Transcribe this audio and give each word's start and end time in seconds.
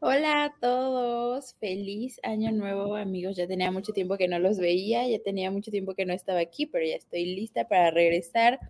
Hola 0.00 0.44
a 0.44 0.54
todos, 0.60 1.56
feliz 1.58 2.20
año 2.22 2.52
nuevo 2.52 2.94
amigos. 2.94 3.36
Ya 3.36 3.48
tenía 3.48 3.72
mucho 3.72 3.92
tiempo 3.92 4.16
que 4.16 4.28
no 4.28 4.38
los 4.38 4.58
veía, 4.58 5.04
ya 5.08 5.18
tenía 5.20 5.50
mucho 5.50 5.72
tiempo 5.72 5.94
que 5.94 6.06
no 6.06 6.12
estaba 6.12 6.38
aquí, 6.38 6.66
pero 6.66 6.86
ya 6.86 6.94
estoy 6.94 7.34
lista 7.34 7.66
para 7.66 7.90
regresar. 7.90 8.60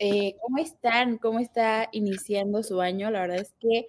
Eh, 0.00 0.34
¿Cómo 0.42 0.58
están? 0.58 1.18
¿Cómo 1.18 1.38
está 1.38 1.88
iniciando 1.92 2.64
su 2.64 2.80
año? 2.80 3.08
La 3.12 3.20
verdad 3.20 3.38
es 3.38 3.54
que 3.60 3.86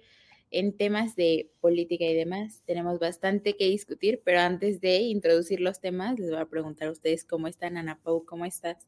en 0.52 0.76
temas 0.76 1.16
de 1.16 1.50
política 1.60 2.04
y 2.04 2.14
demás 2.14 2.62
tenemos 2.66 3.00
bastante 3.00 3.56
que 3.56 3.64
discutir, 3.64 4.22
pero 4.24 4.38
antes 4.38 4.80
de 4.80 4.98
introducir 4.98 5.58
los 5.58 5.80
temas, 5.80 6.20
les 6.20 6.30
voy 6.30 6.38
a 6.38 6.46
preguntar 6.46 6.86
a 6.86 6.92
ustedes 6.92 7.24
cómo 7.24 7.48
están. 7.48 7.78
Ana 7.78 7.98
Pau, 8.00 8.24
¿cómo 8.24 8.44
estás? 8.44 8.86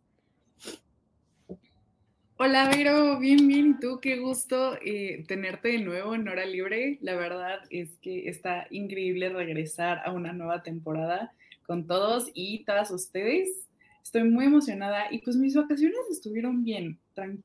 Hola, 2.45 2.69
Vero, 2.75 3.21
bien, 3.21 3.47
bien. 3.47 3.71
¿Y 3.71 3.81
tú? 3.81 4.01
Qué 4.01 4.17
gusto 4.19 4.77
eh, 4.85 5.23
tenerte 5.29 5.69
de 5.69 5.79
nuevo 5.79 6.13
en 6.17 6.27
Hora 6.27 6.45
Libre. 6.45 6.99
La 7.01 7.15
verdad 7.15 7.61
es 7.71 7.97
que 7.99 8.29
está 8.29 8.67
increíble 8.71 9.29
regresar 9.29 10.01
a 10.05 10.11
una 10.11 10.33
nueva 10.33 10.65
temporada 10.65 11.33
con 11.69 11.87
todos 11.87 12.33
y 12.35 12.65
todas 12.65 12.91
ustedes. 12.91 13.69
Estoy 14.03 14.25
muy 14.25 14.47
emocionada 14.47 15.05
y 15.13 15.19
pues 15.19 15.37
mis 15.37 15.55
vacaciones 15.55 16.01
estuvieron 16.11 16.65
bien, 16.65 16.99
tran- 17.15 17.45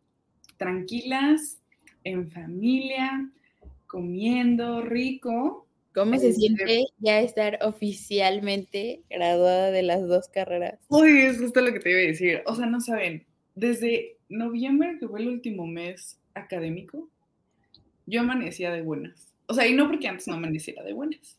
tranquilas, 0.57 1.59
en 2.03 2.31
familia, 2.31 3.29
comiendo 3.85 4.81
rico. 4.81 5.67
¿Cómo 5.93 6.17
se 6.17 6.29
Este- 6.29 6.39
siente 6.39 6.85
ya 6.97 7.19
estar 7.21 7.59
oficialmente 7.61 9.03
graduada 9.11 9.69
de 9.69 9.83
las 9.83 10.07
dos 10.07 10.27
carreras? 10.27 10.79
Uy, 10.89 11.19
es 11.19 11.37
justo 11.39 11.61
lo 11.61 11.71
que 11.71 11.81
te 11.81 11.91
iba 11.91 11.99
a 11.99 12.01
decir. 12.03 12.41
O 12.47 12.55
sea, 12.55 12.65
no 12.65 12.81
saben, 12.81 13.27
desde 13.53 14.16
noviembre, 14.29 14.97
que 14.99 15.07
fue 15.07 15.21
el 15.21 15.27
último 15.27 15.67
mes 15.67 16.19
académico, 16.33 17.09
yo 18.05 18.21
amanecía 18.21 18.71
de 18.71 18.81
buenas. 18.81 19.33
O 19.47 19.53
sea, 19.53 19.67
y 19.67 19.73
no 19.73 19.87
porque 19.87 20.07
antes 20.07 20.27
no 20.27 20.35
amaneciera 20.35 20.83
de 20.83 20.93
buenas, 20.93 21.37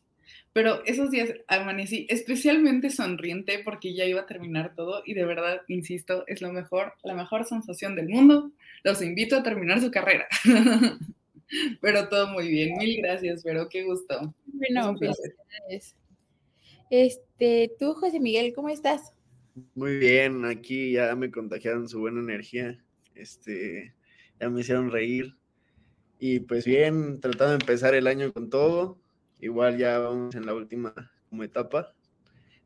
pero 0.53 0.83
esos 0.85 1.11
días 1.11 1.29
amanecí 1.47 2.07
especialmente 2.09 2.89
sonriente 2.89 3.61
porque 3.63 3.93
ya 3.93 4.05
iba 4.05 4.21
a 4.21 4.25
terminar 4.25 4.73
todo 4.75 5.03
y 5.05 5.13
de 5.13 5.25
verdad, 5.25 5.61
insisto, 5.67 6.23
es 6.27 6.41
lo 6.41 6.51
mejor, 6.51 6.93
la 7.03 7.13
mejor 7.13 7.45
sensación 7.45 7.95
del 7.95 8.09
mundo. 8.09 8.51
Los 8.83 9.01
invito 9.01 9.35
a 9.35 9.43
terminar 9.43 9.79
su 9.79 9.91
carrera. 9.91 10.27
pero 11.81 12.09
todo 12.09 12.27
muy 12.27 12.47
bien. 12.47 12.77
Mil 12.77 13.01
gracias, 13.01 13.43
pero 13.43 13.69
qué 13.69 13.83
gusto. 13.83 14.19
Es 14.19 14.53
Bueno, 14.53 14.97
felicidades. 14.97 15.95
Este, 16.89 17.71
tú, 17.79 17.93
José 17.93 18.19
Miguel, 18.19 18.53
¿cómo 18.53 18.69
estás? 18.69 19.13
Muy 19.75 19.97
bien, 19.97 20.45
aquí 20.45 20.93
ya 20.93 21.15
me 21.15 21.31
contagiaron 21.31 21.89
su 21.89 21.99
buena 21.99 22.19
energía. 22.19 22.83
Este, 23.15 23.95
ya 24.39 24.49
me 24.49 24.61
hicieron 24.61 24.91
reír. 24.91 25.35
Y 26.19 26.41
pues 26.41 26.65
bien, 26.65 27.19
tratando 27.19 27.51
de 27.51 27.59
empezar 27.61 27.95
el 27.95 28.07
año 28.07 28.31
con 28.33 28.49
todo. 28.49 28.99
Igual 29.39 29.77
ya 29.77 29.99
vamos 29.99 30.35
en 30.35 30.45
la 30.45 30.53
última 30.53 30.93
como 31.29 31.43
etapa 31.43 31.95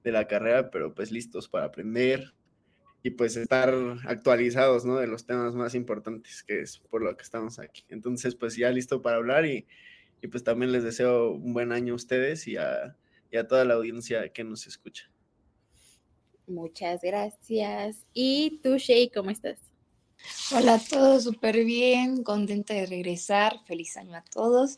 de 0.03 0.11
la 0.11 0.27
carrera, 0.27 0.69
pero 0.71 0.93
pues 0.93 1.11
listos 1.11 1.47
para 1.47 1.65
aprender 1.65 2.33
y 3.03 3.11
pues 3.11 3.37
estar 3.37 3.73
actualizados, 4.05 4.85
¿no? 4.85 4.97
De 4.97 5.07
los 5.07 5.25
temas 5.25 5.55
más 5.55 5.75
importantes, 5.75 6.43
que 6.43 6.61
es 6.61 6.79
por 6.79 7.03
lo 7.03 7.15
que 7.15 7.23
estamos 7.23 7.59
aquí. 7.59 7.85
Entonces, 7.89 8.35
pues 8.35 8.55
ya 8.55 8.71
listo 8.71 9.01
para 9.01 9.17
hablar 9.17 9.45
y, 9.45 9.67
y 10.21 10.27
pues 10.27 10.43
también 10.43 10.71
les 10.71 10.83
deseo 10.83 11.31
un 11.31 11.53
buen 11.53 11.71
año 11.71 11.93
a 11.93 11.95
ustedes 11.97 12.47
y 12.47 12.57
a, 12.57 12.97
y 13.31 13.37
a 13.37 13.47
toda 13.47 13.65
la 13.65 13.75
audiencia 13.75 14.29
que 14.29 14.43
nos 14.43 14.67
escucha. 14.67 15.12
Muchas 16.47 17.01
gracias. 17.01 18.05
¿Y 18.13 18.59
tú, 18.61 18.77
Shay, 18.77 19.09
cómo 19.09 19.29
estás? 19.29 19.59
Hola 20.55 20.75
a 20.75 20.79
todos, 20.79 21.23
súper 21.23 21.63
bien, 21.63 22.23
contenta 22.23 22.73
de 22.73 22.85
regresar, 22.85 23.59
feliz 23.65 23.97
año 23.97 24.15
a 24.15 24.23
todos. 24.23 24.75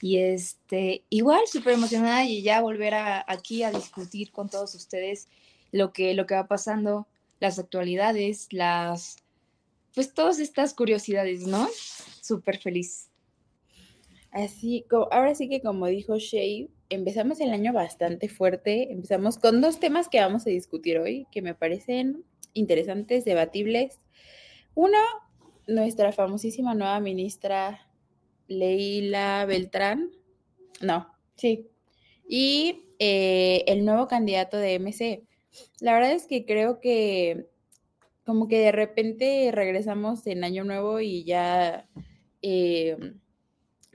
Y 0.00 0.18
este, 0.18 1.04
igual 1.10 1.42
súper 1.46 1.74
emocionada 1.74 2.24
y 2.24 2.42
ya 2.42 2.60
volver 2.60 2.94
a, 2.94 3.24
aquí 3.28 3.62
a 3.62 3.70
discutir 3.70 4.30
con 4.30 4.48
todos 4.48 4.74
ustedes 4.74 5.28
lo 5.72 5.92
que, 5.92 6.14
lo 6.14 6.26
que 6.26 6.34
va 6.34 6.46
pasando, 6.46 7.06
las 7.38 7.58
actualidades, 7.58 8.48
las, 8.52 9.16
pues 9.94 10.14
todas 10.14 10.38
estas 10.38 10.74
curiosidades, 10.74 11.42
¿no? 11.46 11.68
Súper 12.22 12.58
feliz. 12.58 13.08
Así, 14.30 14.86
ahora 15.10 15.34
sí 15.34 15.48
que 15.48 15.60
como 15.60 15.86
dijo 15.86 16.18
Shay, 16.18 16.70
empezamos 16.90 17.40
el 17.40 17.52
año 17.52 17.72
bastante 17.72 18.28
fuerte. 18.28 18.92
Empezamos 18.92 19.38
con 19.38 19.60
dos 19.60 19.80
temas 19.80 20.08
que 20.08 20.20
vamos 20.20 20.46
a 20.46 20.50
discutir 20.50 20.98
hoy, 20.98 21.26
que 21.32 21.40
me 21.40 21.54
parecen 21.54 22.24
interesantes, 22.52 23.24
debatibles. 23.24 23.98
Uno, 24.74 24.98
nuestra 25.66 26.12
famosísima 26.12 26.74
nueva 26.74 27.00
ministra 27.00 27.88
Leila 28.48 29.46
Beltrán. 29.46 30.10
No, 30.80 31.08
sí. 31.36 31.70
Y 32.28 32.84
eh, 32.98 33.64
el 33.66 33.84
nuevo 33.84 34.08
candidato 34.08 34.56
de 34.56 34.78
MC. 34.78 35.24
La 35.80 35.94
verdad 35.94 36.12
es 36.12 36.26
que 36.26 36.44
creo 36.44 36.80
que 36.80 37.48
como 38.24 38.46
que 38.46 38.58
de 38.58 38.72
repente 38.72 39.50
regresamos 39.52 40.26
en 40.26 40.44
Año 40.44 40.62
Nuevo 40.62 41.00
y 41.00 41.24
ya 41.24 41.88
eh, 42.42 42.96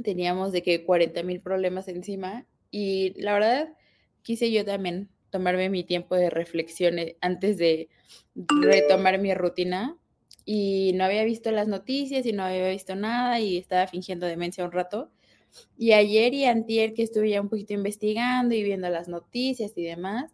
teníamos 0.04 0.52
de 0.52 0.64
que 0.64 0.84
40 0.84 1.24
mil 1.24 1.42
problemas 1.42 1.88
encima. 1.88 2.46
Y 2.72 3.14
la 3.22 3.34
verdad, 3.34 3.74
quise 4.22 4.52
yo 4.52 4.66
también 4.66 5.10
tomarme 5.30 5.70
mi 5.70 5.84
tiempo 5.84 6.16
de 6.16 6.30
reflexión 6.30 7.00
eh, 7.00 7.18
antes 7.22 7.58
de 7.58 7.90
retomar 8.62 9.20
mi 9.20 9.34
rutina. 9.34 9.98
Y 10.46 10.92
no 10.96 11.06
había 11.06 11.24
visto 11.24 11.52
las 11.52 11.68
noticias 11.68 12.26
y 12.26 12.32
no 12.32 12.44
había 12.44 12.70
visto 12.70 12.96
nada 12.96 13.40
y 13.40 13.58
estaba 13.58 13.88
fingiendo 13.88 14.28
demencia 14.28 14.64
un 14.64 14.72
rato. 14.72 15.12
Y 15.78 15.94
ayer 15.94 16.34
y 16.34 16.46
antier 16.46 16.94
que 16.94 17.04
estuve 17.04 17.30
ya 17.30 17.42
un 17.42 17.50
poquito 17.50 17.74
investigando 17.74 18.54
y 18.54 18.64
viendo 18.64 18.90
las 18.90 19.08
noticias 19.08 19.72
y 19.76 19.84
demás, 19.84 20.32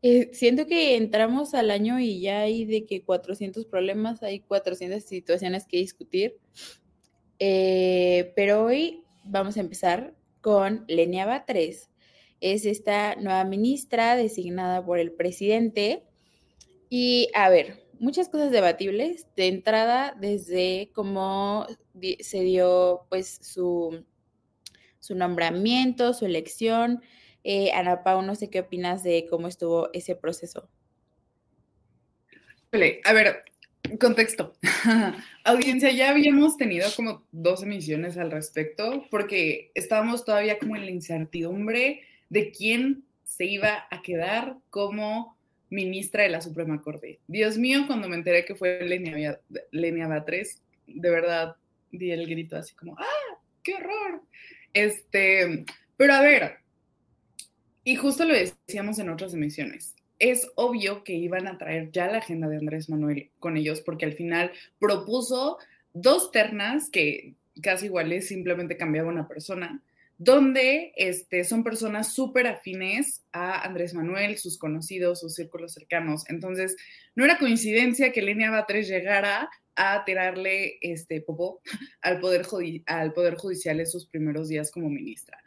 eh, 0.00 0.30
siento 0.32 0.66
que 0.66 0.96
entramos 0.96 1.54
al 1.54 1.70
año 1.70 1.98
y 1.98 2.20
ya 2.20 2.40
hay 2.40 2.64
de 2.64 2.86
que 2.86 3.02
400 3.02 3.66
problemas, 3.66 4.22
hay 4.22 4.40
400 4.40 5.02
situaciones 5.02 5.66
que 5.66 5.78
discutir. 5.78 6.36
Eh, 7.40 8.32
pero 8.36 8.64
hoy 8.64 9.02
vamos 9.24 9.56
a 9.56 9.60
empezar 9.60 10.14
con 10.40 10.84
Lenia 10.88 11.26
Batres. 11.26 11.90
Es 12.40 12.66
esta 12.66 13.16
nueva 13.16 13.44
ministra 13.44 14.16
designada 14.16 14.84
por 14.84 14.98
el 14.98 15.12
presidente. 15.12 16.04
Y 16.88 17.28
a 17.34 17.48
ver, 17.50 17.86
muchas 17.98 18.28
cosas 18.28 18.50
debatibles. 18.50 19.26
De 19.36 19.48
entrada, 19.48 20.14
desde 20.18 20.90
cómo 20.94 21.66
se 22.20 22.40
dio 22.40 23.06
pues 23.08 23.38
su, 23.42 24.04
su 25.00 25.14
nombramiento, 25.14 26.14
su 26.14 26.26
elección. 26.26 27.02
Eh, 27.44 27.72
Ana 27.72 28.02
Pau, 28.02 28.22
no 28.22 28.34
sé 28.34 28.50
qué 28.50 28.60
opinas 28.60 29.02
de 29.02 29.26
cómo 29.28 29.48
estuvo 29.48 29.90
ese 29.92 30.16
proceso. 30.16 30.68
A 33.04 33.12
ver, 33.12 33.42
contexto. 33.96 34.54
Audiencia, 35.44 35.90
ya 35.90 36.10
habíamos 36.10 36.56
tenido 36.56 36.88
como 36.94 37.24
dos 37.32 37.62
emisiones 37.62 38.18
al 38.18 38.30
respecto 38.30 39.06
porque 39.10 39.70
estábamos 39.74 40.24
todavía 40.24 40.58
como 40.58 40.76
en 40.76 40.84
la 40.84 40.90
incertidumbre 40.90 42.02
de 42.28 42.50
quién 42.50 43.04
se 43.24 43.46
iba 43.46 43.86
a 43.90 44.02
quedar 44.02 44.56
como 44.70 45.36
ministra 45.70 46.22
de 46.24 46.30
la 46.30 46.40
Suprema 46.40 46.80
Corte. 46.82 47.20
Dios 47.26 47.56
mío, 47.58 47.84
cuando 47.86 48.08
me 48.08 48.16
enteré 48.16 48.44
que 48.44 48.54
fue 48.54 48.80
Lenia, 48.84 49.40
Lenia 49.70 50.24
de 50.86 51.10
verdad 51.10 51.56
di 51.90 52.10
el 52.10 52.26
grito 52.26 52.56
así 52.56 52.74
como, 52.74 52.96
¡ah! 52.98 53.38
¡Qué 53.62 53.74
horror! 53.74 54.22
Este, 54.72 55.64
pero 55.96 56.14
a 56.14 56.20
ver, 56.20 56.58
Y 57.84 57.96
justo 57.96 58.24
lo 58.24 58.34
decíamos 58.34 58.98
en 58.98 59.08
otras 59.08 59.32
emisiones. 59.34 59.94
Es 60.18 60.50
obvio 60.56 61.04
que 61.04 61.14
iban 61.14 61.46
a 61.46 61.58
traer 61.58 61.90
ya 61.92 62.10
la 62.10 62.18
agenda 62.18 62.48
de 62.48 62.56
Andrés 62.56 62.88
Manuel 62.88 63.30
con 63.38 63.56
ellos, 63.56 63.80
porque 63.80 64.04
al 64.04 64.14
final 64.14 64.52
propuso 64.78 65.58
dos 65.92 66.32
ternas 66.32 66.90
que 66.90 67.34
casi 67.60 67.86
iguales, 67.86 68.28
simplemente 68.28 68.76
cambiaba 68.76 69.08
una 69.08 69.28
persona, 69.28 69.82
donde 70.16 70.92
este, 70.96 71.44
son 71.44 71.62
personas 71.62 72.12
súper 72.12 72.48
afines 72.48 73.24
a 73.32 73.64
Andrés 73.64 73.94
Manuel, 73.94 74.36
sus 74.36 74.58
conocidos, 74.58 75.20
sus 75.20 75.34
círculos 75.34 75.74
cercanos. 75.74 76.28
Entonces, 76.28 76.76
no 77.14 77.24
era 77.24 77.38
coincidencia 77.38 78.12
que 78.12 78.22
Lenia 78.22 78.50
Batres 78.50 78.88
llegara 78.88 79.48
a 79.76 80.04
tirarle 80.04 80.78
este 80.80 81.20
popó 81.20 81.60
al 82.02 82.18
poder, 82.18 82.46
al 82.86 83.12
poder 83.12 83.36
Judicial 83.36 83.78
en 83.78 83.86
sus 83.86 84.06
primeros 84.06 84.48
días 84.48 84.72
como 84.72 84.90
ministra. 84.90 85.38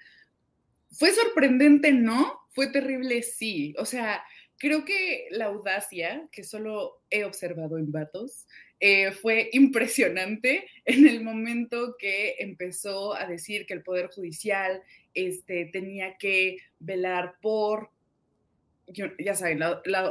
¿Fue 0.92 1.12
sorprendente? 1.12 1.92
No. 1.92 2.40
¿Fue 2.52 2.68
terrible? 2.68 3.24
Sí. 3.24 3.74
O 3.78 3.86
sea, 3.86 4.24
creo 4.62 4.86
que 4.86 5.28
la 5.32 5.46
audacia, 5.46 6.28
que 6.32 6.44
solo 6.44 7.02
he 7.10 7.24
observado 7.24 7.80
en 7.80 7.92
vatos, 7.92 8.46
eh, 8.80 9.12
fue 9.12 9.50
impresionante 9.54 10.68
en 10.86 11.08
el 11.08 11.24
momento 11.24 11.96
que 11.98 12.36
empezó 12.38 13.16
a 13.16 13.26
decir 13.26 13.66
que 13.66 13.74
el 13.74 13.82
Poder 13.82 14.08
Judicial 14.10 14.84
este, 15.16 15.66
tenía 15.74 16.16
que 16.18 16.58
velar 16.80 17.38
por 17.42 17.90
ya 18.94 19.36
saben, 19.36 19.60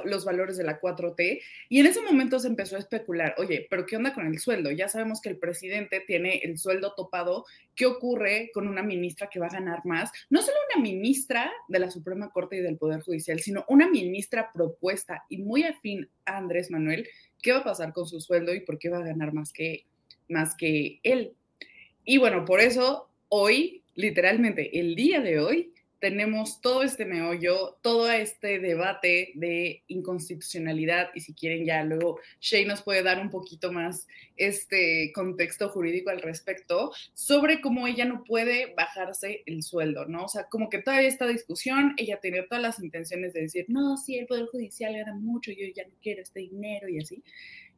los 0.05 0.25
valores 0.25 0.57
de 0.57 0.65
la 0.65 0.81
4T. 0.81 1.41
Y 1.69 1.81
en 1.81 1.87
ese 1.87 2.01
momento 2.03 2.39
se 2.39 2.49
empezó 2.49 2.77
a 2.77 2.81
especular, 2.81 3.35
oye, 3.39 3.67
pero 3.71 3.87
¿qué 3.87 3.97
onda 3.97 4.15
con 4.15 4.27
el 4.27 4.39
sueldo? 4.39 4.71
Ya 4.71 4.89
sabemos 4.89 5.21
que 5.21 5.29
el 5.29 5.39
presidente 5.39 6.01
tiene 6.07 6.39
el 6.39 6.59
sueldo 6.59 6.95
topado. 6.95 7.45
¿Qué 7.75 7.87
ocurre 7.87 8.51
con 8.53 8.69
una 8.69 8.83
ministra 8.83 9.29
que 9.29 9.41
va 9.41 9.47
a 9.47 9.53
ganar 9.53 9.85
más? 9.85 10.11
No 10.29 10.43
solo 10.43 10.57
una 10.73 10.83
ministra 10.83 11.53
de 11.69 11.79
la 11.79 11.91
Suprema 11.91 12.31
Corte 12.31 12.57
y 12.57 12.61
del 12.61 12.77
Poder 12.77 13.01
Judicial, 13.01 13.41
sino 13.41 13.65
una 13.69 13.89
ministra 13.89 14.51
propuesta 14.53 15.25
y 15.29 15.39
muy 15.39 15.65
afín 15.65 16.09
a 16.25 16.37
Andrés 16.37 16.71
Manuel. 16.71 17.09
¿Qué 17.43 17.53
va 17.53 17.59
a 17.59 17.65
pasar 17.65 17.93
con 17.93 18.07
su 18.07 18.21
sueldo 18.21 18.55
y 18.55 18.61
por 18.61 18.79
qué 18.79 18.89
va 18.91 18.99
a 18.99 19.05
ganar 19.05 19.33
más 19.33 19.53
que, 19.53 19.87
más 20.29 20.55
que 20.55 21.01
él? 21.03 21.35
Y 22.05 22.19
bueno, 22.19 22.45
por 22.45 22.61
eso 22.61 23.11
hoy, 23.29 23.83
literalmente 23.95 24.79
el 24.79 24.95
día 24.95 25.21
de 25.21 25.39
hoy, 25.39 25.73
tenemos 26.01 26.61
todo 26.63 26.83
este 26.83 27.05
meollo, 27.05 27.79
todo 27.83 28.11
este 28.11 28.59
debate 28.59 29.33
de 29.35 29.85
inconstitucionalidad 29.87 31.11
y 31.15 31.21
si 31.21 31.35
quieren 31.35 31.67
ya 31.67 31.85
luego 31.85 32.19
Shay 32.41 32.65
nos 32.65 32.83
puede 32.83 33.03
dar 33.03 33.21
un 33.21 33.29
poquito 33.29 33.71
más 33.71 34.09
este 34.37 35.13
contexto 35.15 35.69
jurídico 35.69 36.11
al 36.11 36.23
respecto 36.23 36.91
sobre 37.13 37.61
cómo 37.61 37.87
ella 37.87 38.07
no 38.07 38.25
puede 38.25 38.75
bajarse 38.75 39.43
el 39.45 39.63
sueldo, 39.63 40.07
¿no? 40.07 40.25
O 40.25 40.29
sea, 40.29 40.45
como 40.45 40.71
que 40.71 40.81
todavía 40.81 41.07
esta 41.07 41.27
discusión, 41.27 41.93
ella 41.99 42.19
tiene 42.21 42.43
todas 42.45 42.63
las 42.63 42.83
intenciones 42.83 43.35
de 43.35 43.43
decir, 43.43 43.67
no, 43.69 43.99
sí, 43.99 44.17
el 44.17 44.27
Poder 44.27 44.47
Judicial 44.47 44.95
gana 44.97 45.15
mucho, 45.15 45.53
yo 45.53 45.67
ya 45.75 45.87
no 45.87 45.95
quiero 46.03 46.23
este 46.23 46.41
dinero 46.41 46.89
y 46.89 46.99
así. 46.99 47.23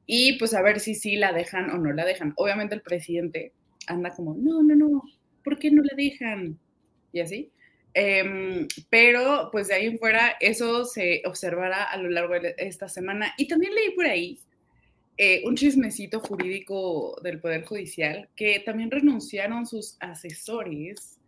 Y 0.07 0.39
pues 0.39 0.55
a 0.55 0.63
ver 0.63 0.79
si 0.79 0.95
sí 0.95 1.17
la 1.17 1.33
dejan 1.33 1.71
o 1.71 1.79
no 1.79 1.93
la 1.93 2.05
dejan. 2.05 2.35
Obviamente 2.37 2.77
el 2.77 2.83
presidente 2.83 3.53
anda 3.89 4.15
como, 4.15 4.35
no, 4.35 4.63
no, 4.63 4.77
no, 4.77 5.03
¿por 5.43 5.59
qué 5.59 5.73
no 5.73 5.83
la 5.83 5.97
dejan? 5.97 6.59
Y 7.13 7.21
así. 7.21 7.51
Em, 7.95 8.67
pero 8.89 9.51
pues 9.53 9.69
de 9.69 9.75
ahí 9.75 9.87
en 9.87 9.99
fuera 9.99 10.37
eso 10.41 10.87
se 10.87 11.23
observará 11.27 11.85
a 11.85 11.97
lo 11.99 12.09
largo 12.09 12.35
de 12.35 12.55
esta 12.59 12.89
semana. 12.89 13.35
Y 13.37 13.49
también 13.49 13.75
leí 13.75 13.91
por 13.91 14.07
ahí 14.07 14.41
eh, 15.19 15.43
un 15.45 15.57
chismecito 15.57 16.21
jurídico 16.21 17.21
del 17.23 17.41
Poder 17.41 17.65
Judicial 17.65 18.29
que 18.35 18.61
también 18.61 18.91
renunciaron 18.91 19.67
sus 19.67 19.97
asesores 20.01 21.19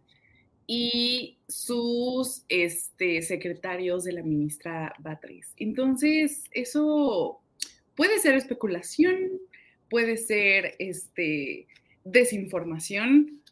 y 0.66 1.36
sus 1.46 2.44
este, 2.48 3.20
secretarios 3.20 4.04
de 4.04 4.12
la 4.12 4.22
ministra 4.22 4.94
Batres. 4.98 5.52
Entonces, 5.58 6.44
eso 6.52 7.42
puede 7.94 8.18
ser 8.20 8.34
especulación, 8.34 9.32
puede 9.90 10.16
ser 10.16 10.74
este, 10.78 11.66
desinformación, 12.04 13.42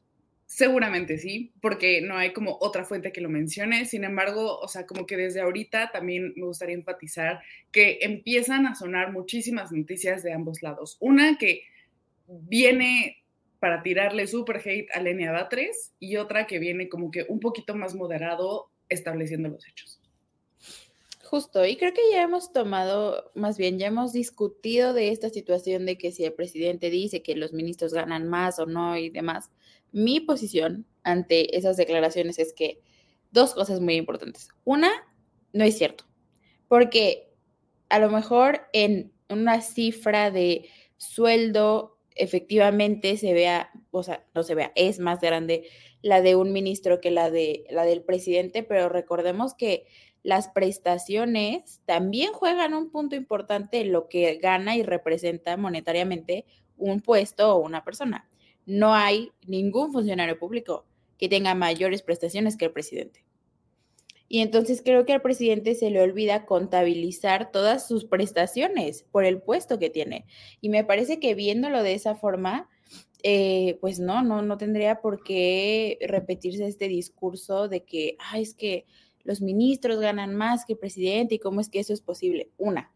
Seguramente 0.54 1.16
sí, 1.16 1.50
porque 1.62 2.02
no 2.02 2.18
hay 2.18 2.34
como 2.34 2.58
otra 2.60 2.84
fuente 2.84 3.10
que 3.10 3.22
lo 3.22 3.30
mencione. 3.30 3.86
Sin 3.86 4.04
embargo, 4.04 4.58
o 4.58 4.68
sea, 4.68 4.84
como 4.84 5.06
que 5.06 5.16
desde 5.16 5.40
ahorita 5.40 5.90
también 5.92 6.34
me 6.36 6.44
gustaría 6.44 6.74
enfatizar 6.74 7.40
que 7.70 8.00
empiezan 8.02 8.66
a 8.66 8.74
sonar 8.74 9.12
muchísimas 9.12 9.72
noticias 9.72 10.22
de 10.22 10.34
ambos 10.34 10.60
lados. 10.60 10.98
Una 11.00 11.38
que 11.38 11.62
viene 12.26 13.24
para 13.60 13.82
tirarle 13.82 14.26
super 14.26 14.60
hate 14.62 14.90
a 14.92 15.00
Lenia 15.00 15.32
Batres 15.32 15.94
y 15.98 16.16
otra 16.16 16.46
que 16.46 16.58
viene 16.58 16.90
como 16.90 17.10
que 17.10 17.24
un 17.30 17.40
poquito 17.40 17.74
más 17.74 17.94
moderado 17.94 18.68
estableciendo 18.90 19.48
los 19.48 19.66
hechos. 19.66 20.02
Justo, 21.24 21.64
y 21.64 21.76
creo 21.76 21.94
que 21.94 22.10
ya 22.10 22.24
hemos 22.24 22.52
tomado, 22.52 23.30
más 23.34 23.56
bien 23.56 23.78
ya 23.78 23.86
hemos 23.86 24.12
discutido 24.12 24.92
de 24.92 25.12
esta 25.12 25.30
situación 25.30 25.86
de 25.86 25.96
que 25.96 26.12
si 26.12 26.26
el 26.26 26.34
presidente 26.34 26.90
dice 26.90 27.22
que 27.22 27.36
los 27.36 27.54
ministros 27.54 27.94
ganan 27.94 28.28
más 28.28 28.58
o 28.58 28.66
no 28.66 28.98
y 28.98 29.08
demás, 29.08 29.50
mi 29.92 30.20
posición 30.20 30.86
ante 31.04 31.56
esas 31.56 31.76
declaraciones 31.76 32.38
es 32.38 32.52
que 32.52 32.80
dos 33.30 33.54
cosas 33.54 33.80
muy 33.80 33.94
importantes. 33.94 34.48
Una, 34.64 34.90
no 35.52 35.64
es 35.64 35.76
cierto, 35.76 36.04
porque 36.68 37.32
a 37.88 37.98
lo 37.98 38.10
mejor 38.10 38.62
en 38.72 39.12
una 39.28 39.60
cifra 39.60 40.30
de 40.30 40.68
sueldo 40.96 41.98
efectivamente 42.14 43.16
se 43.16 43.32
vea, 43.32 43.70
o 43.90 44.02
sea, 44.02 44.26
no 44.34 44.42
se 44.42 44.54
vea, 44.54 44.72
es 44.74 44.98
más 44.98 45.20
grande 45.20 45.64
la 46.02 46.20
de 46.20 46.36
un 46.36 46.52
ministro 46.52 47.00
que 47.00 47.10
la 47.10 47.30
de 47.30 47.64
la 47.70 47.84
del 47.84 48.02
presidente, 48.02 48.62
pero 48.62 48.88
recordemos 48.88 49.54
que 49.54 49.86
las 50.22 50.48
prestaciones 50.48 51.80
también 51.84 52.32
juegan 52.32 52.74
un 52.74 52.90
punto 52.90 53.16
importante 53.16 53.80
en 53.80 53.92
lo 53.92 54.08
que 54.08 54.36
gana 54.36 54.76
y 54.76 54.82
representa 54.82 55.56
monetariamente 55.56 56.44
un 56.76 57.00
puesto 57.00 57.54
o 57.54 57.58
una 57.58 57.84
persona 57.84 58.28
no 58.66 58.94
hay 58.94 59.32
ningún 59.46 59.92
funcionario 59.92 60.38
público 60.38 60.84
que 61.18 61.28
tenga 61.28 61.54
mayores 61.54 62.02
prestaciones 62.02 62.56
que 62.56 62.66
el 62.66 62.72
presidente. 62.72 63.24
Y 64.28 64.40
entonces 64.40 64.80
creo 64.82 65.04
que 65.04 65.12
al 65.12 65.20
presidente 65.20 65.74
se 65.74 65.90
le 65.90 66.00
olvida 66.00 66.46
contabilizar 66.46 67.52
todas 67.52 67.86
sus 67.86 68.06
prestaciones 68.06 69.04
por 69.12 69.26
el 69.26 69.42
puesto 69.42 69.78
que 69.78 69.90
tiene. 69.90 70.24
Y 70.62 70.70
me 70.70 70.84
parece 70.84 71.20
que 71.20 71.34
viéndolo 71.34 71.82
de 71.82 71.92
esa 71.92 72.14
forma, 72.14 72.70
eh, 73.22 73.76
pues 73.82 74.00
no, 74.00 74.22
no, 74.22 74.40
no 74.40 74.56
tendría 74.56 75.02
por 75.02 75.22
qué 75.22 75.98
repetirse 76.08 76.66
este 76.66 76.88
discurso 76.88 77.68
de 77.68 77.84
que, 77.84 78.16
ay, 78.18 78.42
es 78.42 78.54
que 78.54 78.86
los 79.22 79.42
ministros 79.42 80.00
ganan 80.00 80.34
más 80.34 80.64
que 80.64 80.72
el 80.72 80.78
presidente 80.78 81.34
y 81.34 81.38
cómo 81.38 81.60
es 81.60 81.68
que 81.68 81.80
eso 81.80 81.92
es 81.92 82.00
posible. 82.00 82.50
Una. 82.56 82.90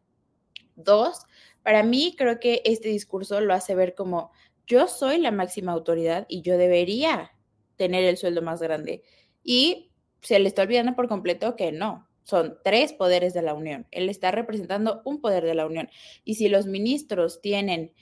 Dos, 0.75 1.26
para 1.62 1.82
mí 1.82 2.14
creo 2.16 2.40
que 2.40 2.62
este 2.64 2.88
discurso 2.88 3.40
lo 3.40 3.54
hace 3.54 3.75
ver 3.75 3.94
como, 3.94 4.30
yo 4.66 4.88
soy 4.88 5.18
la 5.18 5.30
máxima 5.30 5.73
autoridad 5.73 6.26
y 6.28 6.42
yo 6.42 6.58
debería 6.58 7.32
tener 7.76 8.04
el 8.04 8.16
sueldo 8.16 8.42
más 8.42 8.61
grande. 8.61 9.02
Y 9.42 9.92
se 10.20 10.38
le 10.38 10.49
está 10.49 10.62
olvidando 10.62 10.94
por 10.94 11.08
completo 11.08 11.56
que 11.56 11.73
no, 11.73 12.08
son 12.25 12.58
tres 12.64 12.92
poderes 12.92 13.35
de 13.35 13.42
la 13.42 13.54
Unión. 13.54 13.87
Él 13.92 14.08
está 14.08 14.32
representando 14.32 15.02
un 15.04 15.20
poder 15.20 15.44
de 15.44 15.54
la 15.54 15.66
Unión. 15.66 15.88
Y 16.25 16.35
si 16.35 16.49
los 16.49 16.66
ministros 16.66 17.40
tienen 17.40 17.92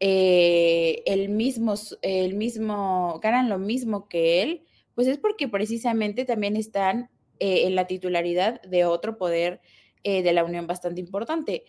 eh, 0.00 1.02
el, 1.06 1.30
mismo, 1.30 1.74
el 2.02 2.34
mismo, 2.34 3.18
ganan 3.22 3.48
lo 3.48 3.58
mismo 3.58 4.08
que 4.08 4.42
él, 4.42 4.64
pues 4.94 5.08
es 5.08 5.18
porque 5.18 5.48
precisamente 5.48 6.26
también 6.26 6.56
están 6.56 7.10
eh, 7.40 7.66
en 7.66 7.74
la 7.74 7.86
titularidad 7.86 8.60
de 8.62 8.84
otro 8.84 9.16
poder 9.16 9.60
eh, 10.02 10.22
de 10.22 10.32
la 10.34 10.44
Unión 10.44 10.66
bastante 10.66 11.00
importante. 11.00 11.64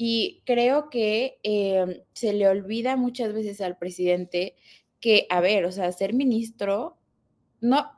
Y 0.00 0.42
creo 0.46 0.90
que 0.90 1.40
em, 1.42 2.02
se 2.14 2.32
le 2.32 2.48
olvida 2.48 2.96
muchas 2.96 3.32
veces 3.32 3.60
al 3.60 3.76
presidente 3.76 4.54
que, 5.00 5.26
a 5.28 5.40
ver, 5.40 5.64
o 5.64 5.72
sea, 5.72 5.90
ser 5.90 6.14
ministro 6.14 6.96
no, 7.60 7.90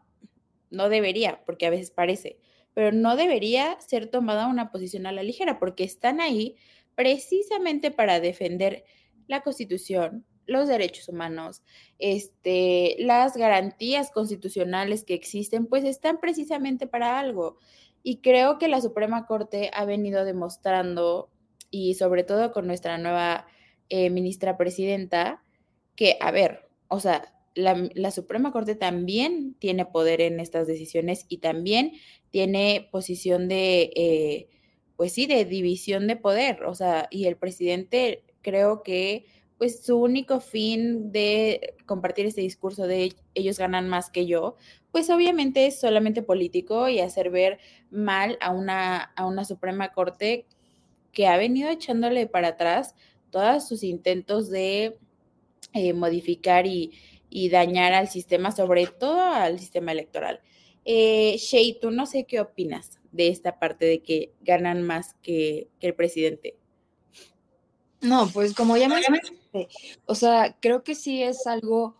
no 0.70 0.88
debería, 0.88 1.44
porque 1.44 1.66
a 1.66 1.70
veces 1.70 1.90
parece, 1.90 2.38
pero 2.72 2.90
no 2.90 3.16
debería 3.16 3.78
ser 3.80 4.06
tomada 4.06 4.46
una 4.46 4.72
posición 4.72 5.06
a 5.06 5.12
la 5.12 5.22
ligera, 5.22 5.58
porque 5.58 5.84
están 5.84 6.22
ahí 6.22 6.56
precisamente 6.94 7.90
para 7.90 8.18
defender 8.18 8.84
la 9.26 9.42
constitución, 9.42 10.24
los 10.46 10.68
derechos 10.68 11.06
humanos, 11.08 11.62
este, 11.98 12.96
las 12.98 13.36
garantías 13.36 14.10
constitucionales 14.10 15.04
que 15.04 15.12
existen, 15.14 15.66
pues 15.66 15.84
están 15.84 16.18
precisamente 16.18 16.86
para 16.86 17.18
algo. 17.18 17.58
Y 18.02 18.22
creo 18.22 18.58
que 18.58 18.68
la 18.68 18.80
Suprema 18.80 19.26
Corte 19.26 19.70
ha 19.74 19.84
venido 19.84 20.24
demostrando 20.24 21.30
y 21.70 21.94
sobre 21.94 22.24
todo 22.24 22.52
con 22.52 22.66
nuestra 22.66 22.98
nueva 22.98 23.46
eh, 23.88 24.10
ministra 24.10 24.56
presidenta, 24.56 25.42
que, 25.96 26.16
a 26.20 26.30
ver, 26.30 26.68
o 26.88 27.00
sea, 27.00 27.34
la, 27.54 28.10
Suprema 28.10 28.52
Corte 28.52 28.74
también 28.74 29.54
tiene 29.58 29.84
poder 29.86 30.20
en 30.20 30.40
estas 30.40 30.66
decisiones 30.66 31.26
y 31.28 31.38
también 31.38 31.92
tiene 32.30 32.88
posición 32.90 33.48
de, 33.48 33.90
eh, 33.96 34.48
pues 34.96 35.12
sí, 35.12 35.26
de 35.26 35.44
división 35.44 36.06
de 36.06 36.16
poder, 36.16 36.64
o 36.64 36.74
sea, 36.74 37.08
y 37.10 37.26
el 37.26 37.36
presidente 37.36 38.24
creo 38.42 38.82
que 38.82 39.26
pues 39.58 39.84
su 39.84 39.98
único 39.98 40.40
fin 40.40 41.12
de 41.12 41.74
compartir 41.84 42.24
este 42.24 42.40
discurso 42.40 42.86
de 42.86 43.12
ellos 43.34 43.58
ganan 43.58 43.90
más 43.90 44.08
que 44.08 44.26
yo, 44.26 44.56
pues 44.90 45.10
obviamente 45.10 45.66
es 45.66 45.78
solamente 45.78 46.22
político 46.22 46.88
y 46.88 47.00
hacer 47.00 47.28
ver 47.28 47.58
mal 47.90 48.38
a 48.40 48.52
una, 48.52 49.02
a 49.16 49.26
una 49.26 49.44
Suprema 49.44 49.92
Corte 49.92 50.46
que 51.12 51.26
ha 51.26 51.36
venido 51.36 51.70
echándole 51.70 52.26
para 52.26 52.48
atrás 52.48 52.94
todos 53.30 53.66
sus 53.66 53.82
intentos 53.82 54.50
de 54.50 54.98
eh, 55.72 55.92
modificar 55.92 56.66
y, 56.66 56.92
y, 57.28 57.48
dañar 57.48 57.92
al 57.92 58.08
sistema, 58.08 58.50
sobre 58.50 58.86
todo 58.86 59.20
al 59.20 59.58
sistema 59.58 59.92
electoral. 59.92 60.40
Eh, 60.84 61.36
Shay, 61.38 61.78
tú 61.80 61.90
no 61.90 62.06
sé 62.06 62.24
qué 62.24 62.40
opinas 62.40 62.98
de 63.12 63.28
esta 63.28 63.58
parte 63.58 63.86
de 63.86 64.02
que 64.02 64.32
ganan 64.40 64.82
más 64.82 65.14
que, 65.22 65.68
que 65.78 65.88
el 65.88 65.94
presidente. 65.94 66.56
No, 68.00 68.28
pues 68.32 68.54
como 68.54 68.76
ya 68.76 68.88
mencionaste, 68.88 69.68
o 70.06 70.14
sea, 70.14 70.56
creo 70.60 70.82
que 70.82 70.94
sí 70.94 71.22
es 71.22 71.46
algo, 71.46 71.96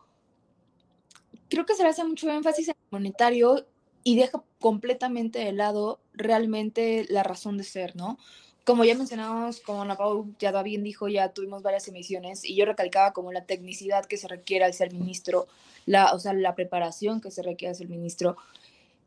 creo 1.49 1.67
que 1.67 1.75
se 1.75 1.83
le 1.83 1.91
hace 1.91 2.05
mucho 2.05 2.31
énfasis 2.31 2.69
en 2.69 2.75
el 2.75 2.91
monetario 2.91 3.67
y 4.03 4.17
deja 4.17 4.43
completamente 4.59 5.41
de 5.41 5.53
lado 5.53 6.01
realmente 6.15 7.07
la 7.11 7.23
razón 7.23 7.59
de 7.59 7.65
ser, 7.65 7.97
¿no? 7.97 8.19
Como 8.65 8.85
ya 8.85 8.95
mencionamos, 8.95 9.61
como 9.61 9.83
Ana 9.83 9.97
Pau 9.97 10.35
ya 10.39 10.63
bien 10.63 10.85
dijo, 10.85 11.09
ya 11.09 11.33
tuvimos 11.33 11.63
varias 11.63 11.89
emisiones 11.89 12.45
y 12.45 12.55
yo 12.55 12.65
recalcaba 12.67 13.13
como 13.13 13.33
la 13.33 13.45
tecnicidad 13.45 14.05
que 14.05 14.17
se 14.17 14.29
requiere 14.29 14.65
al 14.65 14.75
ser 14.75 14.93
ministro, 14.93 15.49
la, 15.87 16.13
o 16.13 16.19
sea, 16.19 16.33
la 16.35 16.55
preparación 16.55 17.21
que 17.21 17.31
se 17.31 17.43
requiere 17.43 17.71
al 17.71 17.77
ser 17.77 17.89
ministro. 17.89 18.37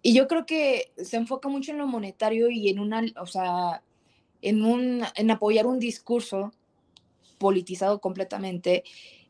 Y 0.02 0.14
yo 0.14 0.28
creo 0.28 0.46
que 0.46 0.92
se 0.98 1.18
enfoca 1.18 1.48
mucho 1.48 1.72
en 1.72 1.78
lo 1.78 1.88
monetario 1.88 2.50
y 2.50 2.70
en 2.70 2.80
una, 2.80 3.04
o 3.22 3.26
sea, 3.26 3.82
en, 4.42 4.64
un, 4.66 5.04
en 5.16 5.32
apoyar 5.32 5.66
un 5.66 5.80
discurso 5.80 6.52
politizado 7.38 8.00
completamente, 8.00 8.84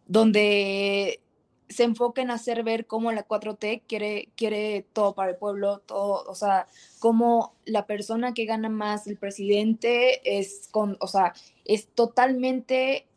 donde 0.07 1.21
se 1.69 1.83
enfoca 1.83 2.21
en 2.21 2.31
hacer 2.31 2.63
ver 2.63 2.85
cómo 2.85 3.11
la 3.11 3.27
4T 3.27 3.83
quiere, 3.87 4.29
quiere 4.35 4.85
todo 4.93 5.15
para 5.15 5.31
el 5.31 5.37
pueblo, 5.37 5.79
todo, 5.79 6.23
o 6.27 6.35
sea, 6.35 6.67
cómo 6.99 7.55
la 7.65 7.85
persona 7.85 8.33
que 8.33 8.45
gana 8.45 8.69
más, 8.69 9.07
el 9.07 9.17
presidente, 9.17 10.37
es 10.37 10.67
con, 10.71 10.97
o 10.99 11.07
sea, 11.07 11.33
es 11.65 11.87
totalmente 11.87 13.07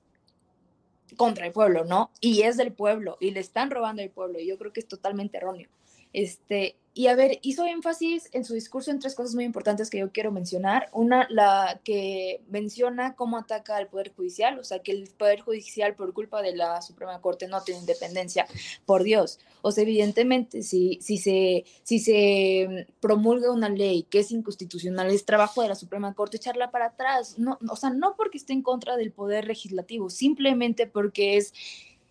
contra 1.17 1.47
el 1.47 1.53
pueblo, 1.53 1.85
¿no? 1.85 2.11
Y 2.21 2.43
es 2.43 2.57
del 2.57 2.73
pueblo, 2.73 3.17
y 3.21 3.31
le 3.31 3.41
están 3.41 3.71
robando 3.71 4.03
el 4.03 4.11
pueblo, 4.11 4.39
y 4.39 4.47
yo 4.47 4.59
creo 4.59 4.73
que 4.73 4.81
es 4.81 4.89
totalmente 4.89 5.39
erróneo. 5.39 5.69
Este, 6.13 6.77
y 6.99 7.09
a 7.09 7.15
ver, 7.15 7.41
hizo 7.43 7.67
énfasis 7.67 8.31
en 8.33 8.47
su 8.47 8.55
discurso 8.55 8.91
en 8.91 8.99
tres 8.99 9.15
cosas 9.15 9.35
muy 9.35 9.45
importantes 9.45 9.91
que 9.91 9.99
yo 9.99 10.13
quiero 10.13 10.33
mencionar. 10.33 10.89
Una, 10.95 11.27
la 11.29 11.79
que 11.85 12.41
menciona 12.49 13.15
cómo 13.15 13.37
ataca 13.37 13.77
al 13.77 13.89
Poder 13.89 14.15
Judicial, 14.15 14.59
o 14.59 14.65
sea, 14.65 14.79
que 14.79 14.93
el 14.93 15.11
Poder 15.11 15.41
Judicial 15.41 15.95
por 15.95 16.15
culpa 16.15 16.41
de 16.41 16.57
la 16.57 16.81
Suprema 16.81 17.21
Corte 17.21 17.49
no 17.49 17.63
tiene 17.63 17.81
independencia, 17.81 18.47
por 18.87 19.03
Dios. 19.03 19.41
O 19.61 19.73
sea, 19.73 19.83
evidentemente, 19.83 20.63
si, 20.63 20.99
si, 21.03 21.19
se, 21.19 21.67
si 21.83 21.99
se 21.99 22.87
promulga 23.01 23.53
una 23.53 23.69
ley 23.69 24.05
que 24.05 24.21
es 24.21 24.31
inconstitucional, 24.31 25.11
es 25.11 25.27
trabajo 25.27 25.61
de 25.61 25.69
la 25.69 25.75
Suprema 25.75 26.15
Corte 26.15 26.39
echarla 26.39 26.71
para 26.71 26.87
atrás. 26.87 27.39
No, 27.39 27.59
o 27.69 27.77
sea, 27.77 27.91
no 27.91 28.17
porque 28.17 28.39
esté 28.39 28.55
en 28.55 28.63
contra 28.63 28.97
del 28.97 29.13
Poder 29.13 29.47
Legislativo, 29.47 30.09
simplemente 30.09 30.87
porque 30.87 31.37
es, 31.37 31.53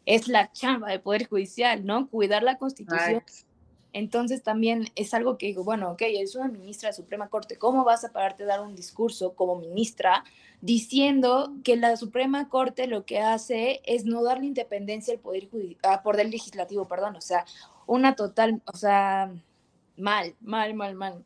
es 0.06 0.28
la 0.28 0.52
chamba 0.52 0.92
del 0.92 1.02
Poder 1.02 1.28
Judicial, 1.28 1.88
¿no? 1.88 2.08
Cuidar 2.08 2.44
la 2.44 2.60
Constitución. 2.60 3.24
Entonces 3.96 4.44
también 4.44 4.90
es 4.96 5.14
algo 5.14 5.38
que 5.38 5.46
digo, 5.46 5.64
bueno, 5.64 5.92
ok, 5.92 6.02
es 6.02 6.36
una 6.36 6.50
ministra 6.50 6.90
de 6.90 6.94
Suprema 6.94 7.30
Corte, 7.30 7.58
¿cómo 7.58 7.86
vas 7.86 8.04
a 8.04 8.12
pararte 8.12 8.44
a 8.44 8.48
dar 8.48 8.60
un 8.60 8.76
discurso 8.76 9.36
como 9.36 9.56
ministra 9.56 10.26
diciendo 10.60 11.54
que 11.64 11.78
la 11.78 11.96
Suprema 11.96 12.50
Corte 12.50 12.88
lo 12.88 13.06
que 13.06 13.20
hace 13.20 13.80
es 13.86 14.04
no 14.04 14.22
darle 14.22 14.48
independencia 14.48 15.14
al 15.14 15.22
poder, 15.22 15.48
al 15.82 16.02
poder 16.02 16.30
legislativo, 16.30 16.90
perdón, 16.90 17.16
o 17.16 17.22
sea, 17.22 17.46
una 17.88 18.18
total, 18.18 18.62
o 18.66 18.76
sea, 18.76 19.32
mal, 19.96 20.36
mal, 20.42 20.74
mal, 20.74 20.96
mal. 20.96 21.24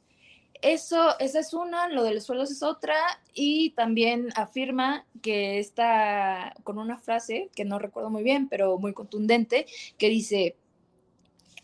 Eso, 0.61 1.17
esa 1.17 1.39
es 1.39 1.55
una, 1.55 1.87
lo 1.87 2.03
de 2.03 2.13
los 2.13 2.25
sueldos 2.25 2.51
es 2.51 2.61
otra, 2.61 2.97
y 3.33 3.71
también 3.71 4.29
afirma 4.35 5.07
que 5.23 5.57
está 5.57 6.53
con 6.63 6.77
una 6.77 6.99
frase 6.99 7.49
que 7.55 7.65
no 7.65 7.79
recuerdo 7.79 8.11
muy 8.11 8.21
bien, 8.21 8.47
pero 8.47 8.77
muy 8.77 8.93
contundente, 8.93 9.65
que 9.97 10.09
dice, 10.09 10.55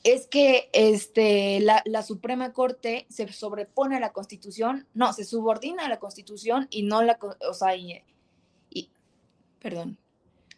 es 0.06 0.28
que 0.28 0.70
este, 0.72 1.60
la, 1.62 1.82
la, 1.84 2.04
Suprema 2.04 2.54
Corte 2.54 3.08
se 3.10 3.28
sobrepone 3.34 3.98
a 3.98 4.00
la 4.00 4.14
Constitución, 4.14 4.86
no, 4.94 5.12
se 5.14 5.26
subordina 5.26 5.84
a 5.84 5.90
la 5.90 5.98
Constitución 5.98 6.68
y 6.70 6.84
no 6.84 7.02
la, 7.02 7.18
o 7.50 7.54
sea, 7.56 7.76
y, 7.76 8.04
perdón. 9.60 9.98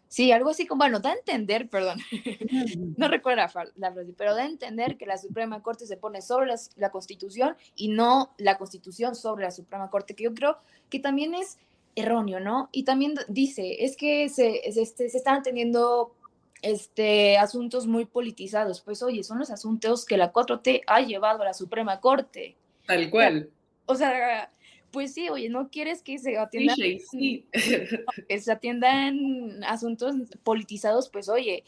Sí, 0.06 0.32
algo 0.32 0.50
así 0.50 0.66
como, 0.66 0.80
bueno, 0.80 1.00
da 1.00 1.10
a 1.10 1.14
entender, 1.14 1.70
perdón, 1.70 1.98
no 2.98 3.08
recuerdo 3.08 3.36
la, 3.36 3.48
frase, 3.48 3.72
pero 4.18 4.34
da 4.34 4.42
a 4.42 4.46
entender 4.46 4.98
que 4.98 5.06
la 5.06 5.16
Suprema 5.16 5.62
Corte 5.62 5.86
se 5.86 5.96
pone 5.96 6.20
sobre 6.20 6.52
la 6.76 6.90
Constitución 6.90 7.56
y 7.74 7.88
no 7.88 8.34
la 8.36 8.58
Constitución 8.58 9.14
sobre 9.14 9.44
la 9.44 9.50
Suprema 9.50 9.88
Corte, 9.88 10.14
que 10.14 10.24
yo 10.24 10.34
creo 10.34 10.58
que 10.90 10.98
también 10.98 11.34
es 11.34 11.58
erróneo, 11.94 12.38
¿no? 12.38 12.68
Y 12.70 12.84
también 12.84 13.14
dice, 13.28 13.84
es 13.84 13.96
que 13.96 14.28
se, 14.28 14.60
se, 14.72 14.82
este, 14.82 15.08
se 15.08 15.16
están 15.16 15.42
teniendo 15.42 16.14
este, 16.62 17.38
asuntos 17.38 17.86
muy 17.86 18.04
politizados. 18.04 18.80
Pues 18.80 19.02
oye, 19.02 19.22
son 19.22 19.38
los 19.38 19.50
asuntos 19.50 20.04
que 20.04 20.16
la 20.16 20.32
4T 20.32 20.82
ha 20.86 21.00
llevado 21.00 21.42
a 21.42 21.46
la 21.46 21.54
Suprema 21.54 22.00
Corte. 22.00 22.56
Tal 22.86 23.10
cual. 23.10 23.50
O 23.86 23.94
sea, 23.94 24.50
pues 24.90 25.14
sí, 25.14 25.28
oye, 25.28 25.48
no 25.48 25.70
quieres 25.70 26.02
que 26.02 26.18
se 26.18 26.38
atiendan, 26.38 26.76
que 28.28 28.40
se 28.40 28.52
atiendan 28.52 29.62
asuntos 29.64 30.14
politizados, 30.42 31.08
pues 31.10 31.28
oye, 31.28 31.64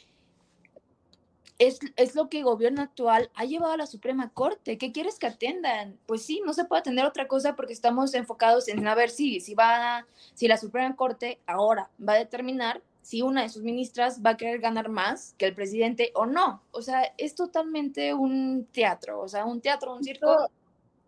es, 1.59 1.79
es, 1.97 2.15
lo 2.15 2.31
que 2.31 2.39
el 2.39 2.45
gobierno 2.45 2.81
actual 2.81 3.31
ha 3.35 3.45
llevado 3.45 3.75
a 3.75 3.77
la 3.77 3.87
Suprema 3.87 4.31
Corte. 4.31 4.79
¿Qué 4.79 4.93
quieres 4.93 5.19
que 5.19 5.27
atiendan? 5.27 5.99
Pues 6.07 6.23
sí, 6.23 6.41
no 6.47 6.55
se 6.55 6.65
puede 6.65 6.81
atender 6.81 7.05
otra 7.05 7.29
cosa 7.29 7.55
porque 7.55 7.75
estamos 7.75 8.15
enfocados 8.15 8.67
en 8.69 8.87
a 8.89 8.95
ver 8.95 9.11
si, 9.11 9.41
si 9.41 9.55
va, 9.55 10.07
si 10.33 10.49
la 10.49 10.57
Suprema 10.57 10.97
Corte 10.97 11.39
ahora 11.47 11.91
va 12.01 12.15
a 12.15 12.19
determinar 12.19 12.83
si 13.03 13.23
una 13.23 13.43
de 13.43 13.49
sus 13.49 13.63
ministras 13.63 14.21
va 14.25 14.31
a 14.31 14.37
querer 14.37 14.61
ganar 14.61 14.89
más 14.89 15.35
que 15.39 15.47
el 15.47 15.55
presidente 15.55 16.13
o 16.15 16.27
no. 16.27 16.63
O 16.71 16.83
sea, 16.83 17.13
es 17.19 17.35
totalmente 17.35 18.15
un 18.15 18.67
teatro, 18.73 19.21
o 19.21 19.29
sea, 19.29 19.45
un 19.45 19.61
teatro, 19.61 19.95
un 19.95 20.05
circo 20.05 20.51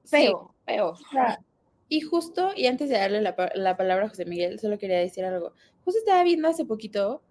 feo, 0.04 0.54
feo. 0.64 0.94
y 1.88 2.00
justo, 2.00 2.52
y 2.56 2.66
antes 2.66 2.88
de 2.88 2.96
darle 2.96 3.20
la, 3.20 3.34
la, 3.54 3.76
palabra 3.76 4.06
a 4.06 4.08
José 4.08 4.24
Miguel, 4.24 4.58
solo 4.58 4.78
quería 4.78 4.98
decir 4.98 5.24
algo. 5.24 5.52
Justo 5.84 5.98
estaba 5.98 6.22
viendo 6.24 6.48
hace 6.48 6.64
poquito, 6.64 7.22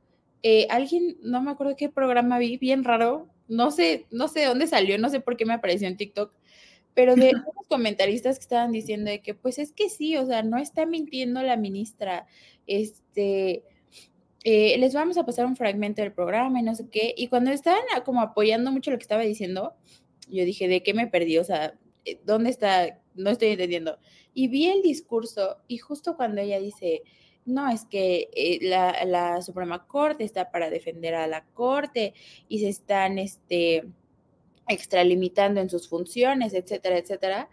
eh, 0.43 0.67
alguien, 0.69 1.17
no 1.21 1.41
me 1.41 1.51
acuerdo 1.51 1.75
qué 1.75 1.89
programa 1.89 2.39
vi, 2.39 2.57
bien 2.57 2.83
raro, 2.83 3.27
no 3.47 3.71
sé, 3.71 4.05
no 4.11 4.27
sé 4.27 4.41
de 4.41 4.45
dónde 4.47 4.67
salió, 4.67 4.97
no 4.97 5.09
sé 5.09 5.19
por 5.19 5.37
qué 5.37 5.45
me 5.45 5.53
apareció 5.53 5.87
en 5.87 5.97
TikTok, 5.97 6.33
pero 6.93 7.15
de 7.15 7.29
unos 7.35 7.67
comentaristas 7.67 8.37
que 8.37 8.43
estaban 8.43 8.71
diciendo 8.71 9.11
de 9.11 9.21
que, 9.21 9.33
pues 9.33 9.59
es 9.59 9.71
que 9.71 9.89
sí, 9.89 10.17
o 10.17 10.25
sea, 10.25 10.43
no 10.43 10.57
está 10.57 10.85
mintiendo 10.85 11.41
la 11.41 11.57
ministra, 11.57 12.27
este, 12.67 13.63
eh, 14.43 14.77
les 14.79 14.93
vamos 14.93 15.17
a 15.17 15.25
pasar 15.25 15.45
un 15.45 15.55
fragmento 15.55 16.01
del 16.01 16.13
programa 16.13 16.60
y 16.60 16.63
no 16.63 16.75
sé 16.75 16.88
qué. 16.89 17.13
Y 17.15 17.27
cuando 17.27 17.51
estaban 17.51 17.83
como 18.05 18.21
apoyando 18.21 18.71
mucho 18.71 18.91
lo 18.91 18.98
que 18.98 19.03
estaba 19.03 19.21
diciendo, 19.21 19.75
yo 20.29 20.45
dije, 20.45 20.67
¿de 20.67 20.81
qué 20.83 20.93
me 20.93 21.07
perdí? 21.07 21.38
O 21.38 21.43
sea, 21.43 21.77
eh, 22.05 22.19
¿dónde 22.25 22.50
está? 22.50 23.00
No 23.13 23.29
estoy 23.29 23.50
entendiendo. 23.50 24.00
Y 24.33 24.48
vi 24.48 24.67
el 24.67 24.81
discurso 24.81 25.57
y 25.67 25.77
justo 25.77 26.15
cuando 26.15 26.41
ella 26.41 26.60
dice, 26.60 27.03
no, 27.45 27.69
es 27.69 27.86
que 27.86 28.29
eh, 28.33 28.60
la, 28.62 29.05
la, 29.05 29.41
Suprema 29.41 29.86
Corte 29.88 30.24
está 30.24 30.51
para 30.51 30.69
defender 30.69 31.15
a 31.15 31.27
la 31.27 31.43
Corte 31.53 32.13
y 32.48 32.60
se 32.60 32.69
están 32.69 33.19
este, 33.19 33.83
extralimitando 34.67 35.60
en 35.60 35.69
sus 35.69 35.88
funciones, 35.89 36.53
etcétera, 36.53 36.98
etcétera 36.98 37.50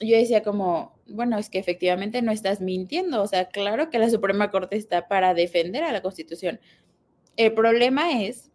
yo 0.00 0.16
decía 0.16 0.42
como, 0.42 0.94
bueno, 1.06 1.38
es 1.38 1.48
que 1.50 1.58
efectivamente 1.58 2.22
no 2.22 2.32
estás 2.32 2.60
mintiendo, 2.60 3.22
o 3.22 3.26
sea, 3.26 3.46
claro 3.48 3.90
que 3.90 3.98
la 3.98 4.10
Suprema 4.10 4.50
Corte 4.50 4.76
está 4.76 5.08
para 5.08 5.34
defender 5.34 5.84
a 5.84 5.92
la 5.92 6.02
Constitución. 6.02 6.60
El 7.36 7.54
problema 7.54 8.22
es 8.22 8.50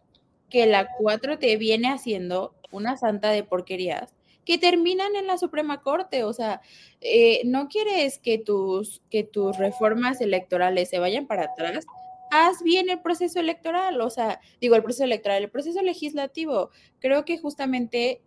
que 0.50 0.66
la 0.66 0.88
4T 0.98 1.58
viene 1.58 1.88
haciendo 1.88 2.54
una 2.70 2.96
santa 2.96 3.30
de 3.30 3.44
porquerías 3.44 4.14
que 4.44 4.58
terminan 4.58 5.14
en 5.14 5.26
la 5.26 5.38
Suprema 5.38 5.82
Corte, 5.82 6.24
o 6.24 6.32
sea, 6.32 6.60
eh, 7.00 7.42
no 7.44 7.68
quieres 7.68 8.18
que 8.18 8.38
tus, 8.38 9.00
que 9.08 9.22
tus 9.22 9.56
reformas 9.56 10.20
electorales 10.20 10.90
se 10.90 10.98
vayan 10.98 11.26
para 11.26 11.44
atrás, 11.44 11.86
haz 12.32 12.62
bien 12.62 12.88
el 12.88 13.00
proceso 13.00 13.38
electoral, 13.38 14.00
o 14.00 14.10
sea, 14.10 14.40
digo 14.60 14.74
el 14.74 14.82
proceso 14.82 15.04
electoral, 15.04 15.42
el 15.42 15.50
proceso 15.50 15.82
legislativo. 15.82 16.70
Creo 16.98 17.24
que 17.24 17.38
justamente 17.38 18.22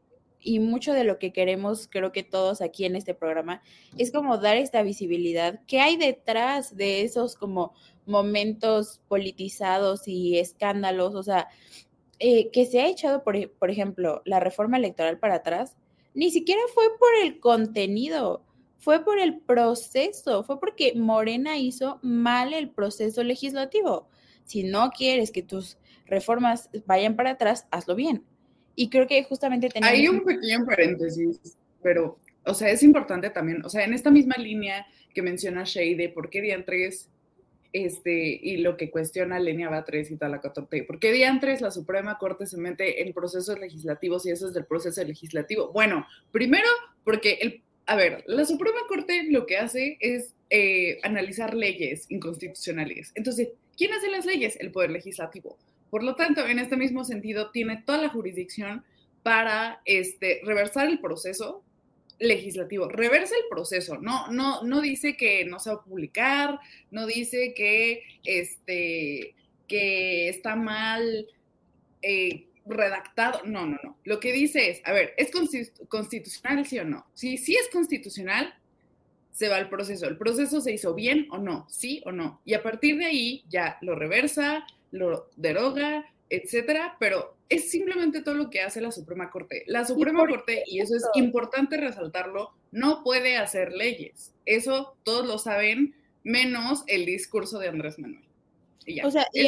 y 0.45 0.59
mucho 0.59 0.93
de 0.93 1.03
lo 1.03 1.17
que 1.17 1.33
queremos, 1.33 1.87
creo 1.91 2.11
que 2.11 2.23
todos 2.23 2.61
aquí 2.61 2.85
en 2.85 2.95
este 2.95 3.15
programa, 3.15 3.63
es 3.97 4.11
como 4.11 4.37
dar 4.37 4.57
esta 4.57 4.83
visibilidad. 4.83 5.59
¿Qué 5.65 5.79
hay 5.81 5.97
detrás 5.97 6.77
de 6.77 7.01
esos 7.01 7.35
como 7.35 7.73
momentos 8.05 9.01
politizados 9.07 10.07
y 10.07 10.37
escándalos? 10.37 11.15
O 11.15 11.23
sea, 11.23 11.47
eh, 12.19 12.51
que 12.51 12.65
se 12.67 12.79
ha 12.79 12.87
echado, 12.87 13.23
por, 13.23 13.51
por 13.53 13.71
ejemplo, 13.71 14.21
la 14.23 14.39
reforma 14.39 14.77
electoral 14.77 15.17
para 15.17 15.35
atrás, 15.35 15.75
ni 16.13 16.29
siquiera 16.29 16.61
fue 16.73 16.85
por 16.99 17.15
el 17.23 17.39
contenido, 17.39 18.45
fue 18.77 19.03
por 19.03 19.19
el 19.19 19.39
proceso, 19.39 20.43
fue 20.43 20.59
porque 20.59 20.93
Morena 20.95 21.57
hizo 21.57 21.99
mal 22.03 22.53
el 22.53 22.69
proceso 22.69 23.23
legislativo. 23.23 24.09
Si 24.43 24.63
no 24.63 24.91
quieres 24.91 25.31
que 25.31 25.41
tus 25.41 25.79
reformas 26.05 26.69
vayan 26.85 27.15
para 27.15 27.31
atrás, 27.31 27.67
hazlo 27.71 27.95
bien 27.95 28.23
Y 28.75 28.89
creo 28.89 29.07
que 29.07 29.23
justamente 29.23 29.69
tenemos... 29.69 29.93
Hay 29.93 30.07
un 30.07 30.23
pequeño 30.23 30.65
paréntesis, 30.65 31.39
pero, 31.81 32.19
o 32.43 32.53
sea, 32.53 32.69
es 32.69 32.83
importante 32.83 33.29
también, 33.29 33.63
o 33.63 33.69
sea, 33.69 33.83
en 33.83 33.93
esta 33.93 34.11
misma 34.11 34.35
línea 34.37 34.85
que 35.13 35.21
menciona 35.21 35.63
Shay 35.65 35.95
de 35.95 36.09
por 36.09 36.29
qué 36.29 36.41
diantres, 36.41 37.09
este, 37.71 38.39
y 38.41 38.57
lo 38.57 38.77
que 38.77 38.89
cuestiona 38.89 39.39
Lenia 39.39 39.69
Batres 39.69 40.09
y 40.09 40.17
Talacatorte, 40.17 40.83
¿por 40.83 40.99
qué 40.99 41.11
diantres 41.11 41.61
la 41.61 41.71
Suprema 41.71 42.17
Corte 42.17 42.45
se 42.45 42.57
mete 42.57 43.01
en 43.05 43.13
procesos 43.13 43.59
legislativos 43.59 44.25
y 44.25 44.31
eso 44.31 44.47
es 44.47 44.53
del 44.53 44.65
proceso 44.65 45.03
legislativo? 45.03 45.71
Bueno, 45.73 46.05
primero, 46.31 46.67
porque 47.03 47.37
el 47.41 47.61
a 47.87 47.95
ver, 47.95 48.23
la 48.27 48.45
Suprema 48.45 48.79
Corte 48.87 49.23
lo 49.29 49.45
que 49.45 49.57
hace 49.57 49.97
es 49.99 50.33
eh, 50.49 50.99
analizar 51.03 51.53
leyes 51.53 52.05
inconstitucionales. 52.09 53.11
Entonces, 53.15 53.49
¿quién 53.77 53.93
hace 53.93 54.09
las 54.09 54.25
leyes? 54.25 54.57
El 54.59 54.71
Poder 54.71 54.91
Legislativo. 54.91 55.57
Por 55.95 56.03
lo 56.03 56.15
tanto, 56.15 56.45
en 56.45 56.59
este 56.59 56.75
mismo 56.75 57.05
sentido, 57.05 57.51
tiene 57.51 57.77
toda 57.77 57.99
la 57.99 58.09
jurisdicción 58.09 58.83
para 59.23 59.81
este, 59.85 60.41
reversar 60.43 60.89
el 60.89 60.99
proceso 60.99 61.63
legislativo. 62.19 62.89
Reversa 62.89 63.33
el 63.33 63.47
proceso, 63.49 63.97
no, 64.01 64.29
no, 64.29 64.61
no 64.63 64.81
dice 64.81 65.15
que 65.15 65.45
no 65.45 65.57
se 65.57 65.69
va 65.69 65.77
a 65.77 65.83
publicar, 65.85 66.59
no 66.91 67.05
dice 67.05 67.53
que, 67.53 68.03
este, 68.25 69.35
que 69.69 70.27
está 70.27 70.57
mal 70.57 71.27
eh, 72.01 72.47
redactado. 72.65 73.45
No, 73.45 73.65
no, 73.65 73.77
no. 73.81 73.97
Lo 74.03 74.19
que 74.19 74.33
dice 74.33 74.71
es, 74.71 74.81
a 74.83 74.91
ver, 74.91 75.13
¿es 75.15 75.31
constitucional 75.87 76.65
sí 76.65 76.77
o 76.77 76.83
no? 76.83 77.07
Si 77.13 77.37
sí 77.37 77.55
es 77.55 77.69
constitucional, 77.69 78.53
se 79.31 79.47
va 79.47 79.55
al 79.55 79.69
proceso. 79.69 80.07
¿El 80.07 80.17
proceso 80.17 80.59
se 80.59 80.73
hizo 80.73 80.93
bien 80.93 81.29
o 81.31 81.37
no? 81.37 81.65
¿Sí 81.69 82.01
o 82.05 82.11
no? 82.11 82.41
Y 82.43 82.53
a 82.53 82.63
partir 82.63 82.97
de 82.97 83.05
ahí 83.05 83.45
ya 83.47 83.77
lo 83.79 83.95
reversa, 83.95 84.65
lo 84.95 85.29
deroga, 85.35 86.05
etcétera, 86.29 86.97
pero 86.99 87.35
es 87.49 87.69
simplemente 87.69 88.21
todo 88.21 88.35
lo 88.35 88.49
que 88.49 88.61
hace 88.61 88.81
la 88.81 88.91
Suprema 88.91 89.29
Corte. 89.29 89.63
La 89.67 89.85
Suprema 89.85 90.25
Corte, 90.25 90.63
y 90.65 90.79
eso 90.79 90.95
es 90.95 91.03
importante 91.13 91.77
resaltarlo, 91.77 92.51
no 92.71 93.03
puede 93.03 93.37
hacer 93.37 93.73
leyes. 93.73 94.33
Eso 94.45 94.97
todos 95.03 95.27
lo 95.27 95.37
saben, 95.37 95.95
menos 96.23 96.83
el 96.87 97.05
discurso 97.05 97.59
de 97.59 97.67
Andrés 97.67 97.99
Manuel. 97.99 98.25
O 99.03 99.09
sea, 99.09 99.27
y 99.33 99.47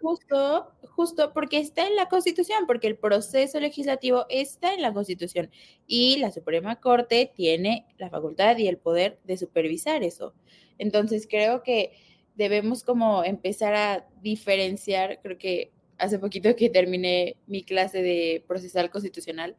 justo, 0.00 0.72
justo 0.90 1.32
porque 1.32 1.58
está 1.58 1.86
en 1.86 1.96
la 1.96 2.08
Constitución, 2.08 2.64
porque 2.66 2.86
el 2.86 2.96
proceso 2.96 3.58
legislativo 3.58 4.26
está 4.28 4.72
en 4.72 4.82
la 4.82 4.92
Constitución 4.92 5.50
y 5.88 6.18
la 6.18 6.30
Suprema 6.30 6.76
Corte 6.76 7.32
tiene 7.34 7.86
la 7.98 8.08
facultad 8.08 8.56
y 8.58 8.68
el 8.68 8.78
poder 8.78 9.18
de 9.24 9.36
supervisar 9.36 10.04
eso. 10.04 10.32
Entonces, 10.78 11.26
creo 11.28 11.64
que 11.64 11.92
debemos 12.34 12.84
como 12.84 13.24
empezar 13.24 13.74
a 13.74 14.06
diferenciar, 14.22 15.20
creo 15.22 15.38
que 15.38 15.72
hace 15.98 16.18
poquito 16.18 16.54
que 16.56 16.70
terminé 16.70 17.36
mi 17.46 17.62
clase 17.62 18.02
de 18.02 18.44
procesal 18.46 18.90
constitucional, 18.90 19.56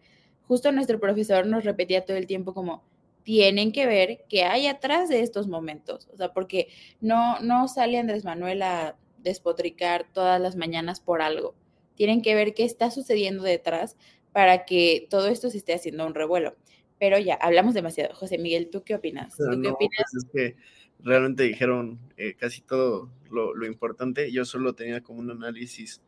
justo 0.47 0.71
nuestro 0.71 0.99
profesor 0.99 1.45
nos 1.45 1.63
repetía 1.63 2.05
todo 2.05 2.17
el 2.17 2.27
tiempo 2.27 2.53
como, 2.53 2.83
tienen 3.23 3.71
que 3.71 3.87
ver 3.87 4.25
qué 4.29 4.43
hay 4.43 4.67
atrás 4.67 5.09
de 5.09 5.21
estos 5.21 5.47
momentos. 5.47 6.09
O 6.13 6.17
sea, 6.17 6.33
porque 6.33 6.67
no, 7.01 7.39
no 7.39 7.67
sale 7.67 7.97
Andrés 7.97 8.25
Manuel 8.25 8.61
a 8.61 8.97
despotricar 9.19 10.05
todas 10.11 10.39
las 10.39 10.55
mañanas 10.55 10.99
por 10.99 11.21
algo. 11.21 11.55
Tienen 11.95 12.21
que 12.21 12.35
ver 12.35 12.53
qué 12.53 12.65
está 12.65 12.91
sucediendo 12.91 13.43
detrás 13.43 13.97
para 14.31 14.65
que 14.65 15.07
todo 15.09 15.27
esto 15.27 15.49
se 15.49 15.57
esté 15.57 15.73
haciendo 15.73 16.05
un 16.05 16.15
revuelo. 16.15 16.55
Pero 16.99 17.17
ya, 17.17 17.35
hablamos 17.35 17.73
demasiado. 17.73 18.13
José 18.15 18.37
Miguel, 18.37 18.69
¿tú 18.69 18.83
qué 18.83 18.95
opinas? 18.95 19.35
¿Tú 19.35 19.61
qué 19.61 19.69
opinas? 19.69 20.03
Pues 20.11 20.23
es 20.23 20.29
que 20.31 20.55
realmente 21.03 21.43
dijeron 21.43 21.99
eh, 22.17 22.35
casi 22.35 22.61
todo 22.61 23.11
lo, 23.29 23.65
importante. 23.65 24.31
Yo 24.31 24.45
solo 24.45 24.73
tenía 24.73 25.01
como 25.01 25.19
un 25.19 25.31
análisis 25.31 26.01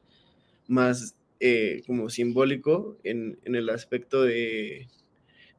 más 0.68 1.16
eh, 1.40 1.82
como 1.86 2.10
simbólico 2.10 2.98
en, 3.04 3.38
en 3.46 3.56
el 3.56 3.70
aspecto 3.70 4.24
de 4.24 4.88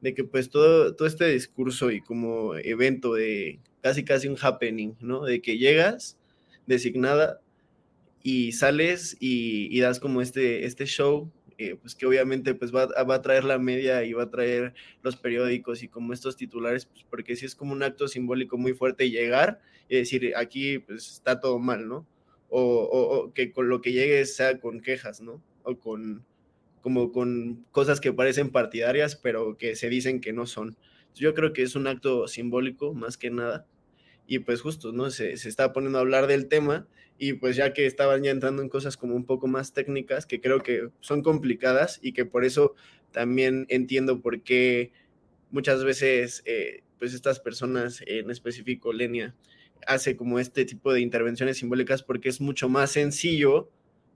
de 0.00 0.14
que 0.14 0.24
pues 0.24 0.50
todo, 0.50 0.94
todo 0.94 1.08
este 1.08 1.26
discurso 1.26 1.90
y 1.90 2.00
como 2.00 2.54
evento 2.56 3.14
de 3.14 3.60
casi 3.82 4.04
casi 4.04 4.28
un 4.28 4.36
happening, 4.40 4.94
¿no? 5.00 5.24
De 5.24 5.40
que 5.40 5.58
llegas 5.58 6.18
designada 6.66 7.40
y 8.22 8.52
sales 8.52 9.16
y, 9.20 9.78
das 9.80 10.00
como 10.00 10.20
este, 10.20 10.64
este 10.64 10.86
show, 10.86 11.30
eh, 11.58 11.76
pues 11.80 11.94
que 11.94 12.06
obviamente 12.06 12.54
pues 12.54 12.74
va, 12.74 12.86
va, 12.86 13.14
a 13.14 13.22
traer 13.22 13.44
la 13.44 13.58
media 13.58 14.04
y 14.04 14.12
va 14.12 14.24
a 14.24 14.30
traer 14.30 14.74
los 15.02 15.16
periódicos 15.16 15.82
y 15.82 15.88
como 15.88 16.12
estos 16.12 16.36
titulares, 16.36 16.86
pues 16.86 17.04
porque 17.08 17.36
sí 17.36 17.46
es 17.46 17.54
como 17.54 17.72
un 17.72 17.82
acto 17.82 18.08
simbólico 18.08 18.58
muy 18.58 18.74
fuerte 18.74 19.10
llegar 19.10 19.60
y 19.88 19.96
decir, 19.96 20.34
aquí 20.36 20.78
pues 20.78 21.10
está 21.12 21.40
todo 21.40 21.58
mal, 21.58 21.88
¿no? 21.88 22.06
O, 22.48 22.62
o 22.62 23.32
que 23.32 23.52
con 23.52 23.68
lo 23.68 23.80
que 23.80 23.92
llegues 23.92 24.36
sea 24.36 24.60
con 24.60 24.80
quejas, 24.80 25.20
¿no? 25.20 25.42
O 25.62 25.78
con 25.78 26.24
como 26.86 27.10
con 27.10 27.66
cosas 27.72 28.00
que 28.00 28.12
parecen 28.12 28.50
partidarias, 28.50 29.16
pero 29.16 29.56
que 29.56 29.74
se 29.74 29.88
dicen 29.88 30.20
que 30.20 30.32
no 30.32 30.46
son. 30.46 30.76
Yo 31.16 31.34
creo 31.34 31.52
que 31.52 31.62
es 31.62 31.74
un 31.74 31.88
acto 31.88 32.28
simbólico 32.28 32.94
más 32.94 33.16
que 33.16 33.28
nada. 33.30 33.66
Y 34.26 34.40
pues 34.40 34.60
justo, 34.60 34.92
¿no? 34.92 35.10
Se, 35.10 35.36
se 35.36 35.48
está 35.48 35.72
poniendo 35.72 35.98
a 35.98 36.00
hablar 36.00 36.26
del 36.26 36.48
tema 36.48 36.86
y 37.18 37.34
pues 37.34 37.56
ya 37.56 37.72
que 37.72 37.86
estaban 37.86 38.22
ya 38.22 38.30
entrando 38.30 38.62
en 38.62 38.68
cosas 38.68 38.96
como 38.96 39.14
un 39.14 39.24
poco 39.24 39.46
más 39.46 39.72
técnicas, 39.72 40.26
que 40.26 40.40
creo 40.40 40.62
que 40.62 40.88
son 41.00 41.22
complicadas 41.22 41.98
y 42.02 42.12
que 42.12 42.24
por 42.24 42.44
eso 42.44 42.74
también 43.12 43.66
entiendo 43.68 44.20
por 44.20 44.42
qué 44.42 44.92
muchas 45.50 45.84
veces 45.84 46.42
eh, 46.44 46.82
pues 46.98 47.14
estas 47.14 47.40
personas, 47.40 48.02
en 48.06 48.30
específico 48.30 48.92
Lenia, 48.92 49.34
hace 49.86 50.16
como 50.16 50.38
este 50.38 50.64
tipo 50.64 50.92
de 50.92 51.00
intervenciones 51.00 51.58
simbólicas 51.58 52.02
porque 52.02 52.28
es 52.28 52.40
mucho 52.40 52.68
más 52.68 52.90
sencillo 52.90 53.70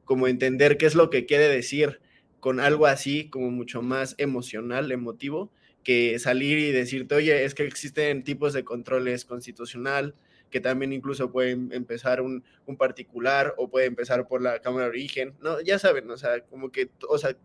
como 0.04 0.26
entender 0.26 0.76
qué 0.76 0.86
es 0.86 0.94
lo 0.94 1.10
que 1.10 1.26
quiere 1.26 1.48
decir 1.48 2.00
con 2.40 2.58
algo 2.58 2.86
así 2.86 3.28
como 3.28 3.50
mucho 3.50 3.82
más 3.82 4.14
emocional, 4.18 4.90
emotivo, 4.90 5.52
que 5.82 6.18
salir 6.18 6.58
y 6.58 6.72
decirte, 6.72 7.14
oye, 7.14 7.44
es 7.44 7.54
que 7.54 7.64
existen 7.64 8.24
tipos 8.24 8.52
de 8.52 8.64
controles 8.64 9.24
constitucional, 9.24 10.14
que 10.50 10.60
también 10.60 10.92
incluso 10.92 11.30
pueden 11.30 11.72
empezar 11.72 12.20
un, 12.20 12.44
un, 12.66 12.76
particular 12.76 13.54
o 13.56 13.70
puede 13.70 13.86
empezar 13.86 14.26
por 14.26 14.42
la 14.42 14.60
Cámara 14.60 14.84
de 14.84 14.90
Origen, 14.90 15.34
¿no? 15.40 15.60
Ya 15.60 15.78
saben, 15.78 16.10
o 16.10 16.16
sea, 16.16 16.40
como 16.44 16.70
que, 16.70 16.90
o 17.08 17.18
sea, 17.18 17.36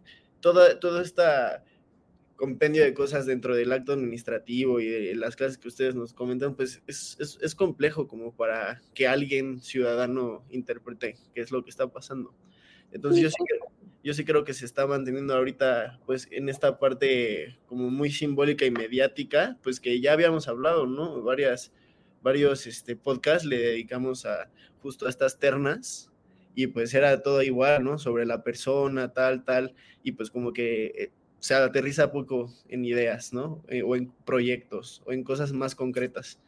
todo, 0.41 0.80
todo 0.80 1.02
esta 1.02 1.63
compendio 2.36 2.84
de 2.84 2.93
cosas 2.93 3.26
dentro 3.26 3.56
del 3.56 3.71
acto 3.71 3.93
administrativo 3.93 4.80
y 4.80 4.88
de 4.88 5.15
las 5.15 5.36
clases 5.36 5.58
que 5.58 5.69
ustedes 5.69 5.95
nos 5.95 6.13
comentan, 6.13 6.56
pues 6.56 6.82
es, 6.86 7.15
es, 7.19 7.38
es 7.41 7.56
complejo 7.56 8.08
como 8.08 8.36
para 8.36 8.82
que 8.93 9.08
alguien 9.08 9.62
ciudadano 9.62 10.43
interprete 10.50 11.17
qué 11.34 11.41
es 11.41 11.52
lo 11.52 11.63
que 11.63 11.69
está 11.69 11.88
pasando. 11.88 12.34
Entonces 12.91 13.21
yo 13.24 13.30
sí, 13.30 13.36
yo 14.06 14.13
sí 14.13 14.24
creo 14.24 14.44
que 14.44 14.54
se 14.54 14.65
está 14.65 14.86
manteniendo 14.86 15.34
ahorita, 15.34 16.00
pues, 16.06 16.28
en 16.30 16.48
esta 16.48 16.78
parte 16.78 17.58
como 17.65 17.89
muy 17.89 18.12
simbólica 18.12 18.63
y 18.63 18.70
mediática, 18.70 19.58
pues 19.63 19.80
que 19.80 20.00
ya 20.00 20.13
habíamos 20.13 20.48
hablado, 20.48 20.86
¿no? 20.86 21.24
Varias, 21.24 21.74
varios 22.22 22.68
este, 22.68 22.96
podcasts 22.96 23.48
le 23.48 23.58
dedicamos 23.58 24.28
a 24.28 24.52
justo 24.84 25.08
a 25.08 25.10
estas 25.10 25.39
ternas 25.39 26.12
y 26.54 26.68
pues 26.68 26.94
era 26.94 27.24
todo 27.24 27.41
igual, 27.41 27.84
¿no? 27.84 27.98
Sobre 27.98 28.28
la 28.28 28.44
persona, 28.44 29.12
tal, 29.12 29.44
tal, 29.44 29.74
y 30.04 30.12
pues 30.12 30.30
como 30.30 30.54
que 30.54 30.86
eh, 30.86 31.12
se 31.39 31.56
aterriza 31.56 32.12
poco 32.12 32.54
en 32.70 32.86
ideas, 32.86 33.34
¿no? 33.34 33.63
Eh, 33.70 33.82
o 33.82 33.96
en 33.96 34.12
proyectos, 34.24 35.02
o 35.08 35.13
en 35.13 35.24
cosas 35.24 35.52
más 35.52 35.74
concretas. 35.74 36.39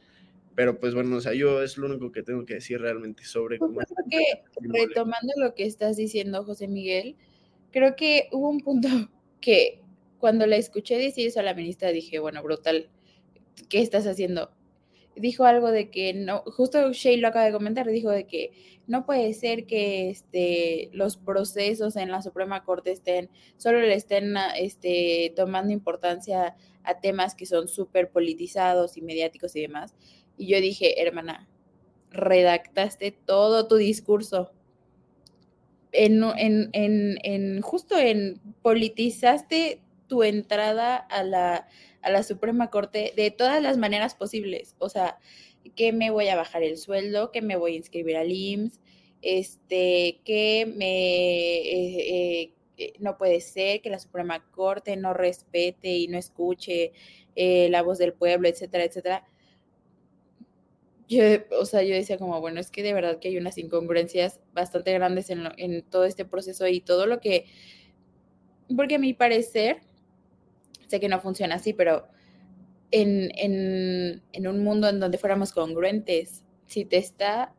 Pero 0.54 0.80
pues 0.80 0.94
bueno, 0.94 1.16
o 1.16 1.22
sea, 1.22 1.34
yo 1.34 1.64
es 1.64 1.80
lo 1.80 1.88
único 1.88 2.12
que 2.12 2.22
tengo 2.22 2.46
que 2.46 2.56
decir 2.56 2.80
realmente 2.80 3.24
sobre... 3.24 3.58
Pues 3.58 3.72
cómo 3.72 4.10
que, 4.12 4.44
retomando 4.62 5.34
lo 5.38 5.56
que 5.56 5.66
estás 5.66 5.98
diciendo, 5.98 6.44
José 6.44 6.68
Miguel, 6.68 7.16
creo 7.78 7.96
que 7.96 8.28
hubo 8.32 8.50
un 8.50 8.60
punto 8.62 8.88
que 9.42 9.82
cuando 10.18 10.48
la 10.48 10.56
escuché 10.56 10.98
decir 10.98 11.28
eso 11.28 11.40
a 11.40 11.44
la 11.44 11.54
ministra 11.54 11.90
dije, 11.92 12.20
bueno, 12.20 12.42
brutal, 12.42 12.90
¿qué 13.70 13.82
estás 13.82 14.08
haciendo? 14.08 14.52
Dijo 15.16 15.46
algo 15.46 15.72
de 15.72 15.90
que 15.90 16.14
no, 16.14 16.44
justo 16.46 16.92
Shay 16.92 17.18
lo 17.18 17.28
acaba 17.28 17.46
de 17.46 17.52
comentar, 17.52 17.88
dijo 17.88 18.10
de 18.10 18.26
que 18.26 18.52
no 18.88 19.06
puede 19.06 19.34
ser 19.34 19.66
que 19.66 20.10
este, 20.10 20.90
los 20.94 21.18
procesos 21.18 21.96
en 21.96 22.12
la 22.12 22.22
Suprema 22.22 22.64
Corte 22.64 22.92
estén, 22.92 23.30
solo 23.58 23.80
le 23.80 23.94
estén 23.94 24.36
este, 24.58 25.34
tomando 25.36 25.72
importancia 25.72 26.56
a 26.84 27.00
temas 27.00 27.36
que 27.36 27.46
son 27.46 27.68
súper 27.68 28.12
politizados 28.12 28.96
y 28.98 29.02
mediáticos 29.02 29.56
y 29.56 29.62
demás. 29.62 29.96
Y 30.38 30.48
yo 30.48 30.62
dije, 30.62 31.02
hermana, 31.02 31.48
redactaste 32.12 33.12
todo 33.12 33.68
tu 33.68 33.76
discurso 33.76 34.52
en, 35.92 36.24
en, 36.38 36.70
en, 37.24 37.62
justo 37.62 37.98
en 37.98 38.40
politizaste 38.62 39.82
tu 40.08 40.24
entrada 40.24 40.96
a 40.96 41.24
la, 41.24 41.68
a 42.02 42.10
la 42.10 42.24
Suprema 42.24 42.70
Corte 42.70 43.14
de 43.16 43.32
todas 43.32 43.62
las 43.62 43.78
maneras 43.78 44.16
posibles. 44.16 44.76
O 44.80 44.90
sea, 44.90 45.18
que 45.76 45.92
me 45.92 46.12
voy 46.12 46.28
a 46.30 46.36
bajar 46.36 46.64
el 46.64 46.78
sueldo, 46.78 47.32
que 47.32 47.42
me 47.42 47.56
voy 47.56 47.74
a 47.74 47.78
inscribir 47.78 48.18
al 48.18 48.32
IMSS, 48.32 48.80
este, 49.22 50.20
que 50.24 50.72
me 50.76 51.58
eh, 51.58 52.54
eh, 52.78 52.94
no 53.00 53.18
puede 53.18 53.42
ser 53.42 53.82
que 53.82 53.90
la 53.90 54.00
Suprema 54.00 54.46
Corte 54.52 54.96
no 54.96 55.14
respete 55.14 55.90
y 55.90 56.08
no 56.08 56.18
escuche 56.18 56.94
eh, 57.36 57.70
la 57.70 57.82
voz 57.82 57.98
del 57.98 58.14
pueblo, 58.14 58.48
etcétera, 58.48 58.84
etcétera 58.84 59.26
yo, 61.08 61.24
o 61.60 61.66
sea, 61.66 61.84
yo 61.84 61.96
decía 61.96 62.18
como, 62.18 62.40
bueno, 62.42 62.60
es 62.60 62.70
que 62.70 62.84
de 62.84 62.94
verdad 62.94 63.20
que 63.20 63.30
hay 63.30 63.38
unas 63.38 63.58
incongruencias 63.58 64.40
bastante 64.54 64.94
grandes 64.94 65.30
en, 65.30 65.48
en 65.58 65.84
todo 65.84 66.06
este 66.06 66.26
proceso 66.26 66.68
y 66.68 66.82
todo 66.82 67.06
lo 67.06 67.20
que 67.20 67.46
porque 68.76 68.96
a 68.96 69.00
mi 69.00 69.14
parecer, 69.14 69.82
sé 70.88 71.00
que 71.00 71.10
no 71.10 71.20
funciona 71.20 71.56
así, 71.56 71.74
pero 71.74 72.08
en, 72.92 73.32
en, 73.36 74.22
en 74.34 74.48
un 74.48 74.64
mundo 74.64 74.90
en 74.90 75.00
donde 75.00 75.18
fuéramos 75.18 75.52
congruentes, 75.52 76.44
si 76.66 76.86
te 76.86 76.98
está, 76.98 77.54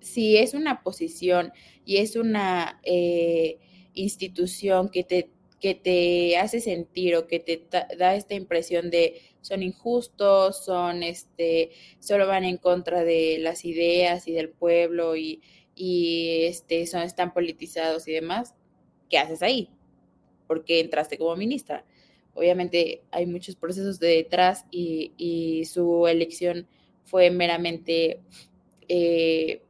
si 0.00 0.36
es 0.36 0.54
una 0.54 0.82
posición 0.82 1.52
y 1.84 1.98
es 1.98 2.16
una 2.16 2.80
eh, 2.84 3.58
institución 3.94 4.88
que 4.88 5.04
te, 5.04 5.30
que 5.60 5.74
te 5.74 6.38
hace 6.38 6.60
sentir 6.60 7.14
o 7.16 7.26
que 7.26 7.38
te 7.38 7.66
da 7.96 8.14
esta 8.14 8.34
impresión 8.34 8.90
de 8.90 9.20
son 9.42 9.62
injustos, 9.62 10.64
son 10.64 11.02
este, 11.02 11.70
solo 11.98 12.26
van 12.26 12.44
en 12.44 12.56
contra 12.56 13.04
de 13.04 13.38
las 13.38 13.64
ideas 13.64 14.26
y 14.26 14.32
del 14.32 14.48
pueblo 14.48 15.16
y, 15.16 15.42
y 15.74 16.44
este, 16.44 16.86
son, 16.86 17.02
están 17.02 17.32
politizados 17.32 18.08
y 18.08 18.12
demás, 18.12 18.54
¿qué 19.10 19.18
haces 19.18 19.42
ahí? 19.42 19.70
Porque 20.46 20.80
entraste 20.80 21.18
como 21.18 21.36
ministra. 21.36 21.84
Obviamente 22.34 23.02
hay 23.10 23.26
muchos 23.26 23.56
procesos 23.56 23.98
de 23.98 24.08
detrás 24.08 24.64
y, 24.70 25.12
y 25.16 25.66
su 25.66 26.06
elección 26.06 26.68
fue 27.04 27.30
meramente 27.30 28.20
eh, 28.88 29.62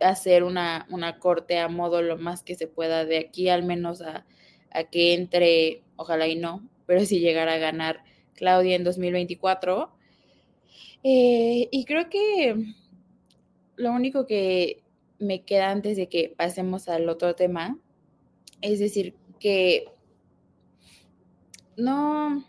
hacer 0.00 0.44
una, 0.44 0.86
una, 0.90 1.18
corte 1.18 1.58
a 1.58 1.68
modo 1.68 2.02
lo 2.02 2.18
más 2.18 2.42
que 2.42 2.54
se 2.54 2.66
pueda 2.66 3.04
de 3.04 3.18
aquí 3.18 3.48
al 3.48 3.64
menos 3.64 4.00
a, 4.02 4.26
a 4.70 4.84
que 4.84 5.14
entre, 5.14 5.82
ojalá 5.96 6.28
y 6.28 6.36
no, 6.36 6.68
pero 6.86 7.04
si 7.04 7.20
llegara 7.20 7.54
a 7.54 7.58
ganar 7.58 8.02
Claudia 8.34 8.76
en 8.76 8.84
2024. 8.84 9.90
Eh, 11.04 11.68
y 11.70 11.84
creo 11.84 12.08
que 12.08 12.74
lo 13.76 13.92
único 13.92 14.26
que 14.26 14.82
me 15.18 15.42
queda 15.42 15.70
antes 15.70 15.96
de 15.96 16.08
que 16.08 16.32
pasemos 16.36 16.88
al 16.88 17.08
otro 17.08 17.34
tema 17.34 17.78
es 18.60 18.78
decir 18.78 19.14
que 19.38 19.86
no, 21.76 22.44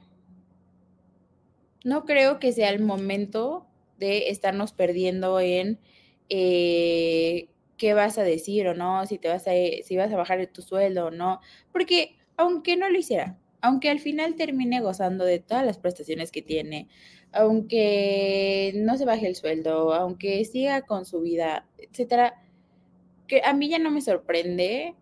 no 1.84 2.06
creo 2.06 2.40
que 2.40 2.52
sea 2.52 2.70
el 2.70 2.82
momento 2.82 3.68
de 3.98 4.30
estarnos 4.30 4.74
perdiendo 4.74 5.40
en 5.40 5.80
eh, 6.30 7.50
qué 7.80 7.96
vas 7.96 8.20
a 8.20 8.24
decir 8.24 8.68
o 8.68 8.76
no, 8.76 9.08
si 9.08 9.18
te 9.18 9.30
vas 9.30 9.48
a, 9.48 9.52
si 9.84 9.98
vas 9.98 10.12
a 10.14 10.18
bajar 10.18 10.46
tu 10.48 10.62
sueldo 10.62 11.08
o 11.08 11.12
no, 11.12 11.40
porque 11.72 12.18
aunque 12.38 12.78
no 12.78 12.90
lo 12.90 13.00
hiciera, 13.00 13.40
aunque 13.62 13.90
al 13.90 14.00
final 14.00 14.36
termine 14.36 14.82
gozando 14.82 15.26
de 15.26 15.40
todas 15.40 15.66
las 15.66 15.80
prestaciones 15.80 16.30
que 16.32 16.42
tiene, 16.42 16.88
aunque 17.32 18.74
no 18.76 18.98
se 18.98 19.06
baje 19.06 19.28
el 19.28 19.36
sueldo, 19.36 19.94
aunque 19.94 20.44
siga 20.46 20.84
con 20.84 21.06
su 21.06 21.22
vida, 21.22 21.68
etcétera, 21.78 22.36
que 23.28 23.42
a 23.44 23.54
mí 23.54 23.70
ya 23.70 23.80
no 23.80 23.92
me 23.92 24.02
sorprende 24.02 24.96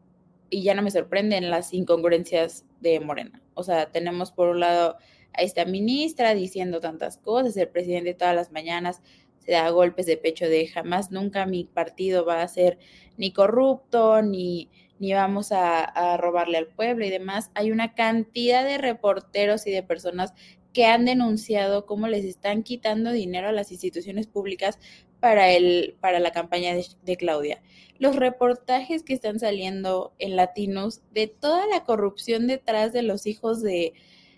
y 0.50 0.64
ya 0.64 0.76
no 0.76 0.82
me 0.82 0.92
sorprenden 0.92 1.50
las 1.50 1.74
incongruencias 1.74 2.64
de 2.80 3.00
Morena. 3.00 3.42
O 3.56 3.64
sea, 3.64 3.92
tenemos 3.92 4.32
por 4.32 4.50
un 4.50 4.60
lado 4.60 4.98
a 5.34 5.42
esta 5.42 5.66
ministra 5.66 6.36
diciendo 6.36 6.80
tantas 6.80 7.18
cosas, 7.18 7.58
el 7.58 7.70
presidente 7.70 8.14
todas 8.14 8.36
las 8.36 8.52
mañanas 8.52 9.02
da 9.48 9.70
golpes 9.70 10.06
de 10.06 10.18
pecho 10.18 10.48
de 10.48 10.68
jamás, 10.68 11.12
nunca 11.12 11.46
mi 11.46 11.64
partido 11.64 12.26
va 12.26 12.42
a 12.42 12.48
ser 12.48 12.78
ni 13.18 13.32
corrupto, 13.32 14.22
ni, 14.22 14.70
ni 15.00 15.14
vamos 15.14 15.52
a, 15.52 16.18
robarle 16.18 16.58
al 16.58 16.68
pueblo 16.68 17.06
y 17.06 17.10
demás. 17.10 17.52
Hay 17.54 17.72
una 17.72 17.94
cantidad 17.94 18.64
de 18.66 18.78
reporteros 18.78 19.68
y 19.68 19.72
de 19.72 19.84
personas 19.84 20.34
que 20.74 20.86
han 20.86 21.06
denunciado 21.06 21.86
cómo 21.86 22.08
les 22.08 22.26
están 22.26 22.64
quitando 22.64 23.12
dinero 23.12 23.48
a 23.48 23.52
las 23.52 23.72
instituciones 23.72 24.28
públicas 24.28 24.80
para, 25.20 25.52
el, 25.52 25.96
para 26.00 26.20
la 26.20 26.32
campaña 26.32 26.76
de, 26.76 27.18
Claudia. 27.18 27.62
Los 27.98 28.16
reportajes 28.16 29.02
que 29.02 29.14
están 29.14 29.40
saliendo 29.40 30.14
en 30.20 30.36
Latinos 30.36 31.02
de 31.12 31.28
toda 31.28 31.66
la 31.68 31.84
corrupción 31.84 32.46
detrás 32.46 32.94
de 32.94 33.02
los 33.02 33.26
hijos 33.26 33.64
de, 33.64 33.94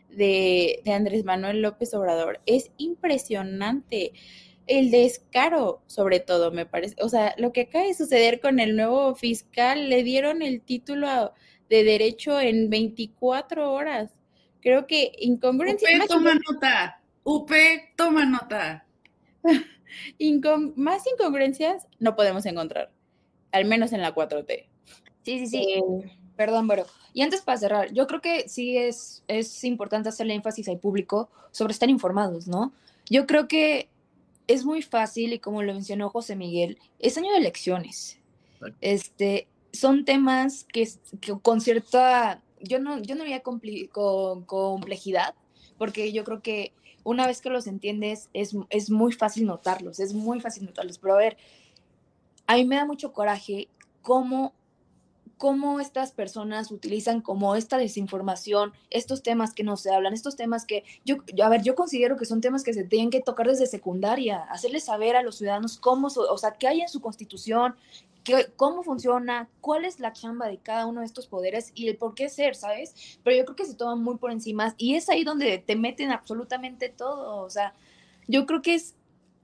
de, 0.09 0.81
de 0.85 0.93
Andrés 0.93 1.25
Manuel 1.25 1.61
López 1.61 1.93
Obrador 1.93 2.39
es 2.45 2.71
impresionante. 2.77 4.13
El 4.69 4.91
descaro, 4.91 5.81
sobre 5.87 6.19
todo, 6.19 6.51
me 6.51 6.67
parece. 6.67 6.95
O 7.01 7.09
sea, 7.09 7.33
lo 7.39 7.51
que 7.51 7.61
acaba 7.61 7.85
de 7.85 7.95
suceder 7.95 8.39
con 8.39 8.59
el 8.59 8.75
nuevo 8.75 9.15
fiscal, 9.15 9.89
le 9.89 10.03
dieron 10.03 10.43
el 10.43 10.61
título 10.61 11.33
de 11.69 11.83
derecho 11.83 12.39
en 12.39 12.69
24 12.69 13.73
horas. 13.73 14.11
Creo 14.61 14.85
que 14.85 15.11
incongruencia. 15.17 15.89
UP, 15.97 16.07
toma 16.07 16.33
nota. 16.35 17.01
UP, 17.23 17.51
toma 17.95 18.25
nota. 18.25 18.85
más 20.75 21.03
incongruencias 21.07 21.87
no 21.97 22.15
podemos 22.15 22.45
encontrar, 22.45 22.91
al 23.51 23.65
menos 23.65 23.91
en 23.91 24.01
la 24.01 24.13
4T. 24.13 24.67
Sí, 25.23 25.39
sí, 25.39 25.47
sí. 25.47 25.65
Eh, 25.67 25.81
Perdón, 26.35 26.67
pero 26.67 26.85
y 27.11 27.21
antes 27.21 27.41
para 27.41 27.57
cerrar, 27.57 27.91
yo 27.91 28.07
creo 28.07 28.21
que 28.21 28.47
sí 28.47 28.77
es, 28.77 29.23
es 29.27 29.63
importante 29.63 30.09
hacerle 30.09 30.35
énfasis 30.35 30.69
al 30.69 30.79
público 30.79 31.29
sobre 31.51 31.73
estar 31.73 31.89
informados, 31.89 32.47
¿no? 32.47 32.71
Yo 33.09 33.25
creo 33.25 33.47
que 33.47 33.89
es 34.49 34.65
muy 34.65 34.81
fácil 34.81 35.31
y 35.31 35.39
como 35.39 35.61
lo 35.61 35.73
mencionó 35.73 36.09
José 36.09 36.35
Miguel, 36.35 36.79
es 36.97 37.17
año 37.19 37.31
de 37.31 37.37
elecciones. 37.37 38.17
Este, 38.81 39.47
son 39.71 40.05
temas 40.05 40.65
que, 40.73 40.89
con 41.43 41.61
cierta, 41.61 42.41
yo 42.59 42.79
no, 42.79 42.99
yo 42.99 43.13
no 43.13 43.21
había 43.21 43.41
con 43.41 43.61
complejidad, 44.45 45.35
porque 45.77 46.11
yo 46.11 46.23
creo 46.23 46.41
que 46.41 46.73
una 47.03 47.27
vez 47.27 47.41
que 47.41 47.51
los 47.51 47.67
entiendes, 47.67 48.29
es, 48.33 48.55
es 48.71 48.89
muy 48.89 49.13
fácil 49.13 49.45
notarlos, 49.45 49.99
es 49.99 50.15
muy 50.15 50.41
fácil 50.41 50.65
notarlos. 50.65 50.97
Pero 50.97 51.13
a 51.13 51.17
ver, 51.17 51.37
a 52.47 52.55
mí 52.55 52.65
me 52.65 52.77
da 52.77 52.85
mucho 52.85 53.13
coraje 53.13 53.67
cómo, 54.01 54.53
cómo 55.39 55.79
estas 55.79 56.11
personas 56.11 56.69
utilizan 56.69 57.21
como 57.21 57.55
esta 57.55 57.77
desinformación, 57.77 58.73
estos 58.89 59.23
temas 59.23 59.53
que 59.53 59.63
no 59.63 59.77
se 59.77 59.89
hablan, 59.89 60.13
estos 60.13 60.35
temas 60.35 60.65
que 60.65 60.83
yo, 61.05 61.15
a 61.41 61.47
ver, 61.47 61.63
yo 61.63 61.75
considero 61.75 62.17
que 62.17 62.25
son 62.25 62.41
temas 62.41 62.61
que 62.61 62.73
se 62.73 62.83
tienen 62.83 63.09
que 63.09 63.21
tocar 63.21 63.47
desde 63.47 63.65
secundaria, 63.65 64.43
hacerles 64.51 64.83
saber 64.83 65.15
a 65.15 65.23
los 65.23 65.37
ciudadanos 65.37 65.79
cómo, 65.79 66.09
o 66.09 66.37
sea, 66.37 66.51
qué 66.51 66.67
hay 66.67 66.81
en 66.81 66.89
su 66.89 66.99
constitución, 66.99 67.75
cómo 68.57 68.83
funciona, 68.83 69.49
cuál 69.61 69.85
es 69.85 70.01
la 70.01 70.11
chamba 70.11 70.47
de 70.47 70.57
cada 70.57 70.85
uno 70.85 70.99
de 70.99 71.05
estos 71.05 71.27
poderes 71.27 71.71
y 71.73 71.87
el 71.87 71.95
por 71.95 72.15
qué 72.15 72.27
ser, 72.27 72.53
¿sabes? 72.53 73.17
Pero 73.23 73.37
yo 73.37 73.45
creo 73.45 73.55
que 73.55 73.65
se 73.65 73.75
toman 73.75 74.03
muy 74.03 74.17
por 74.17 74.31
encima 74.31 74.75
y 74.77 74.95
es 74.95 75.07
ahí 75.07 75.23
donde 75.23 75.57
te 75.57 75.77
meten 75.77 76.11
absolutamente 76.11 76.89
todo, 76.89 77.45
o 77.45 77.49
sea, 77.49 77.73
yo 78.27 78.45
creo 78.45 78.61
que 78.61 78.75
es 78.75 78.93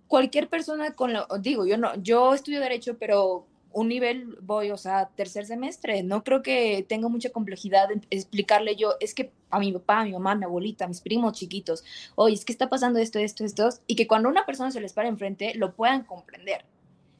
cualquier 0.07 0.49
persona 0.49 0.93
con 0.93 1.13
lo, 1.13 1.25
digo, 1.39 1.65
yo 1.65 1.77
no, 1.77 1.95
yo 2.03 2.33
estudio 2.33 2.59
derecho, 2.59 2.97
pero 2.99 3.47
un 3.75 3.89
nivel 3.89 4.37
voy, 4.41 4.71
o 4.71 4.77
sea, 4.77 5.09
tercer 5.17 5.45
semestre, 5.45 6.01
no 6.01 6.23
creo 6.23 6.41
que 6.41 6.85
tenga 6.87 7.09
mucha 7.09 7.29
complejidad 7.29 7.91
en 7.91 8.05
explicarle 8.09 8.77
yo, 8.77 8.93
es 9.01 9.13
que 9.13 9.33
a 9.49 9.59
mi 9.59 9.73
papá, 9.73 9.99
a 9.99 10.05
mi 10.05 10.13
mamá, 10.13 10.31
a 10.31 10.35
mi 10.35 10.45
abuelita, 10.45 10.85
a 10.85 10.87
mis 10.87 11.01
primos 11.01 11.33
chiquitos, 11.33 11.83
oye, 12.15 12.35
es 12.35 12.45
que 12.45 12.53
está 12.53 12.69
pasando 12.69 12.99
esto, 12.99 13.19
esto, 13.19 13.43
esto, 13.43 13.69
y 13.85 13.97
que 13.97 14.07
cuando 14.07 14.29
una 14.29 14.45
persona 14.45 14.71
se 14.71 14.79
les 14.79 14.93
para 14.93 15.09
enfrente, 15.09 15.55
lo 15.55 15.75
puedan 15.75 16.05
comprender. 16.05 16.63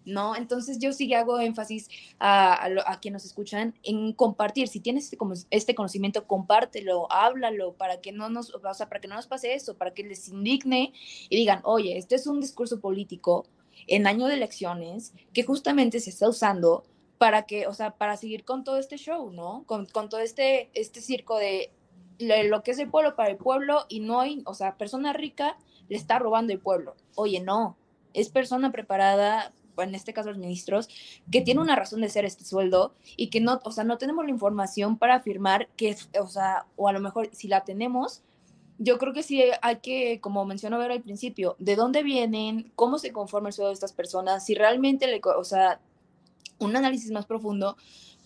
¿no? 0.06 0.36
Entonces 0.36 0.80
yo 0.80 0.94
sí 0.94 1.12
hago 1.14 1.40
énfasis 1.40 1.90
a, 2.20 2.64
a, 2.64 3.00
quienes 3.00 3.24
nos 3.24 3.26
escuchan 3.26 3.74
en 3.84 4.14
compartir. 4.14 4.68
Si 4.68 4.80
tienes 4.80 5.12
este, 5.12 5.18
este, 5.50 5.76
conocimiento, 5.76 6.26
compártelo, 6.26 7.12
háblalo 7.12 7.74
para 7.74 8.00
que 8.00 8.12
no 8.12 8.30
nos, 8.30 8.54
o 8.54 8.74
sea, 8.74 8.88
para 8.88 9.02
que 9.02 9.08
no 9.08 9.16
nos 9.16 9.28
pase 9.28 9.56
eso, 9.56 9.76
para 9.76 9.94
que 9.94 10.04
les 10.04 10.30
indigne 10.30 10.94
y 11.28 11.36
digan, 11.36 11.60
oye, 11.64 11.98
este 11.98 12.16
es 12.16 12.28
un 12.28 12.40
discurso 12.40 12.80
político 12.80 13.48
en 13.88 14.08
año 14.08 14.28
de 14.28 14.36
elecciones 14.36 15.14
que 15.34 15.44
justamente 15.44 16.00
se 16.00 16.10
está 16.10 16.30
usando 16.30 16.84
para 17.18 17.44
que, 17.44 17.68
o 17.68 17.74
sea, 17.74 17.92
para 17.92 18.18
seguir 18.18 18.44
con 18.44 18.64
todo 18.64 18.78
este 18.78 18.98
show, 18.98 19.32
¿no? 19.32 19.64
Con, 19.66 19.86
con 19.86 20.10
todo 20.10 20.20
este, 20.20 20.70
este 20.74 21.02
circo 21.02 21.38
de 21.38 21.72
lo 22.20 22.64
que 22.64 22.72
es 22.72 22.80
el 22.80 22.90
pueblo 22.90 23.16
para 23.16 23.30
el 23.30 23.38
pueblo 23.38 23.86
y 23.90 24.00
no 24.00 24.22
hay, 24.22 24.42
o 24.46 24.54
sea, 24.54 24.78
persona 24.78 25.14
rica 25.14 25.58
le 25.90 25.98
está 25.98 26.20
robando 26.20 26.54
el 26.54 26.60
pueblo. 26.60 26.96
Oye, 27.16 27.42
no, 27.42 27.78
es 28.14 28.30
persona 28.30 28.72
preparada 28.72 29.54
en 29.84 29.96
este 29.96 30.14
caso 30.14 30.30
los 30.30 30.38
ministros, 30.38 30.88
que 31.32 31.42
tiene 31.42 31.62
una 31.62 31.76
razón 31.76 32.02
de 32.02 32.10
ser 32.10 32.26
este 32.26 32.46
sueldo 32.46 32.96
y 33.18 33.28
que 33.28 33.42
no, 33.42 33.60
o 33.64 33.72
sea, 33.72 33.84
no 33.84 33.98
tenemos 33.98 34.26
la 34.26 34.32
información 34.32 34.98
para 34.98 35.16
afirmar 35.16 35.68
que, 35.76 35.96
o 36.20 36.28
sea, 36.28 36.66
o 36.76 36.88
a 36.88 36.94
lo 36.94 37.00
mejor 37.00 37.30
si 37.34 37.48
la 37.48 37.64
tenemos, 37.64 38.24
yo 38.78 38.98
creo 38.98 39.14
que 39.14 39.24
sí 39.24 39.44
hay 39.62 39.78
que, 39.78 40.20
como 40.20 40.46
mencionó 40.46 40.78
ver 40.78 40.92
al 40.92 41.02
principio, 41.02 41.56
de 41.60 41.76
dónde 41.76 42.04
vienen, 42.04 42.72
cómo 42.76 43.00
se 43.00 43.12
conforma 43.12 43.50
el 43.50 43.54
sueldo 43.54 43.70
de 43.70 43.76
estas 43.76 43.94
personas, 43.94 44.46
si 44.46 44.56
realmente, 44.56 45.08
le, 45.08 45.22
o 45.24 45.44
sea, 45.44 45.80
un 46.60 46.76
análisis 46.76 47.12
más 47.12 47.26
profundo 47.26 47.78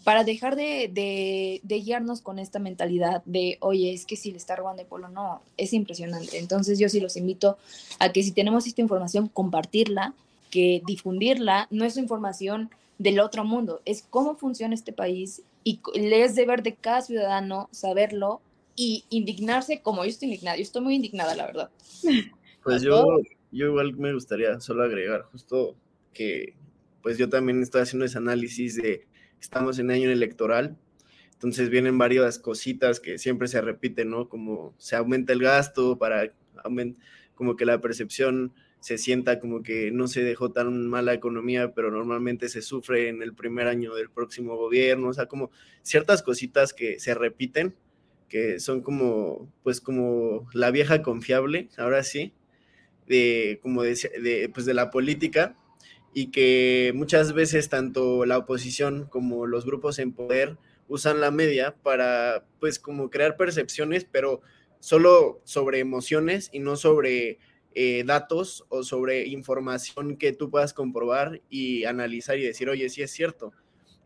para 0.03 0.23
dejar 0.23 0.55
de, 0.55 0.89
de, 0.91 1.59
de, 1.63 1.79
guiarnos 1.81 2.21
con 2.21 2.39
esta 2.39 2.57
mentalidad 2.57 3.21
de, 3.25 3.57
oye, 3.59 3.93
es 3.93 4.05
que 4.05 4.15
si 4.15 4.31
le 4.31 4.37
está 4.37 4.55
robando 4.55 4.81
el 4.81 4.87
pueblo, 4.87 5.09
no, 5.09 5.41
es 5.57 5.73
impresionante. 5.73 6.39
Entonces 6.39 6.79
yo 6.79 6.89
sí 6.89 6.99
los 6.99 7.17
invito 7.17 7.57
a 7.99 8.11
que 8.11 8.23
si 8.23 8.31
tenemos 8.31 8.65
esta 8.65 8.81
información, 8.81 9.27
compartirla 9.27 10.13
que 10.49 10.81
difundirla. 10.85 11.67
No 11.69 11.85
es 11.85 11.97
información 11.97 12.69
del 12.97 13.19
otro 13.19 13.45
mundo, 13.45 13.81
es 13.85 14.03
cómo 14.09 14.35
funciona 14.35 14.73
este 14.73 14.91
país 14.91 15.41
y 15.63 15.79
es 15.93 16.35
deber 16.35 16.63
de 16.63 16.75
cada 16.75 17.01
ciudadano 17.01 17.69
saberlo 17.71 18.41
y 18.81 19.03
indignarse 19.09 19.81
como 19.81 20.05
yo 20.05 20.09
estoy 20.09 20.29
indignada. 20.29 20.55
Yo 20.55 20.63
estoy 20.63 20.81
muy 20.81 20.95
indignada, 20.95 21.35
la 21.35 21.47
verdad. 21.47 21.69
Pues 22.63 22.81
yo, 22.81 23.19
yo 23.51 23.67
igual 23.67 23.93
me 23.97 24.13
gustaría 24.13 24.57
solo 24.59 24.83
agregar 24.83 25.23
justo 25.23 25.75
que 26.13 26.55
pues 27.01 27.17
yo 27.17 27.27
también 27.27 27.61
estoy 27.61 27.81
haciendo 27.81 28.05
ese 28.05 28.17
análisis 28.17 28.75
de 28.75 29.05
estamos 29.41 29.79
en 29.79 29.91
año 29.91 30.09
electoral 30.09 30.77
Entonces 31.33 31.69
vienen 31.69 31.97
varias 31.97 32.39
cositas 32.39 32.99
que 32.99 33.17
siempre 33.17 33.47
se 33.49 33.61
repiten, 33.61 34.09
¿no? 34.09 34.29
Como 34.29 34.73
se 34.77 34.95
aumenta 34.95 35.33
el 35.33 35.41
gasto 35.41 35.97
para 35.97 36.33
como 37.35 37.55
que 37.55 37.65
la 37.65 37.81
percepción 37.81 38.53
se 38.79 38.97
sienta 38.97 39.39
como 39.39 39.61
que 39.61 39.91
no 39.91 40.07
se 40.07 40.23
dejó 40.23 40.51
tan 40.51 40.87
mala 40.87 41.13
economía, 41.13 41.73
pero 41.73 41.91
normalmente 41.91 42.47
se 42.47 42.61
sufre 42.61 43.09
en 43.09 43.21
el 43.23 43.33
primer 43.33 43.67
año 43.67 43.93
del 43.93 44.09
próximo 44.09 44.55
gobierno, 44.55 45.09
o 45.09 45.13
sea, 45.13 45.25
como 45.25 45.51
ciertas 45.81 46.23
cositas 46.23 46.73
que 46.73 46.99
se 46.99 47.13
repiten, 47.13 47.75
que 48.29 48.59
son 48.59 48.81
como, 48.81 49.51
pues 49.63 49.81
como 49.81 50.47
la 50.53 50.71
vieja 50.71 51.01
confiable, 51.01 51.69
ahora 51.77 52.03
sí, 52.03 52.33
de, 53.07 53.59
como 53.61 53.83
de, 53.83 54.49
pues 54.53 54.65
de 54.65 54.73
la 54.73 54.91
política, 54.91 55.57
y 56.13 56.27
que 56.27 56.91
muchas 56.95 57.33
veces 57.33 57.69
tanto 57.69 58.25
la 58.25 58.37
oposición 58.37 59.07
como 59.09 59.45
los 59.45 59.65
grupos 59.65 59.99
en 59.99 60.13
poder 60.13 60.57
usan 60.87 61.21
la 61.21 61.31
media 61.31 61.75
para, 61.83 62.45
pues, 62.59 62.79
como 62.79 63.09
crear 63.09 63.37
percepciones, 63.37 64.05
pero 64.05 64.41
solo 64.79 65.41
sobre 65.43 65.79
emociones 65.79 66.49
y 66.51 66.59
no 66.59 66.75
sobre 66.75 67.37
eh, 67.75 68.03
datos 68.05 68.65
o 68.69 68.83
sobre 68.83 69.27
información 69.27 70.17
que 70.17 70.33
tú 70.33 70.49
puedas 70.49 70.73
comprobar 70.73 71.41
y 71.49 71.85
analizar 71.85 72.39
y 72.39 72.43
decir, 72.43 72.69
oye, 72.69 72.89
sí 72.89 73.03
es 73.03 73.11
cierto. 73.11 73.53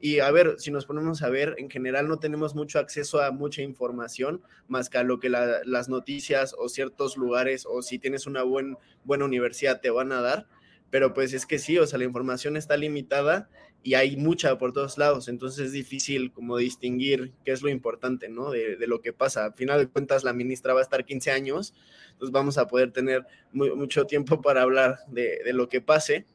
Y 0.06 0.20
a 0.20 0.30
ver, 0.32 0.56
si 0.58 0.70
nos 0.70 0.86
ponemos 0.86 1.22
a 1.22 1.30
ver, 1.30 1.56
en 1.58 1.70
general 1.70 2.10
no 2.10 2.20
tenemos 2.20 2.56
mucho 2.56 2.78
acceso 2.78 3.22
a 3.22 3.32
mucha 3.32 3.62
información 3.62 4.42
más 4.68 4.90
que 4.90 4.98
a 4.98 5.04
lo 5.04 5.18
que 5.22 5.30
las 5.30 5.88
noticias 5.88 6.54
o 6.60 6.68
ciertos 6.68 7.16
lugares 7.16 7.66
o 7.66 7.82
si 7.82 8.00
tienes 8.00 8.28
una 8.28 8.44
buen, 8.44 8.76
buena 9.06 9.24
universidad 9.24 9.80
te 9.80 9.92
van 9.92 10.12
a 10.12 10.20
dar 10.20 10.46
pero 10.94 11.12
pues 11.12 11.34
es 11.34 11.48
que 11.48 11.58
sí, 11.58 11.80
o 11.80 11.88
sea, 11.88 11.98
la 11.98 12.06
información 12.06 12.56
está 12.56 12.78
limitada 12.78 13.50
y 13.82 13.96
hay 13.96 14.16
mucha 14.16 14.60
por 14.60 14.74
todos 14.74 15.00
lados, 15.00 15.28
entonces 15.28 15.66
es 15.66 15.72
difícil 15.72 16.32
como 16.32 16.56
distinguir 16.58 17.32
qué 17.44 17.52
es 17.52 17.64
lo 17.64 17.70
importante, 17.70 18.30
¿no? 18.30 18.52
De, 18.52 18.78
lo 18.86 19.02
que 19.02 19.12
pasa. 19.12 19.46
Al 19.46 19.54
final 19.56 19.80
de 19.80 19.88
cuentas, 19.88 20.24
la 20.24 20.34
ministra 20.34 20.72
va 20.76 20.82
a 20.82 20.84
estar 20.84 21.04
15 21.04 21.32
años, 21.32 21.74
entonces 22.12 22.32
vamos 22.32 22.60
a 22.60 22.68
poder 22.68 22.92
tener 22.92 23.26
mucho 23.54 24.06
tiempo 24.06 24.40
para 24.44 24.62
hablar 24.62 25.00
de, 25.08 25.40
de, 25.44 25.54
lo 25.54 25.68
que 25.68 25.82
pase, 25.82 26.28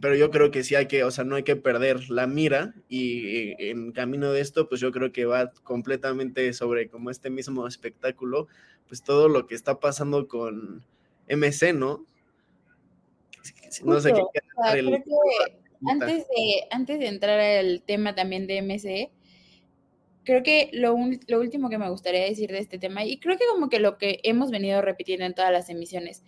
pero 0.00 0.14
yo 0.14 0.30
creo 0.30 0.50
que 0.50 0.64
sí 0.64 0.74
hay 0.74 0.86
que, 0.86 1.04
o 1.04 1.10
sea, 1.10 1.24
no 1.24 1.36
hay 1.36 1.42
que 1.42 1.56
perder 1.56 2.10
la 2.10 2.26
mira 2.26 2.74
y 2.88 3.54
en 3.70 3.92
camino 3.92 4.32
de 4.32 4.40
esto, 4.40 4.68
pues 4.68 4.80
yo 4.80 4.90
creo 4.92 5.12
que 5.12 5.24
va 5.24 5.52
completamente 5.62 6.52
sobre 6.52 6.88
como 6.88 7.10
este 7.10 7.30
mismo 7.30 7.66
espectáculo, 7.66 8.48
pues 8.88 9.02
todo 9.02 9.28
lo 9.28 9.46
que 9.46 9.54
está 9.54 9.78
pasando 9.78 10.26
con 10.28 10.84
MC, 11.28 11.72
¿no? 11.72 12.04
No 13.84 14.00
sé 14.00 14.12
qué. 14.12 14.22
antes, 15.86 16.26
de, 16.28 16.66
antes 16.70 16.98
de 16.98 17.06
entrar 17.06 17.38
al 17.38 17.82
tema 17.82 18.14
también 18.14 18.46
de 18.46 18.62
MC, 18.62 19.10
creo 20.24 20.42
que 20.42 20.70
lo, 20.72 20.96
lo, 21.28 21.40
último 21.40 21.70
que 21.70 21.78
me 21.78 21.88
gustaría 21.88 22.24
decir 22.24 22.50
de 22.50 22.58
este 22.58 22.78
tema, 22.78 23.04
y 23.04 23.18
creo 23.18 23.38
que 23.38 23.44
como 23.52 23.68
que 23.68 23.78
lo 23.78 23.98
que 23.98 24.18
hemos 24.24 24.50
venido 24.50 24.82
repitiendo 24.82 25.24
en 25.24 25.34
todas 25.34 25.52
las 25.52 25.70
emisiones, 25.70 26.24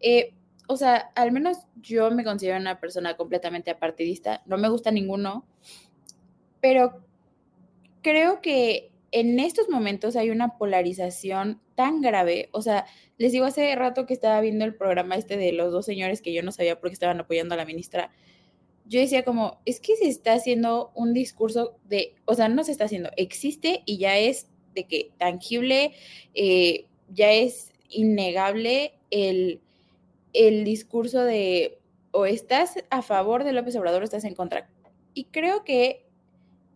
eh, 0.00 0.34
o 0.68 0.76
sea, 0.76 1.10
al 1.16 1.32
menos 1.32 1.56
yo 1.80 2.10
me 2.10 2.24
considero 2.24 2.58
una 2.58 2.78
persona 2.78 3.16
completamente 3.16 3.70
apartidista, 3.70 4.42
no 4.44 4.58
me 4.58 4.68
gusta 4.68 4.90
ninguno, 4.90 5.46
pero 6.60 7.02
creo 8.02 8.42
que 8.42 8.92
en 9.10 9.40
estos 9.40 9.70
momentos 9.70 10.14
hay 10.14 10.28
una 10.28 10.58
polarización 10.58 11.62
tan 11.74 12.02
grave, 12.02 12.50
o 12.52 12.60
sea, 12.60 12.84
les 13.16 13.32
digo 13.32 13.46
hace 13.46 13.74
rato 13.76 14.04
que 14.04 14.12
estaba 14.12 14.42
viendo 14.42 14.66
el 14.66 14.74
programa 14.74 15.16
este 15.16 15.38
de 15.38 15.52
los 15.52 15.72
dos 15.72 15.86
señores 15.86 16.20
que 16.20 16.34
yo 16.34 16.42
no 16.42 16.52
sabía 16.52 16.78
por 16.78 16.90
qué 16.90 16.94
estaban 16.94 17.18
apoyando 17.18 17.54
a 17.54 17.58
la 17.58 17.64
ministra, 17.64 18.10
yo 18.84 19.00
decía 19.00 19.24
como, 19.24 19.62
es 19.64 19.80
que 19.80 19.96
se 19.96 20.08
está 20.08 20.34
haciendo 20.34 20.92
un 20.94 21.14
discurso 21.14 21.78
de, 21.88 22.14
o 22.26 22.34
sea, 22.34 22.50
no 22.50 22.62
se 22.62 22.72
está 22.72 22.84
haciendo, 22.84 23.08
existe 23.16 23.82
y 23.86 23.96
ya 23.96 24.18
es 24.18 24.50
de 24.74 24.86
que 24.86 25.12
tangible, 25.16 25.92
eh, 26.34 26.84
ya 27.08 27.32
es 27.32 27.72
innegable 27.88 28.92
el, 29.10 29.62
el 30.32 30.64
discurso 30.64 31.22
de 31.22 31.78
o 32.10 32.26
estás 32.26 32.74
a 32.90 33.02
favor 33.02 33.44
de 33.44 33.52
López 33.52 33.76
Obrador 33.76 34.02
o 34.02 34.04
estás 34.04 34.24
en 34.24 34.34
contra. 34.34 34.68
Y 35.14 35.24
creo 35.24 35.64
que 35.64 36.06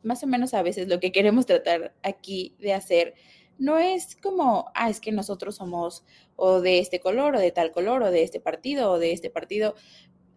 más 0.03 0.23
o 0.23 0.27
menos 0.27 0.55
a 0.55 0.63
veces 0.63 0.89
lo 0.89 1.01
que 1.01 1.13
queremos 1.13 1.47
tratar 1.47 1.95
aquí 2.03 2.55
de 2.59 2.73
hacer 2.73 3.15
no 3.59 3.79
es 3.79 4.17
como, 4.17 4.71
ah, 4.75 4.91
es 4.91 5.01
que 5.01 5.13
nosotros 5.13 5.57
somos 5.57 6.05
o 6.37 6.61
de 6.61 6.79
este 6.81 7.01
color 7.01 7.37
o 7.37 7.41
de 7.41 7.53
tal 7.53 7.71
color 7.71 8.03
o 8.03 8.11
de 8.11 8.23
este 8.23 8.41
partido 8.41 8.91
o 8.91 8.99
de 8.99 9.13
este 9.13 9.31
partido. 9.31 9.75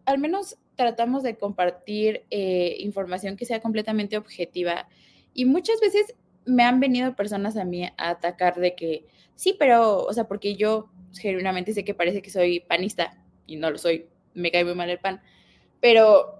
Al 0.05 0.19
menos 0.19 0.57
tratamos 0.75 1.23
de 1.23 1.37
compartir 1.37 2.25
eh, 2.29 2.77
información 2.79 3.37
que 3.37 3.45
sea 3.45 3.61
completamente 3.61 4.17
objetiva 4.17 4.87
y 5.33 5.45
muchas 5.45 5.79
veces 5.79 6.15
me 6.45 6.63
han 6.63 6.79
venido 6.79 7.15
personas 7.15 7.57
a 7.57 7.65
mí 7.65 7.85
a 7.85 8.09
atacar 8.09 8.55
de 8.55 8.75
que, 8.75 9.05
sí, 9.35 9.55
pero, 9.57 10.03
o 10.05 10.13
sea, 10.13 10.27
porque 10.27 10.55
yo 10.55 10.89
genuinamente 11.19 11.73
sé 11.73 11.83
que 11.83 11.93
parece 11.93 12.21
que 12.21 12.29
soy 12.29 12.59
panista 12.61 13.17
y 13.45 13.55
no 13.55 13.69
lo 13.71 13.77
soy, 13.77 14.07
me 14.33 14.51
cae 14.51 14.65
muy 14.65 14.75
mal 14.75 14.89
el 14.89 14.99
pan, 14.99 15.21
pero 15.79 16.39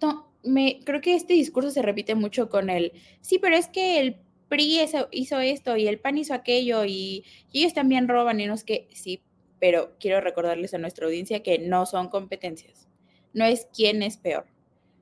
no, 0.00 0.32
me, 0.42 0.80
creo 0.84 1.00
que 1.00 1.14
este 1.14 1.34
discurso 1.34 1.70
se 1.70 1.82
repite 1.82 2.14
mucho 2.14 2.48
con 2.48 2.70
el, 2.70 2.92
sí, 3.20 3.38
pero 3.38 3.56
es 3.56 3.68
que 3.68 4.00
el 4.00 4.16
PRI 4.48 4.80
hizo, 5.12 5.40
esto 5.40 5.76
y 5.76 5.86
el 5.86 5.98
PAN 5.98 6.18
hizo 6.18 6.34
aquello 6.34 6.84
y, 6.84 7.24
ellos 7.52 7.72
también 7.72 8.08
roban 8.08 8.40
y 8.40 8.46
no 8.46 8.54
es 8.54 8.64
que, 8.64 8.88
sí, 8.92 9.22
pero 9.58 9.96
quiero 9.98 10.20
recordarles 10.20 10.74
a 10.74 10.78
nuestra 10.78 11.06
audiencia 11.06 11.42
que 11.42 11.58
no 11.58 11.86
son 11.86 12.08
competencias, 12.08 12.88
no 13.32 13.44
es 13.44 13.66
quién 13.74 14.02
es 14.02 14.16
peor. 14.16 14.46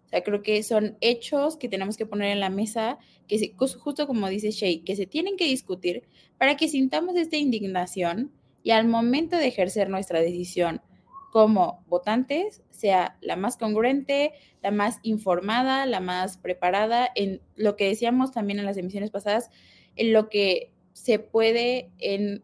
O 0.07 0.09
sea, 0.11 0.23
creo 0.23 0.43
que 0.43 0.63
son 0.65 0.97
hechos 1.01 1.57
que 1.57 1.69
tenemos 1.69 1.97
que 1.97 2.05
poner 2.05 2.33
en 2.33 2.41
la 2.41 2.51
mesa, 2.51 2.99
que 3.29 3.55
justo 3.57 4.07
como 4.09 4.29
dice 4.29 4.51
Shay, 4.51 4.81
que 4.81 4.97
se 4.97 5.07
tienen 5.07 5.37
que 5.37 5.45
discutir 5.45 6.03
para 6.37 6.57
que 6.57 6.69
sintamos 6.69 7.17
esta 7.17 7.37
indignación 7.37 8.33
y 8.63 8.73
al 8.73 8.87
momento 8.87 9.37
de 9.37 9.47
ejercer 9.47 9.89
nuestra 9.89 10.21
decisión 10.21 10.83
como 11.31 11.85
votantes 11.87 12.63
sea 12.71 13.17
la 13.21 13.37
más 13.37 13.57
congruente, 13.57 14.33
la 14.63 14.71
más 14.71 14.99
informada, 15.03 15.87
la 15.87 16.01
más 16.01 16.39
preparada 16.39 17.09
en 17.15 17.41
lo 17.55 17.77
que 17.77 17.87
decíamos 17.89 18.33
también 18.33 18.59
en 18.59 18.67
las 18.67 18.77
emisiones 18.77 19.11
pasadas, 19.11 19.51
en 19.97 20.13
lo 20.13 20.29
que 20.29 20.73
se 20.93 21.19
puede 21.19 21.91
en, 21.99 22.43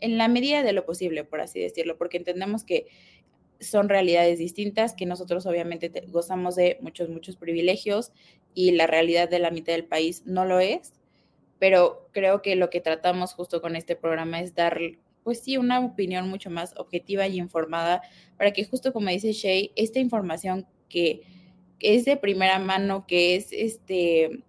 la 0.00 0.28
medida 0.28 0.62
de 0.62 0.72
lo 0.72 0.86
posible, 0.86 1.24
por 1.24 1.40
así 1.40 1.60
decirlo, 1.60 1.98
porque 1.98 2.16
entendemos 2.16 2.64
que 2.64 2.86
son 3.60 3.88
realidades 3.88 4.38
distintas, 4.38 4.94
que 4.94 5.04
nosotros 5.04 5.44
obviamente 5.46 5.90
gozamos 6.08 6.54
de 6.54 6.78
muchos, 6.80 7.08
muchos 7.08 7.36
privilegios 7.36 8.12
y 8.54 8.70
la 8.70 8.86
realidad 8.86 9.28
de 9.28 9.40
la 9.40 9.50
mitad 9.50 9.72
del 9.72 9.84
país 9.84 10.22
no 10.26 10.44
lo 10.44 10.60
es, 10.60 10.92
pero 11.58 12.08
creo 12.12 12.40
que 12.40 12.54
lo 12.54 12.70
que 12.70 12.80
tratamos 12.80 13.34
justo 13.34 13.60
con 13.60 13.74
este 13.74 13.96
programa 13.96 14.40
es 14.40 14.54
dar 14.54 14.80
pues 15.28 15.40
sí, 15.40 15.58
una 15.58 15.80
opinión 15.80 16.26
mucho 16.26 16.48
más 16.48 16.72
objetiva 16.78 17.26
y 17.26 17.36
informada 17.36 18.00
para 18.38 18.50
que 18.50 18.64
justo 18.64 18.94
como 18.94 19.10
dice 19.10 19.32
Shay, 19.32 19.72
esta 19.76 19.98
información 19.98 20.66
que, 20.88 21.20
es 21.80 22.06
de 22.06 22.16
primera 22.16 22.58
mano, 22.58 23.06
que 23.06 23.36
es 23.36 23.48
este 23.52 24.42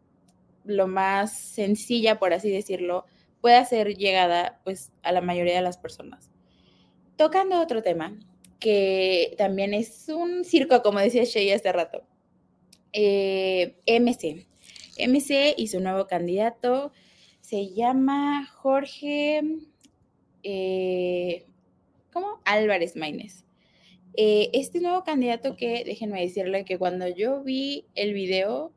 lo 0.64 0.88
más 0.88 1.38
sencilla, 1.38 2.18
por 2.18 2.32
así 2.32 2.50
decirlo, 2.50 3.04
pueda 3.42 3.66
ser 3.66 3.98
llegada 3.98 4.62
pues 4.64 4.94
a 5.04 5.12
la 5.12 5.20
mayoría 5.20 5.54
de 5.54 5.62
las 5.62 5.78
personas. 5.78 6.32
Tocando 7.18 7.62
otro 7.62 7.82
tema, 7.84 8.18
que 8.58 9.36
también 9.38 9.74
es 9.74 10.08
un 10.08 10.46
circo, 10.46 10.82
como 10.82 11.00
decía 11.00 11.26
Shay 11.26 11.52
hace 11.52 11.74
rato. 11.74 12.04
Eh, 12.94 13.76
MC. 13.86 14.48
MC 14.98 15.56
y 15.58 15.68
su 15.68 15.82
nuevo 15.82 16.08
candidato 16.08 16.94
se 17.42 17.74
llama 17.74 18.46
Jorge 18.46 19.42
eh, 20.52 21.46
¿cómo? 22.12 22.42
Álvarez 22.46 22.96
Maínez. 22.96 23.46
Eh, 24.16 24.50
este 24.54 24.82
nuevo 24.82 25.04
candidato 25.04 25.56
que, 25.56 25.84
déjenme 25.86 26.22
decirle 26.22 26.66
que 26.66 26.78
cuando 26.78 27.08
yo 27.08 27.44
vi 27.44 27.86
el 27.96 28.14
video, 28.14 28.74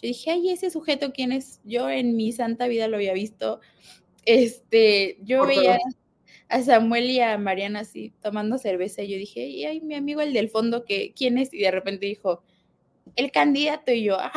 yo 0.00 0.08
dije, 0.08 0.30
ay, 0.30 0.50
ese 0.50 0.70
sujeto, 0.70 1.12
¿quién 1.12 1.32
es? 1.32 1.60
Yo 1.64 1.90
en 1.90 2.16
mi 2.16 2.32
santa 2.32 2.68
vida 2.68 2.88
lo 2.88 2.96
había 2.96 3.12
visto. 3.12 3.60
Este, 4.24 5.18
yo 5.22 5.46
veía 5.46 5.78
a 6.48 6.62
Samuel 6.62 7.10
y 7.10 7.20
a 7.20 7.36
Mariana 7.38 7.80
así 7.80 8.12
tomando 8.22 8.58
cerveza 8.58 9.02
y 9.02 9.08
yo 9.08 9.18
dije, 9.18 9.66
ay, 9.66 9.80
mi 9.80 9.94
amigo 9.94 10.20
el 10.22 10.32
del 10.32 10.48
fondo, 10.48 10.84
que, 10.84 11.12
¿quién 11.14 11.38
es? 11.38 11.52
Y 11.52 11.58
de 11.58 11.70
repente 11.70 12.06
dijo, 12.06 12.42
el 13.16 13.30
candidato 13.30 13.92
y 13.92 14.04
yo, 14.04 14.16
ah, 14.18 14.32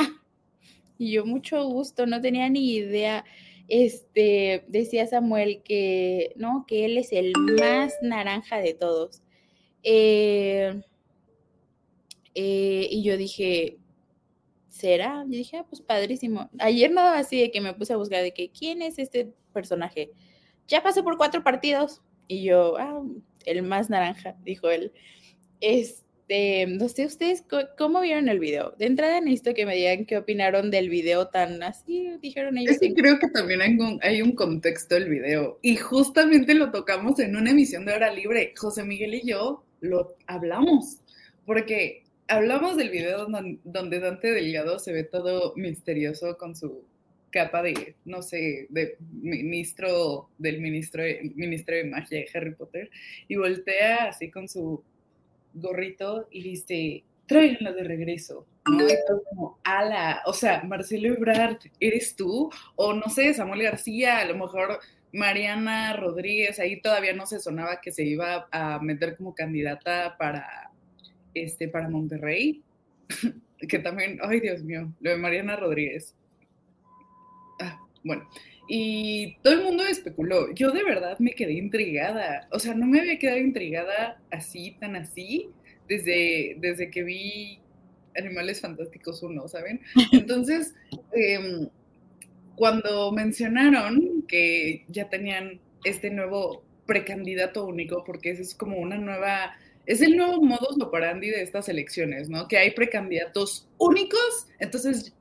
y 0.98 1.12
yo 1.14 1.26
mucho 1.26 1.66
gusto, 1.66 2.06
no 2.06 2.22
tenía 2.22 2.50
ni 2.50 2.74
idea 2.76 3.24
este, 3.68 4.66
decía 4.68 5.08
Samuel 5.08 5.62
que, 5.64 6.34
¿no? 6.36 6.66
Que 6.68 6.86
él 6.86 6.98
es 6.98 7.12
el 7.12 7.34
más 7.60 7.94
naranja 8.02 8.58
de 8.58 8.74
todos. 8.74 9.22
Eh, 9.84 10.82
eh, 12.36 12.88
y 12.90 13.04
yo 13.04 13.18
dije, 13.18 13.78
¿será? 14.70 15.26
Y 15.28 15.38
dije, 15.38 15.58
ah, 15.58 15.66
pues 15.70 15.82
padrísimo. 15.82 16.50
Ayer 16.60 16.92
nada 16.92 17.20
así 17.20 17.40
de 17.40 17.52
que 17.52 17.62
me 17.62 17.74
puse 17.74 17.94
a 17.94 17.98
buscar 17.98 18.22
de 18.22 18.34
que, 18.34 18.50
¿quién 18.52 18.82
es 18.82 19.00
este 19.00 19.34
personaje? 19.54 20.12
Ya 20.68 20.82
pasó 20.82 21.04
por 21.04 21.18
cuatro 21.18 21.44
partidos. 21.44 22.02
Y 22.28 22.44
yo, 22.44 22.78
ah, 22.78 23.04
el 23.46 23.64
más 23.64 23.90
naranja, 23.90 24.36
dijo 24.44 24.70
él. 24.70 24.94
Este, 25.62 26.03
Este, 26.34 26.66
no 26.66 26.90
sé 26.90 27.06
ustedes 27.06 27.44
cómo 27.78 28.02
vieron 28.02 28.28
el 28.28 28.40
video. 28.40 28.74
De 28.80 28.88
entrada 28.88 29.22
necesito 29.22 29.54
que 29.54 29.68
me 29.68 29.76
digan 29.76 30.06
qué 30.06 30.18
opinaron 30.18 30.72
del 30.72 30.90
video 30.90 31.28
tan 31.28 31.62
así, 31.62 32.18
dijeron 32.24 32.58
ellos. 32.58 32.74
Es 32.74 32.80
que 32.80 32.94
creo 32.96 33.20
que 33.20 33.28
también 33.30 33.62
hay 33.62 33.78
un, 33.78 34.00
hay 34.02 34.24
un 34.24 34.32
contexto 34.32 34.96
del 34.96 35.10
video 35.10 35.60
y 35.62 35.76
justamente 35.76 36.56
lo 36.56 36.72
tocamos 36.72 37.20
en 37.20 37.36
una 37.36 37.52
emisión 37.52 37.86
de 37.86 37.94
Hora 37.94 38.12
Libre. 38.12 38.52
José 38.58 38.84
Miguel 38.84 39.14
y 39.14 39.28
yo 39.28 39.64
lo 39.80 40.16
hablamos 40.26 41.02
porque 41.46 42.04
hablamos 42.28 42.78
del 42.78 42.90
video 42.90 43.28
donde 43.28 44.00
Dante 44.00 44.32
Delgado 44.32 44.80
se 44.80 44.92
ve 44.92 45.04
todo 45.04 45.54
misterioso 45.56 46.36
con 46.40 46.56
su 46.56 46.84
capa 47.30 47.62
de, 47.62 47.96
no 48.06 48.24
sé, 48.24 48.66
de 48.70 48.98
ministro 49.12 50.30
del 50.40 50.62
ministro, 50.62 51.04
ministro 51.36 51.76
de 51.76 51.84
magia 51.84 52.20
de 52.20 52.30
Harry 52.34 52.56
Potter 52.56 52.90
y 53.28 53.36
voltea 53.36 54.06
así 54.06 54.32
con 54.32 54.48
su 54.48 54.84
gorrito 55.54 56.28
y 56.32 56.44
dice, 56.44 57.04
tráiganla 57.28 57.74
de 57.74 57.84
regreso. 57.84 58.46
¿no? 58.66 58.86
Como, 59.30 59.60
ala, 59.64 60.22
o 60.26 60.34
sea, 60.34 60.64
Marcelo 60.64 61.14
Ebrard, 61.14 61.58
¿eres 61.80 62.16
tú? 62.16 62.50
O 62.76 62.94
no 62.94 63.10
sé, 63.10 63.34
Samuel 63.34 63.64
García, 63.64 64.20
a 64.20 64.26
lo 64.26 64.36
mejor 64.36 64.80
Mariana 65.12 65.94
Rodríguez, 65.94 66.60
ahí 66.60 66.82
todavía 66.82 67.14
no 67.14 67.26
se 67.26 67.40
sonaba 67.40 67.82
que 67.82 67.92
se 67.92 68.04
iba 68.04 68.48
a 68.52 68.80
meter 68.80 69.18
como 69.18 69.36
candidata 69.36 70.16
para, 70.18 70.72
este, 71.34 71.68
para 71.68 71.90
Monterrey, 71.90 72.64
que 73.68 73.80
también, 73.80 74.20
ay 74.22 74.40
Dios 74.40 74.64
mío, 74.64 74.92
lo 75.02 75.12
de 75.12 75.18
Mariana 75.18 75.56
Rodríguez. 75.56 76.16
Ah, 77.62 77.80
bueno, 78.04 78.28
y 78.68 79.36
todo 79.44 79.54
el 79.54 79.64
mundo 79.64 79.86
especuló. 79.86 80.54
Yo 80.54 80.72
de 80.72 80.84
verdad 80.84 81.20
me 81.20 81.34
quedé 81.34 81.54
intrigada. 81.54 82.48
O 82.52 82.60
sea, 82.60 82.74
no 82.74 82.86
me 82.86 83.00
había 83.00 83.20
quedado 83.20 83.40
intrigada 83.40 84.22
así, 84.32 84.78
tan 84.80 84.96
así, 84.96 85.50
desde, 85.88 86.56
desde 86.60 86.90
que 86.90 87.04
vi 87.04 87.60
Animales 88.16 88.62
Fantásticos 88.62 89.22
1, 89.22 89.48
¿saben? 89.48 89.82
Entonces, 90.12 90.74
em, 91.12 91.68
cuando 92.56 93.12
mencionaron 93.12 94.24
que 94.28 94.86
ya 94.88 95.10
tenían 95.10 95.60
este 95.84 96.10
nuevo 96.10 96.64
precandidato 96.86 97.66
único, 97.66 98.04
porque 98.04 98.32
eso 98.32 98.42
es 98.42 98.56
como 98.56 98.78
una 98.78 98.98
nueva, 98.98 99.56
es 99.86 100.02
el 100.02 100.16
nuevo 100.16 100.42
modus 100.42 100.80
operandi 100.82 101.30
de 101.30 101.42
estas 101.42 101.68
elecciones, 101.70 102.30
¿no? 102.30 102.48
Que 102.48 102.58
hay 102.58 102.72
precandidatos 102.72 103.68
únicos, 103.78 104.48
entonces 104.60 105.14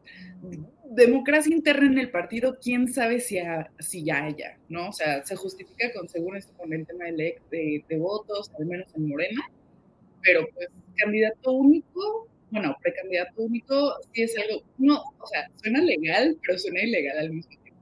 democracia 0.94 1.54
interna 1.54 1.86
en 1.86 1.98
el 1.98 2.10
partido, 2.10 2.58
quién 2.60 2.88
sabe 2.92 3.20
si, 3.20 3.38
si 3.78 4.04
ya 4.04 4.24
haya, 4.24 4.58
¿no? 4.68 4.88
O 4.88 4.92
sea, 4.92 5.24
se 5.24 5.36
justifica 5.36 5.92
con, 5.92 6.08
según 6.08 6.36
esto, 6.36 6.52
con 6.56 6.72
el 6.72 6.86
tema 6.86 7.06
de, 7.06 7.40
de, 7.50 7.96
votos, 7.96 8.50
al 8.58 8.66
menos 8.66 8.94
en 8.94 9.08
Morena, 9.08 9.50
pero 10.22 10.46
pues 10.54 10.68
candidato 10.96 11.52
único, 11.52 12.28
bueno, 12.50 12.76
precandidato 12.82 13.42
único, 13.42 13.96
sí 14.12 14.22
es 14.22 14.36
algo, 14.38 14.62
no, 14.78 15.00
o 15.18 15.26
sea, 15.26 15.50
suena 15.62 15.80
legal, 15.80 16.38
pero 16.44 16.58
suena 16.58 16.82
ilegal 16.82 17.18
al 17.18 17.30
mismo 17.32 17.50
tiempo. 17.62 17.80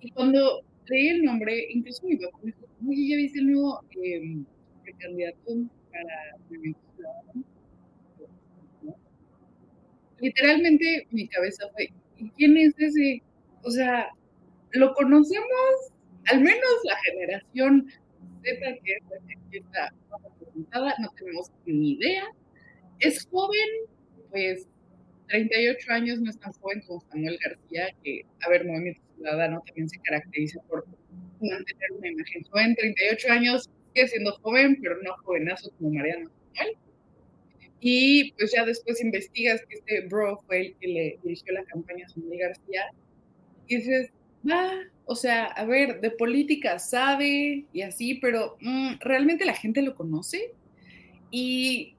Y 0.00 0.10
cuando 0.12 0.62
leí 0.86 1.08
el 1.08 1.24
nombre, 1.24 1.66
incluso 1.70 2.06
mi 2.06 2.16
papá 2.16 2.38
me 2.42 2.52
dijo, 2.52 2.66
oye, 2.88 3.08
¿ya 3.08 3.16
viste 3.16 3.38
el 3.40 3.52
nuevo 3.52 3.80
em, 4.02 4.44
precandidato 4.82 5.56
para? 5.90 6.36
Literalmente 10.20 11.06
mi 11.10 11.26
cabeza 11.28 11.66
fue, 11.72 11.88
quién 12.40 12.56
es 12.56 12.74
ese? 12.78 13.22
O 13.62 13.70
sea, 13.70 14.08
lo 14.72 14.94
conocemos, 14.94 15.92
al 16.28 16.40
menos 16.40 16.70
la 16.84 16.96
generación 16.96 17.86
Z, 18.42 18.78
que 18.82 18.92
es 18.94 19.02
la 19.10 19.50
que 19.50 19.58
está 19.58 19.92
representada, 20.24 20.94
no 21.00 21.10
tenemos 21.18 21.52
ni 21.66 21.92
idea. 21.92 22.24
Es 23.00 23.28
joven, 23.30 23.68
pues 24.30 24.66
38 25.28 25.92
años 25.92 26.20
no 26.20 26.30
es 26.30 26.38
tan 26.40 26.52
joven 26.52 26.82
como 26.86 27.02
Samuel 27.02 27.38
García, 27.44 27.94
que, 28.02 28.24
a 28.40 28.48
ver, 28.48 28.64
Movimiento 28.64 29.02
Ciudadano 29.16 29.62
también 29.66 29.90
se 29.90 30.00
caracteriza 30.00 30.62
por 30.62 30.86
mantener 31.42 31.92
una 31.92 32.08
imagen 32.08 32.42
joven. 32.44 32.74
38 32.74 33.32
años 33.32 33.68
sigue 33.92 34.08
siendo 34.08 34.32
joven, 34.38 34.78
pero 34.80 34.96
no 35.02 35.14
jovenazo 35.24 35.70
como 35.76 35.90
Mariano 35.90 36.30
Samuel. 36.54 36.78
Y 37.80 38.32
pues 38.32 38.52
ya 38.52 38.64
después 38.64 39.02
investigas 39.02 39.62
que 39.68 39.76
este 39.76 40.06
bro 40.08 40.38
fue 40.46 40.60
el 40.60 40.74
que 40.76 40.88
le 40.88 41.18
dirigió 41.22 41.52
la 41.54 41.64
campaña 41.64 42.06
a 42.06 42.08
Samuel 42.10 42.38
García. 42.38 42.82
Y 43.66 43.76
dices, 43.76 44.10
va, 44.48 44.70
o 45.06 45.14
sea, 45.14 45.46
a 45.46 45.64
ver, 45.64 46.00
de 46.00 46.10
política 46.10 46.78
sabe 46.78 47.64
y 47.72 47.82
así, 47.82 48.14
pero 48.16 48.56
mm, 48.60 48.94
¿realmente 49.00 49.44
la 49.44 49.54
gente 49.54 49.82
lo 49.82 49.94
conoce? 49.94 50.52
Y 51.30 51.94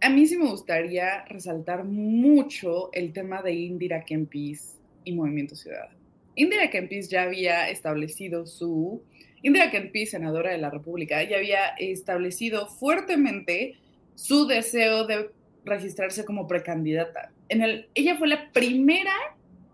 a 0.00 0.10
mí 0.10 0.26
sí 0.26 0.36
me 0.36 0.50
gustaría 0.50 1.24
resaltar 1.26 1.84
mucho 1.84 2.90
el 2.92 3.12
tema 3.12 3.40
de 3.42 3.54
Indira 3.54 4.04
Kempis 4.04 4.78
y 5.04 5.12
Movimiento 5.12 5.54
Ciudadano. 5.54 5.96
Indira 6.34 6.68
Kempis 6.70 7.08
ya 7.08 7.22
había 7.22 7.70
establecido 7.70 8.46
su... 8.46 9.02
Indira 9.42 9.70
Kempis, 9.70 10.10
senadora 10.10 10.50
de 10.50 10.58
la 10.58 10.70
República, 10.70 11.22
ya 11.22 11.36
había 11.36 11.68
establecido 11.78 12.66
fuertemente 12.66 13.76
su 14.14 14.46
deseo 14.46 15.06
de 15.06 15.30
registrarse 15.64 16.24
como 16.24 16.46
precandidata. 16.46 17.32
En 17.48 17.62
el, 17.62 17.88
ella 17.94 18.16
fue 18.16 18.28
la 18.28 18.50
primera 18.52 19.14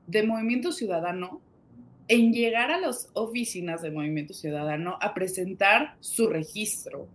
de 0.06 0.22
Movimiento 0.22 0.72
Ciudadano 0.72 1.40
en 2.08 2.32
llegar 2.32 2.72
a 2.72 2.80
las 2.80 3.08
oficinas 3.12 3.82
de 3.82 3.90
Movimiento 3.90 4.34
Ciudadano 4.34 4.98
a 5.00 5.14
presentar 5.14 5.94
su 6.00 6.28
registro. 6.28 7.08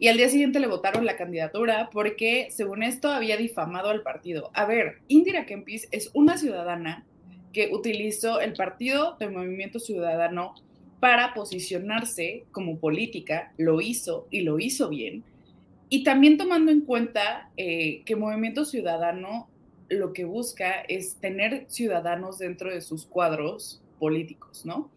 Y 0.00 0.08
al 0.08 0.16
día 0.16 0.28
siguiente 0.28 0.60
le 0.60 0.68
votaron 0.68 1.04
la 1.04 1.16
candidatura 1.16 1.90
porque, 1.92 2.48
según 2.50 2.82
esto, 2.82 3.08
había 3.08 3.36
difamado 3.36 3.90
al 3.90 4.02
partido. 4.02 4.50
A 4.54 4.64
ver, 4.64 4.98
Indira 5.08 5.46
Kempis 5.46 5.88
es 5.90 6.10
una 6.14 6.36
ciudadana 6.36 7.04
que 7.52 7.70
utilizó 7.72 8.40
el 8.40 8.52
partido 8.52 9.16
de 9.18 9.30
Movimiento 9.30 9.80
Ciudadano 9.80 10.54
para 11.00 11.34
posicionarse 11.34 12.44
como 12.50 12.78
política, 12.78 13.52
lo 13.56 13.80
hizo 13.80 14.26
y 14.30 14.40
lo 14.40 14.58
hizo 14.58 14.88
bien 14.88 15.24
y 15.88 16.04
también 16.04 16.36
tomando 16.36 16.70
en 16.70 16.82
cuenta 16.82 17.50
eh, 17.56 18.02
que 18.04 18.16
Movimiento 18.16 18.64
Ciudadano 18.64 19.48
lo 19.88 20.12
que 20.12 20.24
busca 20.24 20.80
es 20.88 21.16
tener 21.16 21.64
ciudadanos 21.68 22.38
dentro 22.38 22.70
de 22.70 22.80
sus 22.80 23.06
cuadros 23.06 23.82
políticos, 23.98 24.66
¿no? 24.66 24.90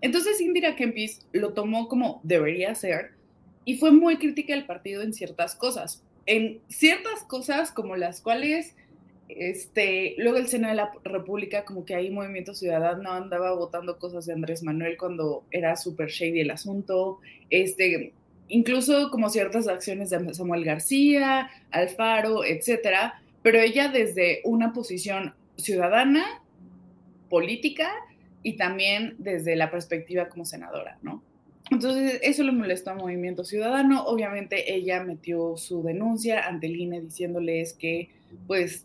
Entonces 0.00 0.40
Indira 0.40 0.74
Kempis 0.74 1.20
lo 1.32 1.52
tomó 1.52 1.88
como 1.88 2.20
debería 2.24 2.74
ser 2.74 3.12
y 3.64 3.76
fue 3.76 3.92
muy 3.92 4.16
crítica 4.16 4.52
del 4.54 4.66
partido 4.66 5.02
en 5.02 5.12
ciertas 5.12 5.54
cosas. 5.54 6.02
En 6.26 6.60
ciertas 6.68 7.22
cosas 7.28 7.70
como 7.70 7.96
las 7.96 8.20
cuales, 8.20 8.74
este, 9.28 10.14
luego 10.18 10.38
el 10.38 10.48
Senado 10.48 10.72
de 10.72 10.76
la 10.76 10.92
República, 11.04 11.64
como 11.64 11.84
que 11.84 11.94
ahí 11.94 12.10
Movimiento 12.10 12.54
Ciudadano 12.54 13.12
andaba 13.12 13.54
votando 13.54 13.98
cosas 13.98 14.26
de 14.26 14.32
Andrés 14.32 14.64
Manuel 14.64 14.96
cuando 14.96 15.44
era 15.52 15.76
súper 15.76 16.08
shady 16.08 16.40
el 16.40 16.50
asunto, 16.50 17.20
este, 17.50 18.12
incluso 18.48 19.10
como 19.10 19.30
ciertas 19.30 19.68
acciones 19.68 20.10
de 20.10 20.34
Samuel 20.34 20.64
García, 20.64 21.50
Alfaro, 21.70 22.44
etcétera, 22.44 23.22
pero 23.42 23.58
ella 23.58 23.88
desde 23.88 24.40
una 24.44 24.72
posición 24.72 25.34
ciudadana, 25.56 26.42
política 27.28 27.90
y 28.42 28.56
también 28.56 29.14
desde 29.18 29.56
la 29.56 29.70
perspectiva 29.70 30.28
como 30.28 30.44
senadora, 30.44 30.98
¿no? 31.02 31.22
Entonces, 31.70 32.20
eso 32.22 32.42
le 32.42 32.52
molestó 32.52 32.90
a 32.90 32.94
Movimiento 32.94 33.44
Ciudadano. 33.44 34.04
Obviamente, 34.04 34.74
ella 34.74 35.02
metió 35.02 35.56
su 35.56 35.82
denuncia 35.82 36.46
ante 36.46 36.66
el 36.66 36.76
INE 36.76 37.00
diciéndoles 37.00 37.72
que, 37.72 38.10
pues, 38.46 38.84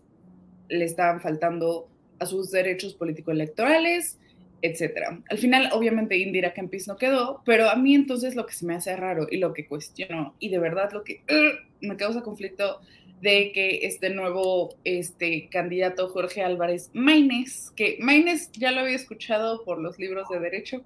le 0.70 0.86
estaban 0.86 1.20
faltando 1.20 1.90
a 2.20 2.26
sus 2.26 2.52
derechos 2.52 2.94
político-electorales, 2.94 4.18
etcétera. 4.62 5.22
Al 5.30 5.38
final, 5.38 5.70
obviamente, 5.74 6.18
Indira 6.18 6.54
Kempis 6.54 6.88
no 6.88 6.96
quedó, 6.96 7.42
pero 7.46 7.70
a 7.70 7.76
mí 7.76 7.96
entonces 7.96 8.36
lo 8.36 8.46
que 8.46 8.54
se 8.54 8.66
me 8.66 8.76
hace 8.76 8.96
raro 8.96 9.28
y 9.30 9.38
lo 9.38 9.54
que 9.54 9.68
cuestiono 9.68 10.36
y 10.40 10.50
de 10.50 10.60
verdad 10.60 10.92
lo 10.92 11.04
que 11.04 11.22
uh, 11.30 11.86
me 11.86 11.96
causa 11.96 12.22
conflicto 12.22 12.82
de 13.22 13.52
que 13.52 13.80
este 13.84 14.10
nuevo 14.10 14.76
este, 14.84 15.50
candidato 15.50 16.10
Jorge 16.10 16.44
Álvarez 16.44 16.92
Maínez, 16.94 17.72
que 17.72 17.98
Maínez 18.00 18.52
ya 18.54 18.72
lo 18.72 18.82
había 18.82 18.96
escuchado 18.96 19.64
por 19.64 19.80
los 19.80 19.98
libros 19.98 20.28
de 20.30 20.40
derecho, 20.40 20.84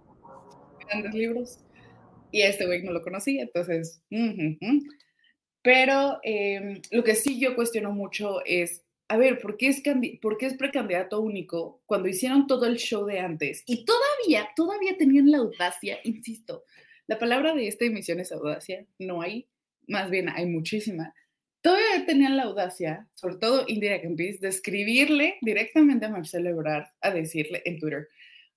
grandes 0.88 1.14
libros, 1.14 1.60
y 2.32 2.44
a 2.44 2.50
este 2.50 2.66
güey 2.66 2.84
no 2.84 2.94
lo 2.94 3.02
conocía, 3.02 3.44
entonces, 3.44 4.02
pero 5.62 6.20
em, 6.24 6.82
lo 6.92 7.04
que 7.04 7.16
sí 7.16 7.40
yo 7.40 7.56
cuestiono 7.56 7.92
mucho 7.92 8.44
es 8.46 8.84
a 9.12 9.18
ver, 9.18 9.42
¿por 9.42 9.58
qué, 9.58 9.68
es 9.68 9.84
¿por 10.22 10.38
qué 10.38 10.46
es 10.46 10.54
precandidato 10.54 11.20
único 11.20 11.82
cuando 11.86 12.08
hicieron 12.08 12.48
todo 12.48 12.66
el 12.66 12.78
show 12.78 13.06
de 13.06 13.20
antes? 13.20 13.62
Y 13.66 13.84
todavía, 13.84 14.48
todavía 14.56 14.96
tenían 14.98 15.30
la 15.30 15.40
audacia, 15.40 16.00
insisto, 16.06 16.64
la 17.08 17.20
palabra 17.20 17.54
de 17.54 17.68
esta 17.68 17.84
emisión 17.84 18.22
es 18.22 18.32
audacia, 18.32 18.86
no 19.00 19.22
hay, 19.22 19.50
más 19.86 20.10
bien 20.10 20.30
hay 20.30 20.46
muchísima. 20.46 21.14
Todavía 21.60 22.06
tenían 22.06 22.38
la 22.38 22.44
audacia, 22.44 23.10
sobre 23.14 23.36
todo 23.36 23.66
Indira 23.68 24.00
Kempis, 24.00 24.40
de 24.40 24.48
escribirle 24.48 25.36
directamente 25.42 26.06
a 26.06 26.10
Marcelo 26.10 26.50
Ebrard, 26.50 26.86
a 27.02 27.12
decirle 27.12 27.64
en 27.66 27.80
Twitter, 27.80 28.08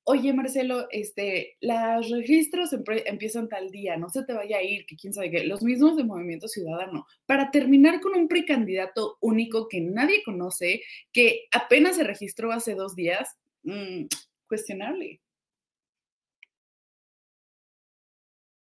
oye 0.05 0.33
Marcelo, 0.33 0.87
este, 0.91 1.57
los 1.61 2.11
registros 2.11 2.71
empiezan 3.07 3.49
tal 3.49 3.71
día, 3.71 3.97
no 3.97 4.11
se 4.11 4.23
te 4.25 4.35
vaya 4.35 4.59
a 4.59 4.63
ir, 4.63 4.87
que 4.87 4.97
quién 4.97 5.13
sabe 5.13 5.31
qué, 5.31 5.45
los 5.45 5.63
mismos 5.63 5.97
de 5.97 6.05
Movimiento 6.05 6.47
Ciudadano, 6.47 7.07
para 7.27 7.51
terminar 7.51 8.01
con 8.01 8.15
un 8.15 8.29
precandidato 8.29 9.17
único 9.21 9.69
que 9.69 9.81
nadie 9.81 10.23
conoce, 10.23 10.83
que 11.13 11.47
apenas 11.53 11.97
se 11.97 12.05
registró 12.05 12.53
hace 12.53 12.75
dos 12.75 12.95
días, 12.95 13.37
mmm, 13.63 14.05
cuestionable. 14.47 15.21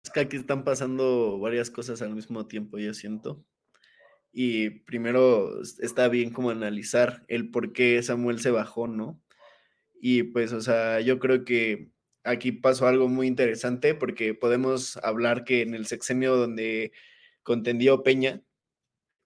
Es 0.04 0.10
que 0.10 0.20
aquí 0.20 0.36
están 0.36 0.64
pasando 0.64 1.38
varias 1.38 1.70
cosas 1.70 2.00
al 2.02 2.14
mismo 2.14 2.46
tiempo, 2.46 2.78
yo 2.78 2.94
siento. 2.94 3.44
Y 4.32 4.70
primero 4.70 5.62
está 5.62 6.08
bien 6.08 6.30
como 6.30 6.50
analizar 6.50 7.24
el 7.28 7.50
por 7.50 7.72
qué 7.72 8.02
Samuel 8.02 8.40
se 8.40 8.50
bajó, 8.50 8.86
¿no? 8.86 9.23
Y 10.06 10.22
pues, 10.22 10.52
o 10.52 10.60
sea, 10.60 11.00
yo 11.00 11.18
creo 11.18 11.46
que 11.46 11.88
aquí 12.24 12.52
pasó 12.52 12.86
algo 12.86 13.08
muy 13.08 13.26
interesante 13.26 13.94
porque 13.94 14.34
podemos 14.34 14.98
hablar 14.98 15.44
que 15.44 15.62
en 15.62 15.74
el 15.74 15.86
sexenio 15.86 16.36
donde 16.36 16.92
contendió 17.42 18.02
Peña 18.02 18.42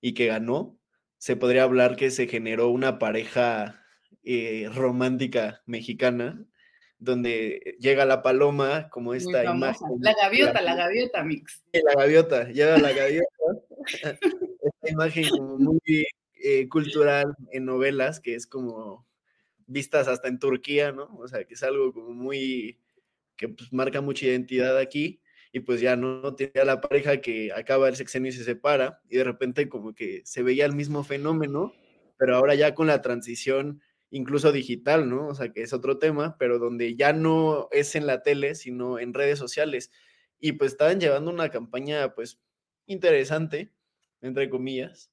y 0.00 0.14
que 0.14 0.26
ganó, 0.26 0.78
se 1.16 1.34
podría 1.34 1.64
hablar 1.64 1.96
que 1.96 2.12
se 2.12 2.28
generó 2.28 2.68
una 2.68 3.00
pareja 3.00 3.84
eh, 4.22 4.70
romántica 4.72 5.64
mexicana 5.66 6.46
donde 7.00 7.76
llega 7.80 8.04
la 8.04 8.22
paloma 8.22 8.88
como 8.90 9.14
esta 9.14 9.46
imagen. 9.46 9.88
La 9.98 10.14
gaviota, 10.14 10.62
la, 10.62 10.76
gaviota 10.76 11.24
mix. 11.24 11.60
La 11.72 11.94
gaviota, 11.94 12.44
llega 12.50 12.78
la 12.78 12.92
gaviota. 12.92 13.26
esta 14.62 14.90
imagen 14.92 15.28
como 15.28 15.58
muy 15.58 16.06
eh, 16.34 16.68
cultural 16.68 17.34
en 17.50 17.64
novelas, 17.64 18.20
que 18.20 18.36
es 18.36 18.46
como 18.46 19.07
vistas 19.68 20.08
hasta 20.08 20.28
en 20.28 20.40
Turquía, 20.40 20.90
¿no? 20.90 21.04
O 21.18 21.28
sea, 21.28 21.44
que 21.44 21.54
es 21.54 21.62
algo 21.62 21.92
como 21.92 22.10
muy, 22.12 22.78
que 23.36 23.48
pues 23.48 23.72
marca 23.72 24.00
mucha 24.00 24.26
identidad 24.26 24.76
aquí, 24.78 25.20
y 25.52 25.60
pues 25.60 25.80
ya 25.80 25.96
no, 25.96 26.34
tenía 26.34 26.64
la 26.64 26.80
pareja 26.80 27.20
que 27.20 27.52
acaba 27.52 27.88
el 27.88 27.96
sexenio 27.96 28.30
y 28.30 28.32
se 28.32 28.44
separa, 28.44 29.00
y 29.08 29.16
de 29.18 29.24
repente 29.24 29.68
como 29.68 29.94
que 29.94 30.22
se 30.24 30.42
veía 30.42 30.66
el 30.66 30.74
mismo 30.74 31.04
fenómeno, 31.04 31.72
pero 32.18 32.36
ahora 32.36 32.54
ya 32.54 32.74
con 32.74 32.88
la 32.88 33.00
transición 33.02 33.80
incluso 34.10 34.52
digital, 34.52 35.08
¿no? 35.08 35.28
O 35.28 35.34
sea, 35.34 35.52
que 35.52 35.62
es 35.62 35.72
otro 35.72 35.98
tema, 35.98 36.36
pero 36.38 36.58
donde 36.58 36.96
ya 36.96 37.12
no 37.12 37.68
es 37.72 37.94
en 37.94 38.06
la 38.06 38.22
tele, 38.22 38.54
sino 38.54 38.98
en 38.98 39.14
redes 39.14 39.38
sociales. 39.38 39.90
Y 40.40 40.52
pues 40.52 40.72
estaban 40.72 41.00
llevando 41.00 41.30
una 41.30 41.50
campaña, 41.50 42.14
pues, 42.14 42.40
interesante, 42.86 43.72
entre 44.22 44.48
comillas, 44.48 45.10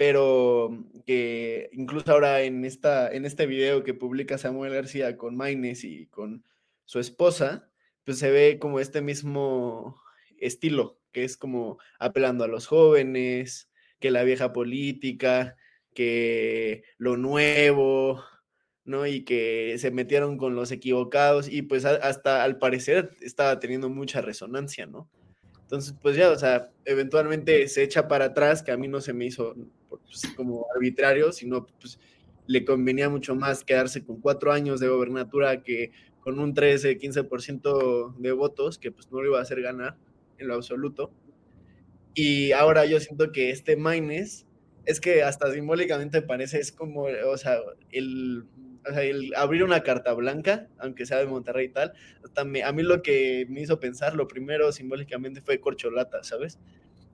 pero 0.00 0.82
que 1.04 1.68
incluso 1.74 2.10
ahora 2.10 2.40
en, 2.40 2.64
esta, 2.64 3.12
en 3.12 3.26
este 3.26 3.44
video 3.44 3.84
que 3.84 3.92
publica 3.92 4.38
Samuel 4.38 4.72
García 4.72 5.18
con 5.18 5.36
Maines 5.36 5.84
y 5.84 6.06
con 6.06 6.42
su 6.86 7.00
esposa, 7.00 7.70
pues 8.06 8.18
se 8.18 8.30
ve 8.30 8.58
como 8.58 8.80
este 8.80 9.02
mismo 9.02 10.00
estilo, 10.38 10.98
que 11.12 11.24
es 11.24 11.36
como 11.36 11.76
apelando 11.98 12.44
a 12.44 12.48
los 12.48 12.66
jóvenes, 12.66 13.68
que 13.98 14.10
la 14.10 14.22
vieja 14.22 14.54
política, 14.54 15.58
que 15.92 16.82
lo 16.96 17.18
nuevo, 17.18 18.24
¿no? 18.86 19.06
Y 19.06 19.22
que 19.22 19.76
se 19.76 19.90
metieron 19.90 20.38
con 20.38 20.54
los 20.54 20.72
equivocados 20.72 21.46
y 21.46 21.60
pues 21.60 21.84
hasta 21.84 22.42
al 22.42 22.56
parecer 22.56 23.10
estaba 23.20 23.60
teniendo 23.60 23.90
mucha 23.90 24.22
resonancia, 24.22 24.86
¿no? 24.86 25.10
Entonces, 25.60 25.94
pues 26.00 26.16
ya, 26.16 26.30
o 26.30 26.38
sea, 26.38 26.70
eventualmente 26.86 27.68
se 27.68 27.82
echa 27.82 28.08
para 28.08 28.24
atrás, 28.24 28.62
que 28.62 28.72
a 28.72 28.78
mí 28.78 28.88
no 28.88 29.02
se 29.02 29.12
me 29.12 29.26
hizo 29.26 29.54
pues, 29.98 30.22
como 30.36 30.66
arbitrario, 30.74 31.32
sino 31.32 31.66
pues 31.66 31.98
le 32.46 32.64
convenía 32.64 33.08
mucho 33.08 33.34
más 33.34 33.64
quedarse 33.64 34.04
con 34.04 34.20
cuatro 34.20 34.52
años 34.52 34.80
de 34.80 34.88
gobernatura 34.88 35.62
que 35.62 35.92
con 36.20 36.38
un 36.38 36.52
13, 36.52 36.98
15% 36.98 38.16
de 38.16 38.32
votos, 38.32 38.78
que 38.78 38.92
pues 38.92 39.10
no 39.10 39.20
lo 39.20 39.28
iba 39.28 39.38
a 39.38 39.42
hacer 39.42 39.62
ganar 39.62 39.96
en 40.38 40.48
lo 40.48 40.54
absoluto. 40.54 41.12
Y 42.14 42.52
ahora 42.52 42.84
yo 42.86 43.00
siento 43.00 43.32
que 43.32 43.50
este 43.50 43.76
Maines, 43.76 44.46
es 44.84 45.00
que 45.00 45.22
hasta 45.22 45.52
simbólicamente 45.52 46.22
parece, 46.22 46.58
es 46.58 46.72
como, 46.72 47.04
o 47.04 47.36
sea, 47.36 47.58
el 47.90 48.46
o 48.88 48.92
sea, 48.92 49.02
el 49.02 49.32
abrir 49.36 49.62
una 49.62 49.82
carta 49.82 50.12
blanca, 50.14 50.68
aunque 50.78 51.06
sea 51.06 51.18
de 51.18 51.26
Monterrey 51.26 51.66
y 51.66 51.68
tal, 51.70 51.92
a 52.36 52.72
mí 52.72 52.82
lo 52.82 53.02
que 53.02 53.46
me 53.48 53.60
hizo 53.60 53.78
pensar, 53.78 54.14
lo 54.14 54.26
primero 54.26 54.72
simbólicamente 54.72 55.42
fue 55.42 55.60
corcholata, 55.60 56.22
¿sabes? 56.22 56.58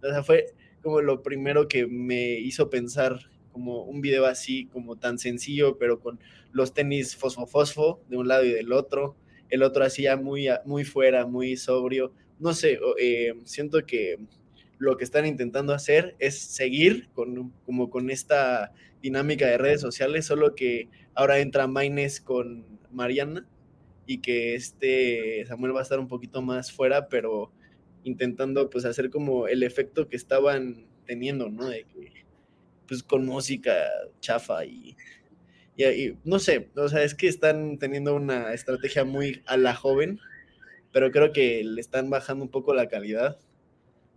O 0.02 0.08
sea, 0.08 0.22
fue 0.22 0.46
como 0.86 1.00
lo 1.00 1.20
primero 1.20 1.66
que 1.66 1.88
me 1.88 2.38
hizo 2.38 2.70
pensar 2.70 3.18
como 3.50 3.82
un 3.82 4.00
video 4.00 4.24
así, 4.24 4.66
como 4.66 4.94
tan 4.94 5.18
sencillo, 5.18 5.78
pero 5.78 5.98
con 5.98 6.20
los 6.52 6.74
tenis 6.74 7.18
fosfo-fosfo 7.18 7.98
de 8.08 8.16
un 8.16 8.28
lado 8.28 8.44
y 8.44 8.52
del 8.52 8.72
otro, 8.72 9.16
el 9.50 9.64
otro 9.64 9.82
así 9.82 10.02
ya 10.02 10.16
muy, 10.16 10.46
muy 10.64 10.84
fuera, 10.84 11.26
muy 11.26 11.56
sobrio. 11.56 12.12
No 12.38 12.54
sé, 12.54 12.78
eh, 13.00 13.34
siento 13.42 13.84
que 13.84 14.20
lo 14.78 14.96
que 14.96 15.02
están 15.02 15.26
intentando 15.26 15.74
hacer 15.74 16.14
es 16.20 16.38
seguir 16.38 17.08
con, 17.14 17.52
como 17.64 17.90
con 17.90 18.08
esta 18.08 18.72
dinámica 19.02 19.48
de 19.48 19.58
redes 19.58 19.80
sociales, 19.80 20.24
solo 20.24 20.54
que 20.54 20.88
ahora 21.16 21.40
entra 21.40 21.66
Maines 21.66 22.20
con 22.20 22.64
Mariana 22.92 23.44
y 24.06 24.18
que 24.18 24.54
este 24.54 25.44
Samuel 25.46 25.74
va 25.74 25.80
a 25.80 25.82
estar 25.82 25.98
un 25.98 26.06
poquito 26.06 26.42
más 26.42 26.70
fuera, 26.70 27.08
pero 27.08 27.50
intentando 28.06 28.70
pues 28.70 28.84
hacer 28.84 29.10
como 29.10 29.48
el 29.48 29.62
efecto 29.62 30.08
que 30.08 30.16
estaban 30.16 30.86
teniendo, 31.06 31.50
¿no? 31.50 31.68
De 31.68 31.84
que, 31.84 32.24
pues 32.86 33.02
con 33.02 33.26
música 33.26 33.74
chafa 34.20 34.64
y, 34.64 34.96
y, 35.76 36.16
no 36.24 36.38
sé, 36.38 36.70
o 36.76 36.88
sea, 36.88 37.02
es 37.02 37.14
que 37.14 37.26
están 37.26 37.78
teniendo 37.78 38.14
una 38.14 38.54
estrategia 38.54 39.04
muy 39.04 39.42
a 39.46 39.56
la 39.56 39.74
joven, 39.74 40.20
pero 40.92 41.10
creo 41.10 41.32
que 41.32 41.64
le 41.64 41.80
están 41.80 42.08
bajando 42.10 42.44
un 42.44 42.50
poco 42.50 42.74
la 42.74 42.88
calidad 42.88 43.38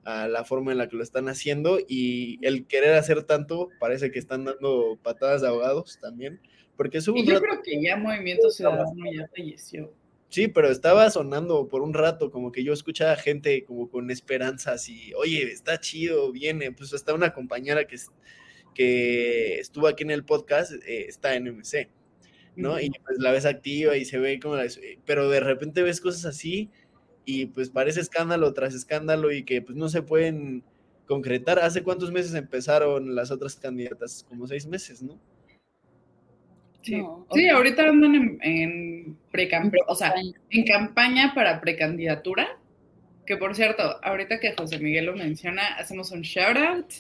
a 0.05 0.27
la 0.27 0.45
forma 0.45 0.71
en 0.71 0.77
la 0.77 0.87
que 0.87 0.95
lo 0.95 1.03
están 1.03 1.27
haciendo 1.27 1.79
y 1.85 2.39
el 2.45 2.67
querer 2.67 2.93
hacer 2.93 3.23
tanto 3.23 3.69
parece 3.79 4.11
que 4.11 4.19
están 4.19 4.45
dando 4.45 4.97
patadas 5.03 5.41
de 5.41 5.47
abogados 5.47 5.99
también 5.99 6.39
porque 6.79 6.99
y 6.99 7.25
yo 7.25 7.41
creo 7.41 7.61
que 7.61 7.83
ya 7.83 7.97
Movimiento 7.97 8.49
Ciudadano 8.49 9.03
ya 9.11 9.27
falleció. 9.35 9.93
Sí, 10.30 10.47
pero 10.47 10.69
estaba 10.69 11.09
sonando 11.09 11.67
por 11.67 11.82
un 11.82 11.93
rato, 11.93 12.30
como 12.30 12.51
que 12.51 12.63
yo 12.63 12.71
escuchaba 12.71 13.15
gente 13.15 13.65
como 13.65 13.89
con 13.89 14.11
esperanzas 14.11 14.88
y, 14.88 15.11
oye, 15.15 15.43
está 15.51 15.80
chido, 15.80 16.32
viene, 16.32 16.71
pues 16.71 16.93
hasta 16.93 17.15
una 17.15 17.34
compañera 17.34 17.86
que, 17.88 17.97
que 18.75 19.59
estuvo 19.59 19.88
aquí 19.88 20.03
en 20.03 20.11
el 20.11 20.23
podcast 20.23 20.73
eh, 20.86 21.05
está 21.07 21.36
en 21.36 21.47
MC, 21.47 21.89
¿no? 22.55 22.80
Y 22.80 22.91
pues 23.03 23.17
la 23.19 23.32
ves 23.32 23.45
activa 23.45 23.97
y 23.97 24.05
se 24.05 24.19
ve 24.19 24.39
como 24.39 24.55
la... 24.55 24.67
Pero 25.05 25.30
de 25.30 25.39
repente 25.39 25.82
ves 25.82 25.99
cosas 25.99 26.25
así 26.25 26.69
y 27.25 27.47
pues 27.47 27.71
parece 27.71 27.99
escándalo 28.01 28.53
tras 28.53 28.75
escándalo 28.75 29.32
y 29.32 29.43
que 29.43 29.61
pues 29.63 29.77
no 29.77 29.89
se 29.89 30.03
pueden 30.03 30.63
concretar. 31.07 31.59
¿Hace 31.59 31.82
cuántos 31.84 32.11
meses 32.11 32.36
empezaron 32.36 33.15
las 33.15 33.32
otras 33.32 33.55
candidatas? 33.55 34.25
Como 34.30 34.47
seis 34.47 34.67
meses, 34.67 35.01
¿no? 35.01 35.19
Sí, 36.82 37.49
ahorita 37.49 37.84
andan 37.84 38.15
en, 38.15 38.39
en 38.41 39.17
o 39.88 39.95
sea, 39.95 40.13
en 40.49 40.63
campaña 40.65 41.34
para 41.34 41.61
precandidatura. 41.61 42.57
Que 43.25 43.38
por 43.38 43.55
cierto, 43.55 43.84
ahorita 44.03 44.39
que 44.39 44.53
José 44.53 44.80
Miguel 44.80 45.05
lo 45.05 45.15
menciona, 45.15 45.75
hacemos 45.75 46.11
un 46.11 46.21
shout 46.21 46.57
out 46.57 46.91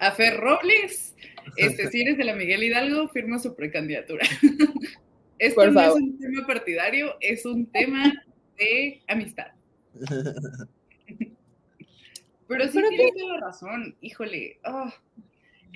a 0.00 0.10
Fer 0.12 0.36
Robles. 0.36 1.14
Este, 1.56 1.88
si 1.90 2.02
eres 2.02 2.18
de 2.18 2.24
la 2.24 2.34
Miguel 2.34 2.64
Hidalgo, 2.64 3.08
firma 3.08 3.38
su 3.38 3.54
precandidatura. 3.54 4.26
Esto 5.38 5.70
no 5.70 5.80
es 5.80 5.94
un 5.94 6.18
tema 6.18 6.46
partidario, 6.46 7.16
es 7.20 7.44
un 7.44 7.66
tema 7.66 8.12
de 8.58 9.02
amistad. 9.06 9.48
Pero 12.48 12.68
sí 12.68 12.80
tienes 12.88 13.14
toda 13.14 13.34
la 13.34 13.40
razón, 13.46 13.96
híjole. 14.00 14.58
Oh, 14.64 14.90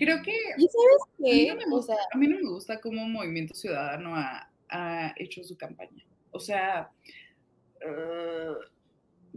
Creo 0.01 0.23
que... 0.23 0.33
¿Y 0.57 0.67
sabes 0.67 1.03
qué? 1.19 1.51
A 1.51 1.55
mí, 1.55 1.61
no 1.61 1.69
me 1.69 1.77
gusta, 1.77 1.95
a 2.11 2.17
mí 2.17 2.27
no 2.27 2.37
me 2.37 2.49
gusta 2.49 2.81
cómo 2.81 3.07
Movimiento 3.07 3.55
Ciudadano 3.55 4.17
ha, 4.17 4.51
ha 4.71 5.13
hecho 5.19 5.45
su 5.45 5.59
campaña. 5.59 6.03
O 6.31 6.41
sea, 6.41 6.91
uh, 7.85 8.55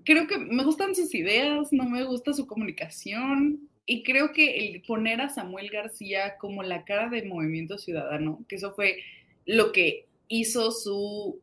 creo 0.05 0.25
que 0.25 0.37
me 0.37 0.63
gustan 0.63 0.95
sus 0.95 1.13
ideas, 1.13 1.73
no 1.73 1.83
me 1.89 2.05
gusta 2.05 2.33
su 2.33 2.47
comunicación. 2.47 3.67
Y 3.85 4.03
creo 4.03 4.31
que 4.31 4.69
el 4.69 4.81
poner 4.83 5.19
a 5.19 5.27
Samuel 5.27 5.69
García 5.69 6.37
como 6.37 6.63
la 6.63 6.85
cara 6.85 7.09
de 7.09 7.23
Movimiento 7.23 7.77
Ciudadano, 7.77 8.45
que 8.47 8.55
eso 8.55 8.73
fue 8.73 8.99
lo 9.45 9.73
que 9.73 10.05
hizo 10.29 10.71
su 10.71 11.41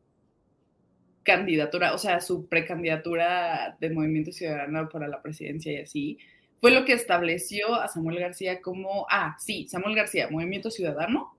candidatura, 1.21 1.93
o 1.93 1.99
sea, 1.99 2.21
su 2.21 2.47
precandidatura 2.47 3.77
de 3.79 3.91
Movimiento 3.91 4.31
Ciudadano 4.31 4.89
para 4.89 5.07
la 5.07 5.21
presidencia 5.21 5.71
y 5.71 5.77
así, 5.77 6.17
fue 6.61 6.71
lo 6.71 6.85
que 6.85 6.93
estableció 6.93 7.75
a 7.75 7.89
Samuel 7.89 8.19
García 8.19 8.61
como, 8.61 9.05
ah, 9.09 9.35
sí, 9.39 9.67
Samuel 9.67 9.95
García, 9.95 10.29
Movimiento 10.29 10.71
Ciudadano. 10.71 11.35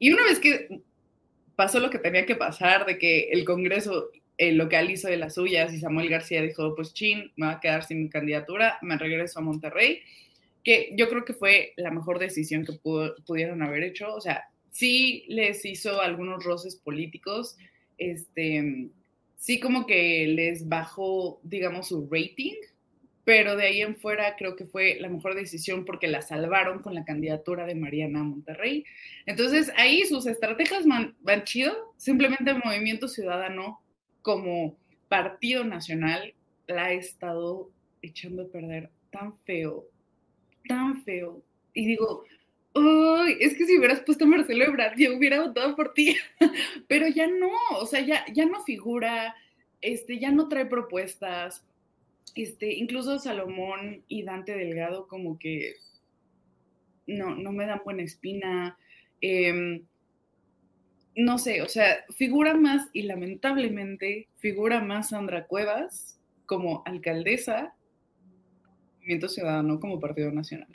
Y 0.00 0.10
una 0.10 0.24
vez 0.24 0.40
que 0.40 0.80
pasó 1.54 1.78
lo 1.78 1.90
que 1.90 1.98
tenía 1.98 2.26
que 2.26 2.34
pasar, 2.34 2.84
de 2.86 2.98
que 2.98 3.28
el 3.30 3.44
Congreso 3.44 4.10
el 4.36 4.56
local 4.56 4.90
hizo 4.90 5.08
de 5.08 5.16
las 5.16 5.34
suyas 5.34 5.72
y 5.72 5.80
Samuel 5.80 6.08
García 6.08 6.42
dijo, 6.42 6.74
pues 6.74 6.94
chin, 6.94 7.32
me 7.36 7.46
va 7.46 7.52
a 7.52 7.60
quedar 7.60 7.84
sin 7.84 8.02
mi 8.02 8.08
candidatura, 8.08 8.78
me 8.82 8.96
regreso 8.96 9.38
a 9.38 9.42
Monterrey, 9.42 10.00
que 10.64 10.92
yo 10.96 11.08
creo 11.08 11.24
que 11.24 11.34
fue 11.34 11.72
la 11.76 11.90
mejor 11.90 12.18
decisión 12.18 12.64
que 12.64 12.72
pudieron 13.26 13.62
haber 13.62 13.82
hecho. 13.82 14.14
O 14.14 14.20
sea, 14.20 14.44
sí 14.70 15.24
les 15.28 15.64
hizo 15.64 16.00
algunos 16.00 16.44
roces 16.44 16.76
políticos 16.76 17.56
este, 17.98 18.90
sí 19.36 19.60
como 19.60 19.86
que 19.86 20.28
les 20.28 20.68
bajó, 20.68 21.40
digamos, 21.42 21.88
su 21.88 22.08
rating, 22.10 22.54
pero 23.28 23.56
de 23.56 23.66
ahí 23.66 23.82
en 23.82 23.94
fuera 23.94 24.36
creo 24.36 24.56
que 24.56 24.64
fue 24.64 24.96
la 25.00 25.10
mejor 25.10 25.34
decisión 25.34 25.84
porque 25.84 26.08
la 26.08 26.22
salvaron 26.22 26.78
con 26.80 26.94
la 26.94 27.04
candidatura 27.04 27.66
de 27.66 27.74
Mariana 27.74 28.22
Monterrey. 28.22 28.86
Entonces 29.26 29.70
ahí 29.76 30.06
sus 30.06 30.26
estrategias 30.26 30.86
van, 30.86 31.44
chido, 31.44 31.92
simplemente 31.98 32.52
el 32.52 32.62
Movimiento 32.64 33.06
Ciudadano 33.06 33.82
como 34.22 34.78
partido 35.10 35.62
nacional 35.62 36.32
la 36.68 36.86
ha 36.86 36.92
estado 36.92 37.70
echando 38.00 38.44
a 38.44 38.48
perder 38.48 38.88
tan 39.10 39.36
feo, 39.40 39.84
tan 40.66 41.02
feo. 41.02 41.42
Y 41.74 41.84
digo, 41.84 42.24
es 43.40 43.54
que 43.58 43.66
si 43.66 43.76
hubieras 43.76 44.00
puesto 44.00 44.24
a 44.24 44.28
Marcelo 44.28 44.64
Ebrard, 44.64 44.96
yo 44.96 45.14
hubiera 45.14 45.42
votado 45.42 45.76
por 45.76 45.92
ti. 45.92 46.16
Pero 46.88 47.06
ya 47.08 47.26
no, 47.26 47.50
o 47.78 47.84
sea, 47.84 48.00
ya, 48.00 48.24
ya 48.32 48.46
no 48.46 48.64
figura, 48.64 49.36
este, 49.82 50.18
ya 50.18 50.32
no 50.32 50.48
trae 50.48 50.64
propuestas. 50.64 51.62
Este, 52.34 52.74
incluso 52.74 53.18
Salomón 53.18 54.04
y 54.08 54.22
Dante 54.22 54.56
Delgado, 54.56 55.08
como 55.08 55.38
que 55.38 55.74
no, 57.06 57.34
no 57.34 57.52
me 57.52 57.66
dan 57.66 57.80
buena 57.84 58.02
espina. 58.02 58.78
Em, 59.20 59.84
no 61.16 61.38
sé, 61.38 61.62
o 61.62 61.68
sea, 61.68 62.04
figura 62.10 62.54
más, 62.54 62.88
y 62.92 63.02
lamentablemente, 63.02 64.28
figura 64.36 64.80
más 64.80 65.08
Sandra 65.08 65.46
Cuevas 65.46 66.18
como 66.46 66.82
alcaldesa, 66.86 67.74
Movimiento 68.98 69.28
Ciudadano 69.28 69.80
como 69.80 69.98
Partido 69.98 70.30
Nacional. 70.30 70.68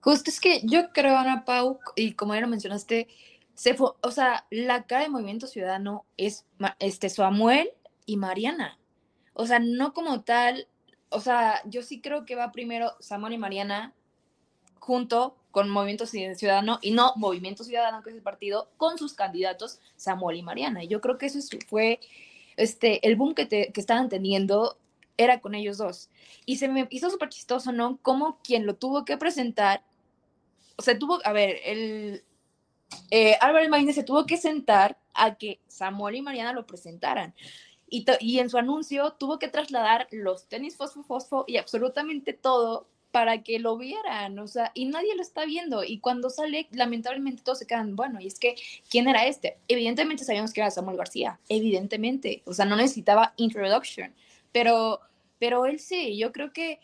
Justo 0.00 0.30
es 0.30 0.40
que 0.40 0.60
yo 0.64 0.92
creo, 0.92 1.16
Ana 1.16 1.44
Pau, 1.44 1.80
y 1.96 2.12
como 2.12 2.34
ya 2.34 2.40
lo 2.40 2.48
mencionaste, 2.48 3.08
se 3.54 3.74
fue, 3.74 3.90
o 4.02 4.10
sea, 4.10 4.46
la 4.50 4.84
cara 4.84 5.02
de 5.02 5.08
Movimiento 5.08 5.46
Ciudadano 5.46 6.06
es 6.16 6.46
este, 6.78 7.08
Samuel 7.08 7.70
y 8.06 8.16
Mariana. 8.16 8.78
O 9.34 9.46
sea, 9.46 9.58
no 9.58 9.92
como 9.92 10.22
tal, 10.22 10.68
o 11.12 11.20
sea, 11.20 11.62
yo 11.66 11.82
sí 11.82 12.00
creo 12.00 12.24
que 12.24 12.36
va 12.36 12.52
primero 12.52 12.92
Samuel 13.00 13.34
y 13.34 13.38
Mariana 13.38 13.92
junto 14.78 15.36
con 15.50 15.68
Movimiento 15.68 16.06
Ciudadano 16.06 16.78
y 16.82 16.92
no 16.92 17.12
Movimiento 17.16 17.62
Ciudadano, 17.62 18.02
que 18.02 18.10
es 18.10 18.16
el 18.16 18.22
partido, 18.22 18.68
con 18.76 18.98
sus 18.98 19.14
candidatos 19.14 19.80
Samuel 19.96 20.38
y 20.38 20.42
Mariana. 20.42 20.82
Y 20.82 20.88
yo 20.88 21.00
creo 21.00 21.18
que 21.18 21.26
eso 21.26 21.38
fue 21.68 22.00
este, 22.56 23.06
el 23.06 23.16
boom 23.16 23.34
que, 23.34 23.48
que 23.48 23.80
estaban 23.80 24.08
teniendo 24.08 24.78
era 25.16 25.40
con 25.40 25.54
ellos 25.54 25.78
dos. 25.78 26.10
Y 26.46 26.56
se 26.56 26.68
me 26.68 26.88
hizo 26.90 27.10
súper 27.10 27.28
chistoso, 27.28 27.70
¿no? 27.70 27.98
Como 28.02 28.38
quien 28.42 28.66
lo 28.66 28.74
tuvo 28.74 29.04
que 29.04 29.16
presentar 29.16 29.84
o 30.76 30.82
sea, 30.82 30.98
tuvo, 30.98 31.20
a 31.24 31.32
ver, 31.32 31.60
el 31.64 32.24
eh, 33.10 33.36
Álvaro 33.40 33.68
Maínez 33.68 33.94
se 33.94 34.04
tuvo 34.04 34.26
que 34.26 34.36
sentar 34.36 34.98
a 35.14 35.34
que 35.36 35.60
Samuel 35.68 36.16
y 36.16 36.22
Mariana 36.22 36.52
lo 36.52 36.66
presentaran. 36.66 37.34
Y, 37.94 38.06
y, 38.20 38.38
en 38.38 38.48
su 38.48 38.56
anuncio 38.56 39.12
tuvo 39.12 39.38
que 39.38 39.48
trasladar 39.48 40.08
los 40.10 40.46
tenis 40.46 40.78
fosfo 40.78 41.02
fosfo 41.02 41.44
y 41.46 41.58
absolutamente 41.58 42.32
todo 42.32 42.86
para 43.10 43.42
que 43.42 43.58
lo 43.58 43.76
vieran, 43.76 44.38
o 44.38 44.48
sea, 44.48 44.72
y 44.72 44.86
nadie 44.86 45.14
lo 45.14 45.20
está 45.20 45.44
viendo. 45.44 45.84
Y 45.84 45.98
cuando 45.98 46.30
sale, 46.30 46.68
lamentablemente 46.70 47.42
todos 47.42 47.58
se 47.58 47.66
quedan, 47.66 47.94
bueno, 47.94 48.18
y 48.18 48.26
es 48.26 48.38
que, 48.38 48.54
¿quién 48.88 49.06
era 49.06 49.26
este? 49.26 49.58
Evidentemente 49.68 50.24
sabíamos 50.24 50.54
que 50.54 50.62
era 50.62 50.70
Samuel 50.70 50.96
García, 50.96 51.38
evidentemente, 51.50 52.42
o 52.46 52.54
sea, 52.54 52.64
no 52.64 52.76
necesitaba 52.76 53.34
introduction, 53.36 54.14
pero, 54.50 55.00
pero 55.38 55.66
él 55.66 55.78
sí, 55.78 56.16
yo 56.16 56.32
creo 56.32 56.54
que 56.54 56.80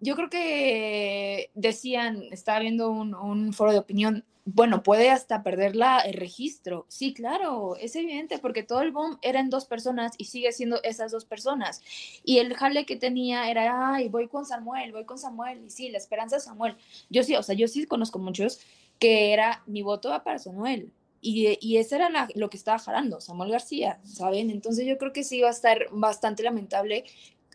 yo 0.00 0.16
creo 0.16 0.28
que 0.28 1.50
decían, 1.54 2.24
estaba 2.30 2.58
viendo 2.58 2.90
un, 2.90 3.52
foro 3.54 3.72
de 3.72 3.78
opinión, 3.78 4.24
bueno, 4.46 4.82
puede 4.82 5.10
hasta 5.10 5.42
perder 5.42 5.74
la, 5.74 6.00
el 6.00 6.14
registro. 6.14 6.84
Sí, 6.88 7.14
claro, 7.14 7.76
es 7.76 7.96
evidente, 7.96 8.38
porque 8.38 8.62
todo 8.62 8.82
el 8.82 8.92
boom 8.92 9.18
era 9.22 9.40
en 9.40 9.48
dos 9.48 9.64
personas 9.64 10.12
y 10.18 10.26
sigue 10.26 10.52
siendo 10.52 10.82
esas 10.82 11.12
dos 11.12 11.24
personas. 11.24 11.80
Y 12.24 12.38
el 12.38 12.54
jale 12.54 12.84
que 12.84 12.96
tenía 12.96 13.50
era, 13.50 13.94
ay, 13.94 14.08
voy 14.08 14.28
con 14.28 14.44
Samuel, 14.44 14.92
voy 14.92 15.06
con 15.06 15.18
Samuel. 15.18 15.64
Y 15.64 15.70
sí, 15.70 15.88
la 15.88 15.98
esperanza 15.98 16.36
de 16.36 16.42
Samuel. 16.42 16.76
Yo 17.08 17.22
sí, 17.22 17.34
o 17.36 17.42
sea, 17.42 17.54
yo 17.54 17.68
sí 17.68 17.86
conozco 17.86 18.18
muchos 18.18 18.60
que 18.98 19.32
era, 19.32 19.62
mi 19.66 19.82
voto 19.82 20.10
va 20.10 20.24
para 20.24 20.38
Samuel. 20.38 20.92
Y, 21.22 21.58
y 21.66 21.78
ese 21.78 21.96
era 21.96 22.10
lo 22.34 22.50
que 22.50 22.58
estaba 22.58 22.78
jalando, 22.78 23.18
Samuel 23.22 23.50
García, 23.50 23.98
¿saben? 24.04 24.50
Entonces 24.50 24.86
yo 24.86 24.98
creo 24.98 25.14
que 25.14 25.24
sí 25.24 25.40
va 25.40 25.48
a 25.48 25.52
estar 25.52 25.86
bastante 25.90 26.42
lamentable 26.42 27.04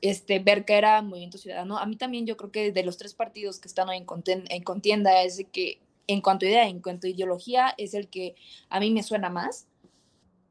este, 0.02 0.40
ver 0.40 0.66
que 0.66 0.74
era 0.74 1.04
Movimiento 1.04 1.38
Ciudadano. 1.38 1.78
A 1.78 1.86
mí 1.86 1.96
también 1.96 2.26
yo 2.26 2.36
creo 2.36 2.52
que 2.52 2.72
de 2.72 2.84
los 2.84 2.98
tres 2.98 3.14
partidos 3.14 3.60
que 3.60 3.68
están 3.68 3.90
en, 3.90 4.06
en 4.26 4.64
contienda 4.64 5.22
es 5.22 5.46
que 5.52 5.80
en 6.10 6.22
cuanto 6.22 6.46
a 6.46 6.50
idea, 6.50 6.68
en 6.68 6.82
cuanto 6.82 7.06
a 7.06 7.12
ideología, 7.12 7.76
es 7.78 7.94
el 7.94 8.10
que 8.10 8.36
a 8.70 8.80
mí 8.80 8.90
me 8.90 9.04
suena 9.04 9.30
más. 9.30 9.68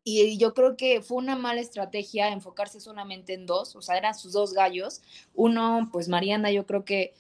Y 0.05 0.39
yo 0.39 0.55
creo 0.55 0.77
que 0.77 1.03
fue 1.03 1.19
una 1.19 1.37
mala 1.37 1.61
estrategia 1.61 2.29
enfocarse 2.29 2.81
solamente 2.81 3.35
en 3.35 3.45
dos, 3.45 3.75
o 3.75 3.83
sea, 3.83 3.99
eran 3.99 4.15
sus 4.15 4.33
dos 4.33 4.55
gallos. 4.55 5.03
Uno, 5.35 5.89
pues 5.93 6.09
Mariana, 6.09 6.53
yo 6.53 6.65
creo 6.65 6.85
que 6.85 7.13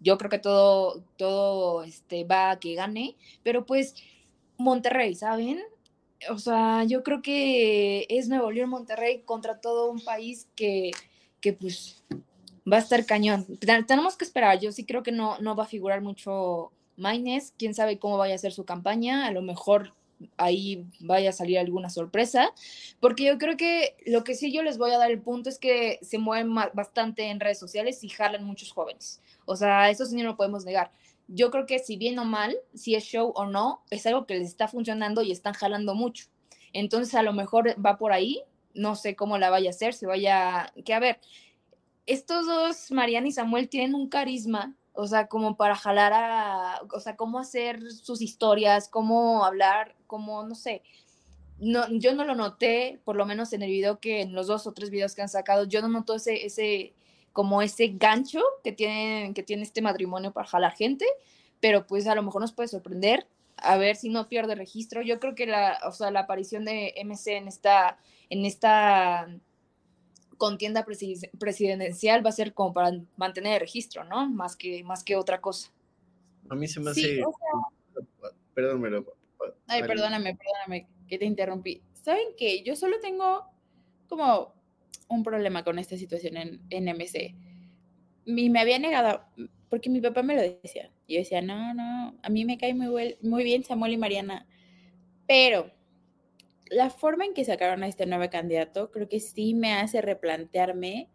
yo 0.00 0.16
creo 0.16 0.30
que 0.30 0.38
todo 0.38 1.02
todo 1.16 1.82
este 1.82 2.24
va 2.24 2.52
a 2.52 2.58
que 2.58 2.74
gane, 2.74 3.16
pero 3.42 3.66
pues 3.66 3.94
Monterrey, 4.56 5.14
¿saben? 5.14 5.60
O 6.30 6.38
sea, 6.38 6.84
yo 6.84 7.02
creo 7.02 7.20
que 7.22 8.06
es 8.08 8.28
Nuevo 8.28 8.50
León 8.50 8.70
Monterrey 8.70 9.22
contra 9.24 9.60
todo 9.60 9.90
un 9.90 10.00
país 10.00 10.48
que 10.56 10.90
que 11.40 11.52
pues 11.52 12.02
va 12.70 12.78
a 12.78 12.80
estar 12.80 13.04
cañón. 13.04 13.46
Tenemos 13.86 14.16
que 14.16 14.24
esperar, 14.24 14.58
yo 14.58 14.72
sí 14.72 14.84
creo 14.84 15.02
que 15.02 15.12
no, 15.12 15.38
no 15.40 15.54
va 15.54 15.64
a 15.64 15.66
figurar 15.66 16.00
mucho 16.00 16.72
Maines, 16.98 17.54
quién 17.58 17.74
sabe 17.74 17.98
cómo 17.98 18.18
vaya 18.18 18.34
a 18.34 18.38
ser 18.38 18.52
su 18.52 18.64
campaña, 18.64 19.26
a 19.26 19.30
lo 19.30 19.42
mejor 19.42 19.94
ahí 20.36 20.84
vaya 21.00 21.30
a 21.30 21.32
salir 21.32 21.58
alguna 21.58 21.90
sorpresa, 21.90 22.52
porque 23.00 23.24
yo 23.24 23.38
creo 23.38 23.56
que 23.56 23.96
lo 24.06 24.24
que 24.24 24.34
sí 24.34 24.52
yo 24.52 24.62
les 24.62 24.78
voy 24.78 24.90
a 24.90 24.98
dar 24.98 25.10
el 25.10 25.20
punto 25.20 25.48
es 25.48 25.58
que 25.58 25.98
se 26.02 26.18
mueven 26.18 26.54
bastante 26.74 27.30
en 27.30 27.40
redes 27.40 27.58
sociales 27.58 28.02
y 28.02 28.08
jalan 28.08 28.44
muchos 28.44 28.72
jóvenes. 28.72 29.20
O 29.44 29.56
sea, 29.56 29.90
eso 29.90 30.04
sí 30.06 30.16
no 30.16 30.24
lo 30.24 30.36
podemos 30.36 30.64
negar. 30.64 30.90
Yo 31.28 31.50
creo 31.50 31.66
que 31.66 31.78
si 31.78 31.96
bien 31.96 32.18
o 32.18 32.24
mal, 32.24 32.56
si 32.74 32.94
es 32.94 33.04
show 33.04 33.32
o 33.34 33.46
no, 33.46 33.82
es 33.90 34.06
algo 34.06 34.26
que 34.26 34.34
les 34.34 34.48
está 34.48 34.66
funcionando 34.66 35.22
y 35.22 35.30
están 35.30 35.54
jalando 35.54 35.94
mucho. 35.94 36.26
Entonces 36.72 37.14
a 37.14 37.22
lo 37.22 37.32
mejor 37.32 37.74
va 37.84 37.98
por 37.98 38.12
ahí, 38.12 38.42
no 38.74 38.96
sé 38.96 39.14
cómo 39.14 39.38
la 39.38 39.50
vaya 39.50 39.70
a 39.70 39.70
hacer, 39.70 39.94
se 39.94 40.06
vaya, 40.06 40.72
que 40.84 40.94
a 40.94 41.00
ver, 41.00 41.20
estos 42.06 42.46
dos, 42.46 42.90
Mariana 42.90 43.28
y 43.28 43.32
Samuel, 43.32 43.68
tienen 43.68 43.94
un 43.94 44.08
carisma, 44.08 44.74
o 44.98 45.06
sea, 45.06 45.28
como 45.28 45.56
para 45.56 45.76
jalar 45.76 46.12
a, 46.12 46.80
o 46.92 46.98
sea, 46.98 47.14
cómo 47.14 47.38
hacer 47.38 47.80
sus 47.92 48.20
historias, 48.20 48.88
cómo 48.88 49.44
hablar, 49.44 49.94
cómo, 50.08 50.42
no 50.42 50.56
sé, 50.56 50.82
no, 51.60 51.88
yo 51.88 52.16
no 52.16 52.24
lo 52.24 52.34
noté, 52.34 53.00
por 53.04 53.14
lo 53.14 53.24
menos 53.24 53.52
en 53.52 53.62
el 53.62 53.70
video 53.70 54.00
que 54.00 54.22
en 54.22 54.32
los 54.32 54.48
dos 54.48 54.66
o 54.66 54.72
tres 54.72 54.90
videos 54.90 55.14
que 55.14 55.22
han 55.22 55.28
sacado, 55.28 55.66
yo 55.66 55.82
no 55.82 55.88
noto 55.88 56.16
ese, 56.16 56.44
ese, 56.44 56.94
como 57.32 57.62
ese 57.62 57.92
gancho 57.94 58.40
que 58.64 58.72
tiene, 58.72 59.32
que 59.34 59.44
tiene 59.44 59.62
este 59.62 59.82
matrimonio 59.82 60.32
para 60.32 60.48
jalar 60.48 60.72
gente, 60.74 61.06
pero 61.60 61.86
pues 61.86 62.08
a 62.08 62.16
lo 62.16 62.24
mejor 62.24 62.40
nos 62.40 62.52
puede 62.52 62.68
sorprender, 62.68 63.28
a 63.56 63.76
ver 63.76 63.94
si 63.94 64.08
no 64.08 64.28
pierde 64.28 64.56
registro. 64.56 65.02
Yo 65.02 65.20
creo 65.20 65.36
que 65.36 65.46
la, 65.46 65.78
o 65.86 65.92
sea, 65.92 66.10
la 66.10 66.20
aparición 66.20 66.64
de 66.64 66.92
MC 67.04 67.36
en 67.36 67.46
esta, 67.46 67.98
en 68.30 68.44
esta 68.44 69.28
contienda 70.38 70.86
presidencial 71.38 72.24
va 72.24 72.30
a 72.30 72.32
ser 72.32 72.54
como 72.54 72.72
para 72.72 72.98
mantener 73.16 73.54
el 73.54 73.60
registro, 73.60 74.04
¿no? 74.04 74.28
Más 74.30 74.56
que, 74.56 74.82
más 74.84 75.04
que 75.04 75.16
otra 75.16 75.40
cosa. 75.40 75.70
A 76.48 76.54
mí 76.54 76.66
se 76.66 76.80
me 76.80 76.90
hace... 76.90 77.22
Perdón, 78.54 79.04
Ay, 79.66 79.82
perdóname, 79.82 80.36
perdóname 80.36 80.88
que 81.06 81.18
te 81.18 81.26
interrumpí. 81.26 81.82
¿Saben 81.92 82.28
qué? 82.36 82.62
Yo 82.62 82.74
solo 82.74 82.98
tengo 83.00 83.44
como 84.08 84.54
un 85.08 85.22
problema 85.22 85.62
con 85.64 85.78
esta 85.78 85.96
situación 85.96 86.36
en, 86.36 86.60
en 86.70 86.84
MC. 86.84 87.34
Y 88.24 88.50
me 88.50 88.60
había 88.60 88.78
negado, 88.78 89.22
porque 89.68 89.90
mi 89.90 90.00
papá 90.00 90.22
me 90.22 90.34
lo 90.34 90.42
decía. 90.42 90.90
Y 91.06 91.14
yo 91.14 91.20
decía, 91.20 91.42
no, 91.42 91.74
no, 91.74 92.14
a 92.22 92.28
mí 92.28 92.44
me 92.44 92.58
cae 92.58 92.74
muy, 92.74 93.16
muy 93.22 93.44
bien 93.44 93.64
Samuel 93.64 93.92
y 93.92 93.98
Mariana. 93.98 94.46
Pero 95.26 95.70
la 96.70 96.90
forma 96.90 97.24
en 97.24 97.34
que 97.34 97.44
sacaron 97.44 97.82
a 97.82 97.88
este 97.88 98.06
nuevo 98.06 98.28
candidato 98.30 98.90
creo 98.90 99.08
que 99.08 99.20
sí 99.20 99.54
me 99.54 99.74
hace 99.74 100.00
replantearme. 100.00 101.10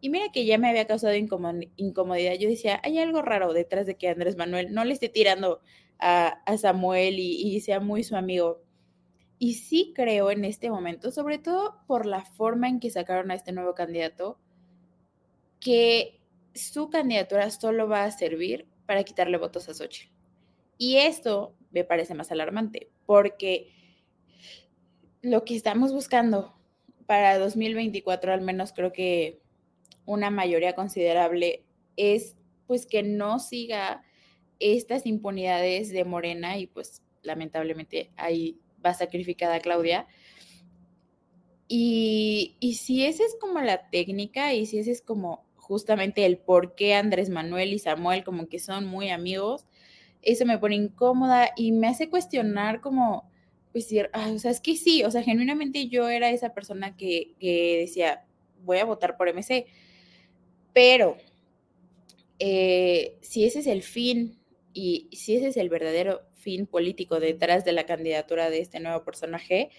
Y 0.00 0.10
mira 0.10 0.26
que 0.32 0.44
ya 0.44 0.58
me 0.58 0.68
había 0.68 0.86
causado 0.86 1.14
incomodidad. 1.14 2.34
Yo 2.34 2.48
decía, 2.48 2.80
hay 2.84 2.98
algo 2.98 3.20
raro 3.22 3.52
detrás 3.52 3.86
de 3.86 3.96
que 3.96 4.08
Andrés 4.08 4.36
Manuel 4.36 4.72
no 4.72 4.84
le 4.84 4.92
esté 4.92 5.08
tirando 5.08 5.60
a, 5.98 6.40
Samuel 6.56 7.18
y, 7.18 7.60
sea 7.60 7.80
muy 7.80 8.04
su 8.04 8.16
amigo. 8.16 8.62
Y 9.38 9.54
sí 9.54 9.92
creo 9.94 10.30
en 10.30 10.44
este 10.44 10.70
momento, 10.70 11.10
sobre 11.10 11.38
todo 11.38 11.80
por 11.86 12.06
la 12.06 12.24
forma 12.24 12.68
en 12.68 12.80
que 12.80 12.90
sacaron 12.90 13.30
a 13.30 13.34
este 13.34 13.52
nuevo 13.52 13.74
candidato, 13.74 14.38
que 15.60 16.20
su 16.54 16.90
candidatura 16.90 17.50
solo 17.50 17.88
va 17.88 18.04
a 18.04 18.10
servir 18.10 18.68
para 18.86 19.04
quitarle 19.04 19.36
votos 19.38 19.68
a 19.68 19.74
Xochitl. 19.74 20.12
Y 20.76 20.96
esto 20.96 21.54
me 21.70 21.84
parece 21.84 22.14
más 22.14 22.30
alarmante, 22.30 22.90
porque 23.04 23.72
lo 25.30 25.44
que 25.44 25.56
estamos 25.56 25.92
buscando 25.92 26.54
para 27.06 27.38
2024, 27.38 28.32
al 28.32 28.40
menos 28.40 28.72
creo 28.72 28.92
que 28.92 29.40
una 30.04 30.30
mayoría 30.30 30.74
considerable, 30.74 31.64
es 31.96 32.36
pues 32.66 32.86
que 32.86 33.02
no 33.02 33.38
siga 33.38 34.02
estas 34.60 35.06
impunidades 35.06 35.90
de 35.90 36.04
Morena 36.04 36.58
y 36.58 36.66
pues 36.66 37.02
lamentablemente 37.22 38.10
ahí 38.16 38.58
va 38.84 38.94
sacrificada 38.94 39.60
Claudia. 39.60 40.06
Y, 41.66 42.56
y 42.60 42.74
si 42.74 43.04
esa 43.04 43.24
es 43.24 43.36
como 43.40 43.60
la 43.60 43.90
técnica 43.90 44.54
y 44.54 44.66
si 44.66 44.78
ese 44.78 44.92
es 44.92 45.02
como 45.02 45.44
justamente 45.56 46.24
el 46.24 46.38
por 46.38 46.74
qué 46.74 46.94
Andrés 46.94 47.28
Manuel 47.28 47.72
y 47.72 47.78
Samuel 47.78 48.24
como 48.24 48.48
que 48.48 48.58
son 48.58 48.86
muy 48.86 49.10
amigos, 49.10 49.66
eso 50.22 50.46
me 50.46 50.58
pone 50.58 50.76
incómoda 50.76 51.50
y 51.56 51.72
me 51.72 51.88
hace 51.88 52.08
cuestionar 52.08 52.80
como, 52.80 53.27
pues, 53.72 53.84
decir, 53.84 54.10
o 54.14 54.38
sea, 54.38 54.50
es 54.50 54.60
que 54.60 54.76
sí, 54.76 55.04
o 55.04 55.10
sea, 55.10 55.22
genuinamente 55.22 55.88
yo 55.88 56.08
era 56.08 56.30
esa 56.30 56.54
persona 56.54 56.96
que, 56.96 57.34
que 57.38 57.78
decía, 57.80 58.24
voy 58.64 58.78
a 58.78 58.84
votar 58.84 59.16
por 59.16 59.28
MC, 59.28 59.66
pero 60.72 61.16
eh, 62.38 63.18
si 63.20 63.44
ese 63.44 63.60
es 63.60 63.66
el 63.66 63.82
fin 63.82 64.38
y 64.72 65.08
si 65.12 65.36
ese 65.36 65.48
es 65.48 65.56
el 65.56 65.68
verdadero 65.68 66.22
fin 66.34 66.66
político 66.66 67.18
detrás 67.18 67.64
de 67.64 67.72
la 67.72 67.84
candidatura 67.84 68.48
de 68.48 68.60
este 68.60 68.80
nuevo 68.80 69.04
personaje, 69.04 69.70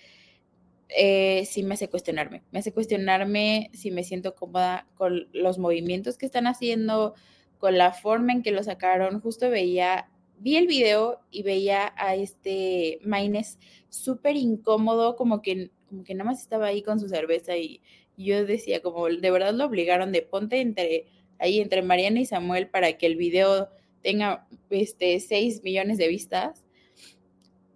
eh, 0.90 1.46
sí 1.46 1.64
me 1.64 1.76
hace 1.76 1.90
cuestionarme. 1.90 2.44
Me 2.52 2.60
hace 2.60 2.74
cuestionarme 2.74 3.70
si 3.74 3.92
me 3.92 4.04
siento 4.04 4.36
cómoda 4.36 4.88
con 4.96 5.30
los 5.32 5.58
movimientos 5.58 6.18
que 6.18 6.26
están 6.26 6.48
haciendo, 6.48 7.14
con 7.60 7.78
la 7.78 7.94
forma 7.94 8.34
en 8.34 8.44
que 8.44 8.52
lo 8.52 8.64
sacaron. 8.64 9.22
Justo 9.22 9.50
veía, 9.50 10.10
vi 10.40 10.56
el 10.58 10.68
video 10.68 11.20
y 11.32 11.44
veía 11.44 11.94
a 11.98 12.16
este 12.16 13.00
Maines 13.04 13.60
súper 13.90 14.36
incómodo, 14.36 15.16
como 15.16 15.42
que, 15.42 15.72
como 15.88 16.04
que 16.04 16.14
nada 16.16 16.32
más 16.32 16.42
estaba 16.42 16.68
ahí 16.68 16.82
con 16.82 17.00
su 17.00 17.10
cerveza 17.10 17.58
y, 17.58 17.82
yo 18.18 18.46
decía, 18.46 18.82
como 18.82 19.08
de 19.08 19.32
verdad 19.32 19.54
lo 19.54 19.66
obligaron 19.66 20.12
de 20.12 20.22
ponte 20.22 20.60
entre 20.60 21.06
ahí 21.40 21.62
entre 21.62 21.82
Mariana 21.82 22.20
y 22.20 22.26
Samuel 22.26 22.68
para 22.68 22.98
que 22.98 23.06
el 23.06 23.16
video 23.16 23.70
tenga 24.02 24.46
este 24.70 25.20
6 25.22 25.64
millones 25.64 25.98
de 25.98 26.10
vistas. 26.10 26.66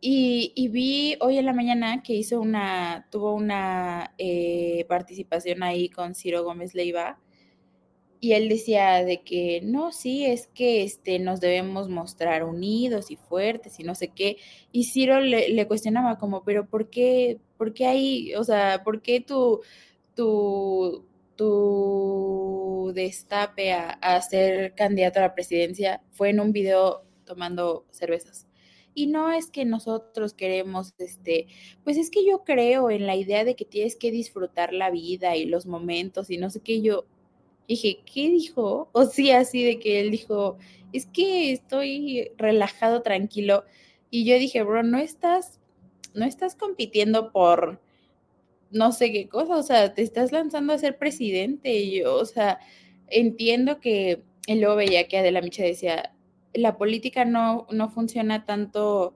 Y, 0.01 0.67
vi 0.69 1.15
hoy 1.21 1.37
en 1.37 1.45
la 1.45 1.53
mañana 1.53 2.03
que 2.03 2.13
hizo 2.13 2.41
una, 2.41 3.07
tuvo 3.09 3.33
una 3.33 4.13
eh, 4.17 4.85
participación 4.89 5.63
ahí 5.63 5.87
con 5.87 6.13
Ciro 6.13 6.43
Gómez 6.43 6.75
Leiva 6.75 7.19
y 8.23 8.31
él 8.31 8.47
decía 8.47 9.03
de 9.03 9.21
que 9.21 9.59
no, 9.65 9.91
sí, 9.91 10.25
es 10.25 10.47
que 10.47 10.83
este, 10.83 11.19
nos 11.19 11.41
debemos 11.41 11.89
mostrar 11.89 12.45
unidos 12.45 13.11
y 13.11 13.17
fuertes 13.17 13.81
y 13.81 13.83
no 13.83 13.95
sé 13.95 14.13
qué. 14.15 14.37
Y 14.71 14.85
Ciro 14.85 15.19
le, 15.19 15.67
cuestionaba 15.67 16.17
como, 16.17 16.41
pero 16.45 16.65
¿por 16.69 16.89
qué, 16.89 17.41
por 17.57 17.73
qué 17.73 17.85
hay, 17.85 18.33
o 18.35 18.45
sea, 18.45 18.81
por 18.85 19.01
qué 19.01 19.19
tu, 19.19 19.59
tu, 20.15 21.05
tu 21.35 22.93
destape 22.95 23.73
a, 23.73 23.89
a 23.89 24.21
ser 24.21 24.73
candidato 24.73 25.19
a 25.19 25.23
la 25.23 25.35
presidencia 25.35 26.01
fue 26.11 26.29
en 26.29 26.39
un 26.39 26.53
video 26.53 27.03
tomando 27.25 27.85
cervezas? 27.91 28.47
Y 28.95 29.07
no 29.07 29.33
es 29.33 29.49
que 29.49 29.65
nosotros 29.65 30.33
queremos, 30.33 30.93
este, 30.97 31.47
pues 31.83 31.97
es 31.97 32.09
que 32.09 32.25
yo 32.25 32.45
creo 32.45 32.89
en 32.89 33.05
la 33.05 33.17
idea 33.17 33.43
de 33.43 33.55
que 33.57 33.65
tienes 33.65 33.97
que 33.97 34.11
disfrutar 34.11 34.71
la 34.71 34.91
vida 34.91 35.35
y 35.35 35.43
los 35.45 35.65
momentos 35.65 36.29
y 36.29 36.37
no 36.37 36.49
sé 36.49 36.61
qué. 36.61 36.81
Yo 36.81 37.05
dije, 37.67 37.99
¿qué 38.05 38.29
dijo? 38.29 38.89
O 38.91 39.05
sí, 39.05 39.31
así 39.31 39.63
de 39.63 39.79
que 39.79 39.99
él 40.01 40.11
dijo, 40.11 40.57
es 40.93 41.05
que 41.07 41.51
estoy 41.51 42.31
relajado, 42.37 43.01
tranquilo. 43.01 43.65
Y 44.09 44.25
yo 44.25 44.37
dije, 44.37 44.63
bro, 44.63 44.83
no 44.83 44.97
estás, 44.97 45.59
no 46.13 46.25
estás 46.25 46.55
compitiendo 46.55 47.31
por 47.31 47.81
no 48.71 48.91
sé 48.91 49.11
qué 49.11 49.29
cosa, 49.29 49.55
o 49.57 49.63
sea, 49.63 49.93
te 49.93 50.01
estás 50.01 50.31
lanzando 50.31 50.73
a 50.73 50.77
ser 50.77 50.97
presidente. 50.97 51.73
Y 51.73 51.99
yo, 51.99 52.15
o 52.15 52.25
sea, 52.25 52.59
entiendo 53.07 53.79
que 53.79 54.23
él 54.47 54.59
luego 54.61 54.75
veía 54.75 55.07
que 55.07 55.17
Adela 55.17 55.41
Micha 55.41 55.63
decía, 55.63 56.13
la 56.53 56.77
política 56.77 57.25
no, 57.25 57.67
no 57.71 57.89
funciona 57.89 58.45
tanto 58.45 59.15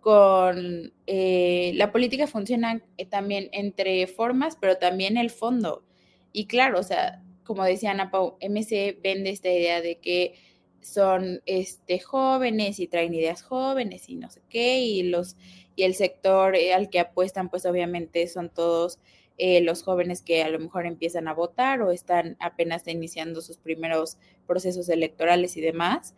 con... 0.00 0.92
Eh, 1.06 1.72
la 1.74 1.92
política 1.92 2.26
funciona 2.26 2.82
eh, 2.96 3.06
también 3.06 3.48
entre 3.52 4.06
formas, 4.06 4.56
pero 4.60 4.78
también 4.78 5.16
el 5.16 5.30
fondo. 5.30 5.84
Y 6.32 6.46
claro, 6.46 6.80
o 6.80 6.82
sea, 6.82 7.22
como 7.48 7.64
decía 7.64 7.92
Ana 7.92 8.10
Pau, 8.10 8.36
MC 8.42 8.98
vende 9.02 9.30
esta 9.30 9.48
idea 9.48 9.80
de 9.80 9.96
que 9.96 10.34
son 10.82 11.40
este, 11.46 11.98
jóvenes 11.98 12.78
y 12.78 12.88
traen 12.88 13.14
ideas 13.14 13.40
jóvenes 13.40 14.10
y 14.10 14.16
no 14.16 14.28
sé 14.28 14.42
qué, 14.50 14.80
y, 14.80 15.02
los, 15.04 15.38
y 15.74 15.84
el 15.84 15.94
sector 15.94 16.54
eh, 16.56 16.74
al 16.74 16.90
que 16.90 17.00
apuestan, 17.00 17.48
pues 17.48 17.64
obviamente 17.64 18.28
son 18.28 18.50
todos 18.50 18.98
los 19.38 19.84
jóvenes 19.84 20.20
que 20.20 20.42
a 20.42 20.48
lo 20.48 20.58
mejor 20.58 20.84
empiezan 20.84 21.28
a 21.28 21.32
votar 21.32 21.80
o 21.80 21.92
están 21.92 22.36
apenas 22.40 22.86
iniciando 22.88 23.40
sus 23.40 23.56
primeros 23.56 24.18
procesos 24.48 24.88
electorales 24.88 25.56
y 25.56 25.60
demás. 25.60 26.16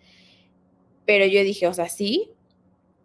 Pero 1.05 1.27
yo 1.27 1.45
dije, 1.45 1.67
o 1.67 1.75
sea, 1.75 1.91
sí, 1.91 2.31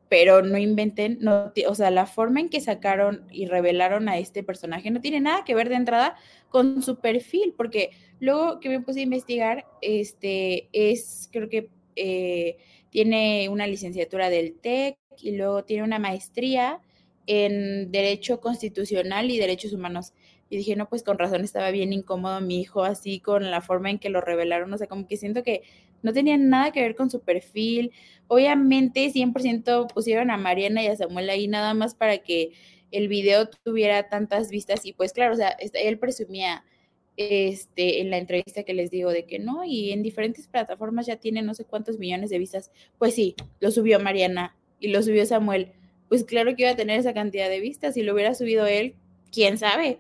pero 0.10 0.41
no 0.41 0.58
inventen, 0.58 1.18
no, 1.22 1.51
o 1.68 1.76
sea, 1.76 1.89
la 1.89 2.06
forma 2.06 2.39
en 2.39 2.49
que 2.49 2.62
sacaron 2.62 3.26
y 3.32 3.47
revelaron 3.47 4.08
a 4.08 4.18
este 4.18 4.43
personaje 4.43 4.91
no 4.91 5.01
tiene 5.01 5.20
nada 5.20 5.43
que 5.43 5.56
ver 5.56 5.70
de 5.70 5.76
entrada 5.76 6.16
con 6.49 6.82
su 6.84 6.99
perfil, 6.99 7.53
porque 7.58 7.91
luego 8.20 8.60
que 8.60 8.70
me 8.70 8.82
puse 8.82 8.99
a 8.99 9.03
investigar, 9.03 9.66
este 9.82 10.70
es, 10.72 11.30
creo 11.32 11.49
que 11.49 11.70
eh, 11.95 12.58
tiene 12.89 13.49
una 13.49 13.68
licenciatura 13.68 14.30
del 14.30 14.53
TEC 14.53 14.97
y 15.22 15.36
luego 15.36 15.64
tiene 15.64 15.84
una 15.84 15.99
maestría 15.99 16.80
en 17.28 17.91
Derecho 17.91 18.39
Constitucional 18.39 19.32
y 19.32 19.38
Derechos 19.38 19.74
Humanos. 19.74 20.14
Y 20.49 20.58
dije, 20.58 20.76
no, 20.76 20.88
pues 20.88 21.01
con 21.03 21.18
razón 21.18 21.43
estaba 21.43 21.72
bien 21.72 21.91
incómodo 21.91 22.39
mi 22.39 22.62
hijo 22.62 22.84
así 22.84 23.20
con 23.20 23.49
la 23.49 23.62
forma 23.62 23.89
en 23.89 23.97
que 23.97 24.10
lo 24.10 24.22
revelaron, 24.22 24.72
o 24.72 24.78
sea, 24.78 24.88
como 24.88 25.08
que 25.08 25.18
siento 25.18 25.41
que 25.41 25.64
no 26.04 26.14
tenían 26.14 26.50
nada 26.50 26.72
que 26.72 26.82
ver 26.82 26.96
con 26.96 27.10
su 27.10 27.22
perfil. 27.22 27.91
Obviamente 28.28 29.12
100% 29.12 29.93
pusieron 29.93 30.32
a 30.32 30.38
Mariana 30.38 30.84
y 30.84 30.88
a 30.88 30.96
Samuel 30.96 31.30
ahí 31.30 31.48
nada 31.48 31.74
más 31.74 31.96
para 31.96 32.18
que 32.20 32.52
el 32.91 33.08
video 33.08 33.50
tuviera 33.64 34.10
tantas 34.10 34.50
vistas 34.50 34.86
y 34.86 34.93
pues 34.93 35.12
claro, 35.14 35.34
o 35.34 35.38
sea, 35.38 35.50
él 35.74 36.00
presumía 36.00 36.64
este, 37.18 38.02
en 38.02 38.10
la 38.10 38.18
entrevista 38.18 38.64
que 38.64 38.74
les 38.74 38.91
digo 38.91 39.12
de 39.12 39.26
que 39.26 39.39
no, 39.39 39.64
y 39.64 39.91
en 39.91 40.04
diferentes 40.04 40.48
plataformas 40.48 41.06
ya 41.06 41.18
tiene 41.18 41.41
no 41.41 41.54
sé 41.54 41.66
cuántos 41.66 41.98
millones 41.98 42.30
de 42.30 42.39
vistas. 42.39 42.72
Pues 42.98 43.16
sí, 43.16 43.36
lo 43.60 43.72
subió 43.72 44.00
Mariana 44.00 44.56
y 44.80 44.89
lo 44.89 45.02
subió 45.02 45.26
Samuel. 45.26 45.72
Pues 46.10 46.24
claro 46.24 46.56
que 46.56 46.64
iba 46.64 46.72
a 46.72 46.76
tener 46.76 47.00
esa 47.00 47.14
cantidad 47.14 47.50
de 47.50 47.60
vistas. 47.60 47.93
Si 47.93 48.04
lo 48.04 48.14
hubiera 48.14 48.36
subido 48.36 48.66
él, 48.68 48.96
quién 49.32 49.58
sabe. 49.58 50.00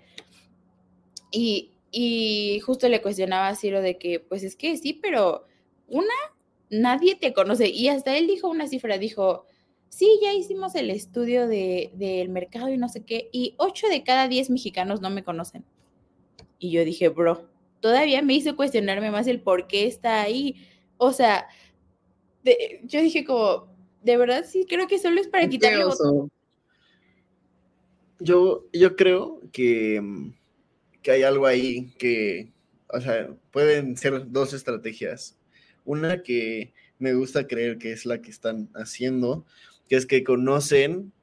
Y, 1.31 1.71
y 1.91 2.59
justo 2.59 2.87
le 2.89 3.01
cuestionaba 3.01 3.47
a 3.47 3.55
Ciro 3.55 3.81
de 3.81 3.97
que, 3.97 4.19
pues 4.19 4.43
es 4.43 4.55
que 4.55 4.77
sí, 4.77 4.93
pero 4.93 5.44
una, 5.87 6.13
nadie 6.69 7.15
te 7.15 7.33
conoce. 7.33 7.69
Y 7.69 7.87
hasta 7.89 8.17
él 8.17 8.27
dijo 8.27 8.49
una 8.49 8.67
cifra, 8.67 8.97
dijo, 8.97 9.45
sí, 9.89 10.19
ya 10.21 10.33
hicimos 10.33 10.75
el 10.75 10.89
estudio 10.89 11.47
del 11.47 11.91
de, 11.93 12.27
mercado 12.29 12.69
y 12.69 12.77
no 12.77 12.89
sé 12.89 13.03
qué, 13.03 13.29
y 13.31 13.55
8 13.57 13.87
de 13.87 14.03
cada 14.03 14.27
10 14.27 14.49
mexicanos 14.49 15.01
no 15.01 15.09
me 15.09 15.23
conocen. 15.23 15.63
Y 16.59 16.71
yo 16.71 16.83
dije, 16.83 17.09
bro, 17.09 17.49
todavía 17.79 18.21
me 18.21 18.33
hizo 18.33 18.55
cuestionarme 18.55 19.11
más 19.11 19.27
el 19.27 19.41
por 19.41 19.67
qué 19.67 19.87
está 19.87 20.21
ahí. 20.21 20.55
O 20.97 21.13
sea, 21.13 21.47
yo 22.83 23.01
dije 23.01 23.25
como, 23.25 23.67
de 24.03 24.17
verdad 24.17 24.45
sí, 24.47 24.65
creo 24.67 24.87
que 24.87 24.99
solo 24.99 25.19
es 25.19 25.27
para 25.27 25.47
quitarle 25.47 25.85
Yo, 28.19 28.65
yo 28.71 28.95
creo 28.95 29.41
que, 29.51 30.01
que 31.01 31.11
hay 31.11 31.23
algo 31.23 31.45
ahí 31.45 31.93
que, 31.97 32.51
o 32.89 33.01
sea, 33.01 33.29
pueden 33.51 33.97
ser 33.97 34.31
dos 34.31 34.53
estrategias. 34.53 35.37
Una 35.85 36.21
que 36.23 36.73
me 36.99 37.13
gusta 37.13 37.47
creer 37.47 37.77
que 37.77 37.91
es 37.91 38.05
la 38.05 38.21
que 38.21 38.31
están 38.31 38.69
haciendo, 38.75 39.45
que 39.87 39.95
es 39.95 40.05
que 40.05 40.23
conocen 40.23 41.13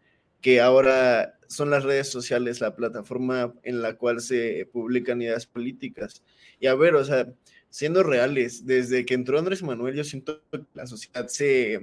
que 0.40 0.60
ahora 0.60 1.38
son 1.48 1.70
las 1.70 1.84
redes 1.84 2.08
sociales 2.08 2.60
la 2.60 2.74
plataforma 2.74 3.54
en 3.62 3.82
la 3.82 3.96
cual 3.96 4.20
se 4.20 4.68
publican 4.72 5.22
ideas 5.22 5.46
políticas. 5.46 6.22
Y 6.58 6.66
a 6.66 6.74
ver, 6.74 6.94
o 6.94 7.04
sea, 7.04 7.32
siendo 7.70 8.02
reales, 8.02 8.66
desde 8.66 9.04
que 9.04 9.14
entró 9.14 9.38
Andrés 9.38 9.62
Manuel, 9.62 9.94
yo 9.94 10.04
siento 10.04 10.42
que 10.50 10.62
la 10.74 10.86
sociedad 10.86 11.28
se, 11.28 11.80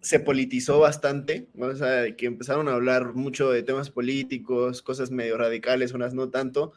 se 0.00 0.20
politizó 0.20 0.78
bastante, 0.80 1.48
o 1.58 1.74
sea, 1.74 2.14
que 2.16 2.26
empezaron 2.26 2.68
a 2.68 2.74
hablar 2.74 3.14
mucho 3.14 3.50
de 3.50 3.62
temas 3.62 3.90
políticos, 3.90 4.82
cosas 4.82 5.10
medio 5.10 5.36
radicales, 5.36 5.92
unas 5.92 6.14
no 6.14 6.28
tanto, 6.30 6.72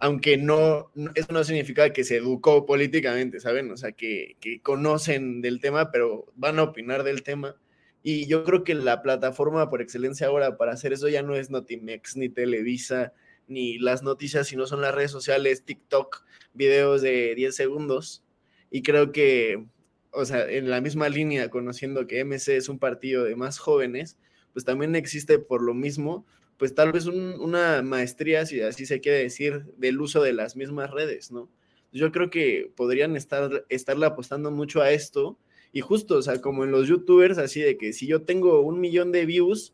aunque 0.00 0.38
no, 0.38 0.90
eso 1.14 1.30
no 1.30 1.44
significa 1.44 1.92
que 1.92 2.04
se 2.04 2.16
educó 2.16 2.64
políticamente, 2.64 3.38
¿saben? 3.38 3.70
O 3.70 3.76
sea, 3.76 3.92
que, 3.92 4.36
conocen 4.62 5.42
del 5.42 5.60
tema, 5.60 5.90
pero 5.90 6.26
van 6.36 6.58
a 6.58 6.62
opinar 6.62 7.04
del 7.04 7.22
tema. 7.22 7.54
Y 8.02 8.26
yo 8.26 8.42
creo 8.44 8.64
que 8.64 8.74
la 8.74 9.02
plataforma 9.02 9.68
por 9.68 9.82
excelencia 9.82 10.26
ahora 10.26 10.56
para 10.56 10.72
hacer 10.72 10.94
eso 10.94 11.08
ya 11.08 11.22
no 11.22 11.36
es 11.36 11.50
Notimex, 11.50 12.16
ni 12.16 12.30
Televisa, 12.30 13.12
ni 13.46 13.78
las 13.78 14.02
noticias, 14.02 14.48
sino 14.48 14.66
son 14.66 14.80
las 14.80 14.94
redes 14.94 15.10
sociales, 15.10 15.64
TikTok, 15.66 16.24
videos 16.54 17.02
de 17.02 17.34
10 17.34 17.54
segundos. 17.54 18.24
Y 18.70 18.80
creo 18.80 19.12
que, 19.12 19.66
o 20.12 20.24
sea, 20.24 20.50
en 20.50 20.70
la 20.70 20.80
misma 20.80 21.10
línea, 21.10 21.50
conociendo 21.50 22.06
que 22.06 22.24
MC 22.24 22.56
es 22.56 22.70
un 22.70 22.78
partido 22.78 23.24
de 23.24 23.36
más 23.36 23.58
jóvenes, 23.58 24.16
pues 24.54 24.64
también 24.64 24.96
existe 24.96 25.38
por 25.38 25.60
lo 25.62 25.74
mismo 25.74 26.24
pues 26.60 26.74
tal 26.74 26.92
vez 26.92 27.06
una 27.06 27.80
maestría, 27.80 28.44
si 28.44 28.60
así 28.60 28.84
se 28.84 29.00
quiere 29.00 29.20
decir, 29.20 29.64
del 29.78 29.98
uso 29.98 30.22
de 30.22 30.34
las 30.34 30.56
mismas 30.56 30.90
redes, 30.90 31.32
¿no? 31.32 31.48
Yo 31.90 32.12
creo 32.12 32.28
que 32.28 32.70
podrían 32.76 33.16
estar, 33.16 33.64
estarle 33.70 34.04
apostando 34.04 34.50
mucho 34.50 34.82
a 34.82 34.90
esto 34.90 35.38
y 35.72 35.80
justo, 35.80 36.16
o 36.18 36.22
sea, 36.22 36.42
como 36.42 36.64
en 36.64 36.70
los 36.70 36.86
youtubers, 36.86 37.38
así 37.38 37.62
de 37.62 37.78
que 37.78 37.94
si 37.94 38.06
yo 38.06 38.24
tengo 38.24 38.60
un 38.60 38.78
millón 38.78 39.10
de 39.10 39.24
views, 39.24 39.72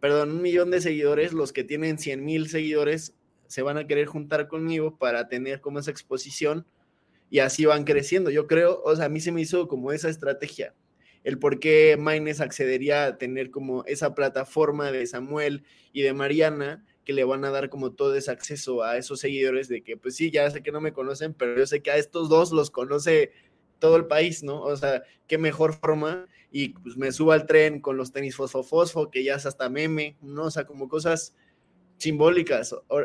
perdón, 0.00 0.32
un 0.32 0.42
millón 0.42 0.72
de 0.72 0.80
seguidores, 0.80 1.32
los 1.32 1.52
que 1.52 1.62
tienen 1.62 1.98
100 1.98 2.24
mil 2.24 2.48
seguidores 2.48 3.14
se 3.46 3.62
van 3.62 3.78
a 3.78 3.86
querer 3.86 4.06
juntar 4.06 4.48
conmigo 4.48 4.98
para 4.98 5.28
tener 5.28 5.60
como 5.60 5.78
esa 5.78 5.92
exposición 5.92 6.66
y 7.30 7.38
así 7.38 7.64
van 7.64 7.84
creciendo. 7.84 8.30
Yo 8.30 8.48
creo, 8.48 8.82
o 8.84 8.96
sea, 8.96 9.04
a 9.04 9.08
mí 9.08 9.20
se 9.20 9.30
me 9.30 9.40
hizo 9.40 9.68
como 9.68 9.92
esa 9.92 10.08
estrategia, 10.08 10.74
el 11.24 11.38
por 11.38 11.58
qué 11.58 11.96
Maines 11.98 12.40
accedería 12.40 13.06
a 13.06 13.18
tener 13.18 13.50
como 13.50 13.84
esa 13.86 14.14
plataforma 14.14 14.92
de 14.92 15.06
Samuel 15.06 15.64
y 15.92 16.02
de 16.02 16.12
Mariana 16.12 16.84
que 17.04 17.12
le 17.12 17.24
van 17.24 17.44
a 17.44 17.50
dar 17.50 17.68
como 17.68 17.92
todo 17.92 18.14
ese 18.14 18.30
acceso 18.30 18.82
a 18.82 18.96
esos 18.96 19.20
seguidores 19.20 19.68
de 19.68 19.82
que, 19.82 19.96
pues 19.96 20.16
sí, 20.16 20.30
ya 20.30 20.50
sé 20.50 20.62
que 20.62 20.72
no 20.72 20.80
me 20.80 20.92
conocen, 20.92 21.34
pero 21.34 21.56
yo 21.56 21.66
sé 21.66 21.82
que 21.82 21.90
a 21.90 21.96
estos 21.96 22.28
dos 22.28 22.52
los 22.52 22.70
conoce 22.70 23.32
todo 23.78 23.96
el 23.96 24.06
país, 24.06 24.42
¿no? 24.42 24.62
O 24.62 24.76
sea, 24.76 25.02
qué 25.26 25.36
mejor 25.36 25.74
forma 25.74 26.26
y 26.50 26.70
pues 26.70 26.96
me 26.96 27.12
subo 27.12 27.32
al 27.32 27.46
tren 27.46 27.80
con 27.80 27.96
los 27.96 28.12
tenis 28.12 28.36
fosfo-fosfo, 28.36 29.10
que 29.10 29.24
ya 29.24 29.34
es 29.34 29.44
hasta 29.44 29.68
meme, 29.68 30.16
¿no? 30.22 30.44
O 30.44 30.50
sea, 30.50 30.66
como 30.66 30.88
cosas 30.88 31.34
simbólicas. 31.98 32.72
O, 32.88 33.00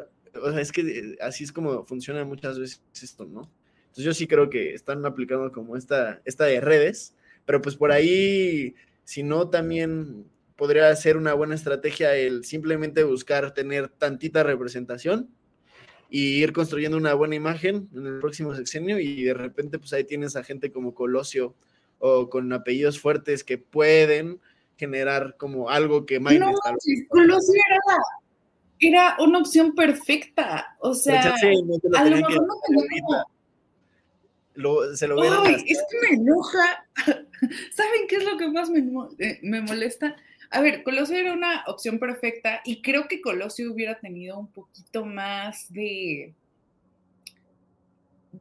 sea, 0.51 0.61
es 0.61 0.71
que 0.71 0.81
eh, 0.81 1.17
así 1.21 1.43
es 1.43 1.51
como 1.51 1.85
funciona 1.85 2.23
muchas 2.23 2.59
veces 2.59 2.81
esto, 3.01 3.25
¿no? 3.25 3.51
Entonces 3.81 4.05
yo 4.05 4.13
sí 4.13 4.27
creo 4.27 4.49
que 4.49 4.73
están 4.73 5.05
aplicando 5.05 5.51
como 5.51 5.75
esta, 5.75 6.21
esta 6.25 6.45
de 6.45 6.61
redes, 6.61 7.15
pero 7.49 7.63
pues 7.63 7.75
por 7.75 7.91
ahí, 7.91 8.75
si 9.05 9.23
no, 9.23 9.49
también 9.49 10.29
podría 10.55 10.95
ser 10.95 11.17
una 11.17 11.33
buena 11.33 11.55
estrategia 11.55 12.15
el 12.15 12.45
simplemente 12.45 13.03
buscar 13.03 13.55
tener 13.55 13.89
tantita 13.89 14.43
representación 14.43 15.31
y 16.11 16.43
ir 16.43 16.53
construyendo 16.53 16.95
una 16.95 17.15
buena 17.15 17.33
imagen 17.33 17.89
en 17.95 18.05
el 18.05 18.19
próximo 18.19 18.53
sexenio 18.53 18.99
y 18.99 19.23
de 19.23 19.33
repente 19.33 19.79
pues 19.79 19.93
ahí 19.93 20.03
tienes 20.03 20.35
a 20.35 20.43
gente 20.43 20.71
como 20.71 20.93
Colosio 20.93 21.55
o 21.97 22.29
con 22.29 22.53
apellidos 22.53 22.99
fuertes 22.99 23.43
que 23.43 23.57
pueden 23.57 24.39
generar 24.77 25.35
como 25.35 25.71
algo 25.71 26.05
que 26.05 26.19
no, 26.19 26.53
Colosio 27.07 27.61
era, 27.67 27.97
era, 28.77 29.17
una 29.21 29.39
opción 29.39 29.73
perfecta, 29.73 30.77
o 30.81 30.93
sea, 30.93 31.33
a 31.33 32.05
lo 32.05 32.15
mejor 32.15 32.45
no 32.45 33.25
lo, 34.59 34.93
se 34.93 35.07
lo 35.07 35.21
Ay, 35.21 35.55
es 35.67 35.81
que 35.89 36.09
me 36.09 36.21
enoja. 36.21 36.85
¿Saben 37.71 38.07
qué 38.07 38.15
es 38.17 38.23
lo 38.25 38.37
que 38.37 38.49
más 38.49 38.69
me, 38.69 38.79
eh, 39.19 39.39
me 39.41 39.61
molesta? 39.61 40.15
A 40.51 40.61
ver, 40.61 40.83
Colosio 40.83 41.17
era 41.17 41.33
una 41.33 41.63
opción 41.67 41.99
perfecta 41.99 42.61
y 42.65 42.81
creo 42.81 43.07
que 43.07 43.21
Colosio 43.21 43.71
hubiera 43.71 43.99
tenido 43.99 44.39
un 44.39 44.51
poquito 44.51 45.05
más 45.05 45.71
de 45.71 46.33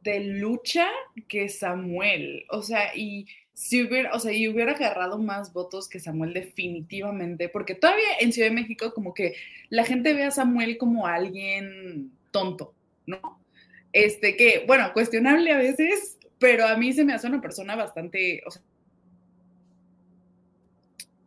de 0.03 0.19
lucha 0.21 0.87
que 1.27 1.49
Samuel. 1.49 2.45
O 2.49 2.61
sea, 2.61 2.95
y 2.95 3.27
si 3.53 3.83
hubiera, 3.83 4.13
o 4.13 4.19
sea, 4.19 4.31
y 4.31 4.47
hubiera 4.47 4.73
agarrado 4.73 5.17
más 5.17 5.53
votos 5.53 5.89
que 5.89 5.99
Samuel 5.99 6.33
definitivamente, 6.33 7.49
porque 7.49 7.75
todavía 7.75 8.07
en 8.19 8.31
Ciudad 8.31 8.49
de 8.49 8.55
México 8.55 8.93
como 8.93 9.13
que 9.13 9.35
la 9.69 9.83
gente 9.83 10.13
ve 10.13 10.23
a 10.23 10.31
Samuel 10.31 10.77
como 10.77 11.07
alguien 11.07 12.11
tonto, 12.31 12.73
¿no? 13.05 13.39
Este 13.91 14.35
que, 14.37 14.63
bueno, 14.67 14.93
cuestionable 14.93 15.51
a 15.51 15.57
veces, 15.57 16.17
pero 16.39 16.65
a 16.65 16.77
mí 16.77 16.93
se 16.93 17.05
me 17.05 17.13
hace 17.13 17.27
una 17.27 17.41
persona 17.41 17.75
bastante, 17.75 18.41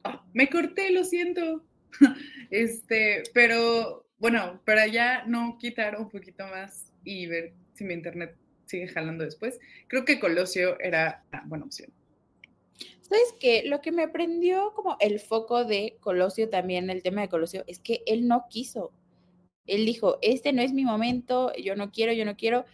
Ah, 0.04 0.24
me 0.34 0.48
corté, 0.48 0.90
lo 0.90 1.04
siento. 1.04 1.62
Este, 2.50 3.22
pero 3.32 4.06
bueno, 4.18 4.60
para 4.66 4.86
ya 4.86 5.24
no 5.24 5.56
quitar 5.58 5.98
un 5.98 6.10
poquito 6.10 6.46
más 6.46 6.92
y 7.02 7.26
ver 7.26 7.54
si 7.72 7.84
mi 7.84 7.94
internet 7.94 8.36
sigue 8.66 8.88
jalando 8.88 9.24
después, 9.24 9.58
creo 9.88 10.04
que 10.04 10.20
Colosio 10.20 10.78
era 10.80 11.24
una 11.32 11.42
buena 11.46 11.64
opción. 11.64 11.90
¿Sabes 13.00 13.34
qué? 13.40 13.62
Lo 13.64 13.80
que 13.80 13.90
me 13.90 14.06
prendió 14.08 14.74
como 14.74 14.98
el 15.00 15.18
foco 15.18 15.64
de 15.64 15.96
Colosio 16.00 16.50
también, 16.50 16.90
el 16.90 17.02
tema 17.02 17.22
de 17.22 17.28
Colosio, 17.28 17.64
es 17.66 17.78
que 17.78 18.02
él 18.06 18.28
no 18.28 18.46
quiso. 18.50 18.92
Él 19.66 19.86
dijo, 19.86 20.18
este 20.20 20.52
no 20.52 20.60
es 20.60 20.72
mi 20.72 20.84
momento, 20.84 21.52
yo 21.54 21.74
no 21.74 21.90
quiero, 21.90 22.12
yo 22.12 22.24
no 22.24 22.36
quiero. 22.36 22.66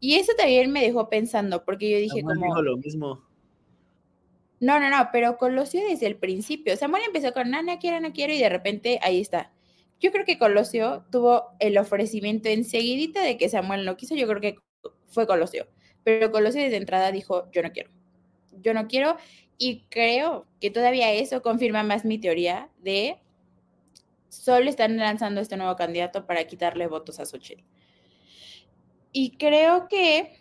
Y 0.00 0.14
eso 0.14 0.32
también 0.36 0.72
me 0.72 0.80
dejó 0.80 1.08
pensando, 1.08 1.64
porque 1.64 1.90
yo 1.90 1.98
dije 1.98 2.22
como... 2.22 2.42
Dijo 2.42 2.62
lo 2.62 2.76
mismo. 2.78 3.22
No, 4.58 4.80
no, 4.80 4.90
no, 4.90 5.08
pero 5.12 5.36
Colosio 5.38 5.82
desde 5.86 6.06
el 6.06 6.16
principio. 6.16 6.76
Samuel 6.76 7.02
empezó 7.06 7.32
con, 7.32 7.50
no, 7.50 7.62
no 7.62 7.78
quiero, 7.78 8.00
no 8.00 8.12
quiero, 8.12 8.32
y 8.32 8.38
de 8.38 8.48
repente 8.48 8.98
ahí 9.02 9.20
está. 9.20 9.52
Yo 10.00 10.10
creo 10.12 10.24
que 10.24 10.38
Colosio 10.38 11.04
tuvo 11.10 11.50
el 11.58 11.76
ofrecimiento 11.76 12.48
enseguidita 12.48 13.22
de 13.22 13.36
que 13.36 13.48
Samuel 13.48 13.84
no 13.84 13.96
quiso, 13.96 14.14
yo 14.14 14.26
creo 14.26 14.40
que 14.40 14.56
fue 15.08 15.26
Colosio. 15.26 15.66
Pero 16.02 16.30
Colosio 16.30 16.62
desde 16.62 16.76
entrada 16.76 17.12
dijo, 17.12 17.50
yo 17.52 17.62
no 17.62 17.70
quiero. 17.72 17.90
Yo 18.62 18.74
no 18.74 18.88
quiero, 18.88 19.16
y 19.58 19.82
creo 19.90 20.46
que 20.60 20.70
todavía 20.70 21.12
eso 21.12 21.42
confirma 21.42 21.82
más 21.82 22.06
mi 22.06 22.18
teoría 22.18 22.70
de 22.78 23.18
solo 24.30 24.70
están 24.70 24.96
lanzando 24.96 25.40
este 25.40 25.56
nuevo 25.56 25.76
candidato 25.76 26.26
para 26.26 26.44
quitarle 26.46 26.86
votos 26.86 27.20
a 27.20 27.26
Xochitl. 27.26 27.62
Y 29.12 29.36
creo 29.36 29.88
que, 29.88 30.38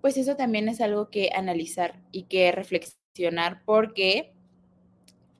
pues 0.00 0.16
eso 0.16 0.36
también 0.36 0.68
es 0.68 0.80
algo 0.80 1.10
que 1.10 1.30
analizar 1.34 2.02
y 2.12 2.24
que 2.24 2.52
reflexionar 2.52 3.62
porque 3.64 4.32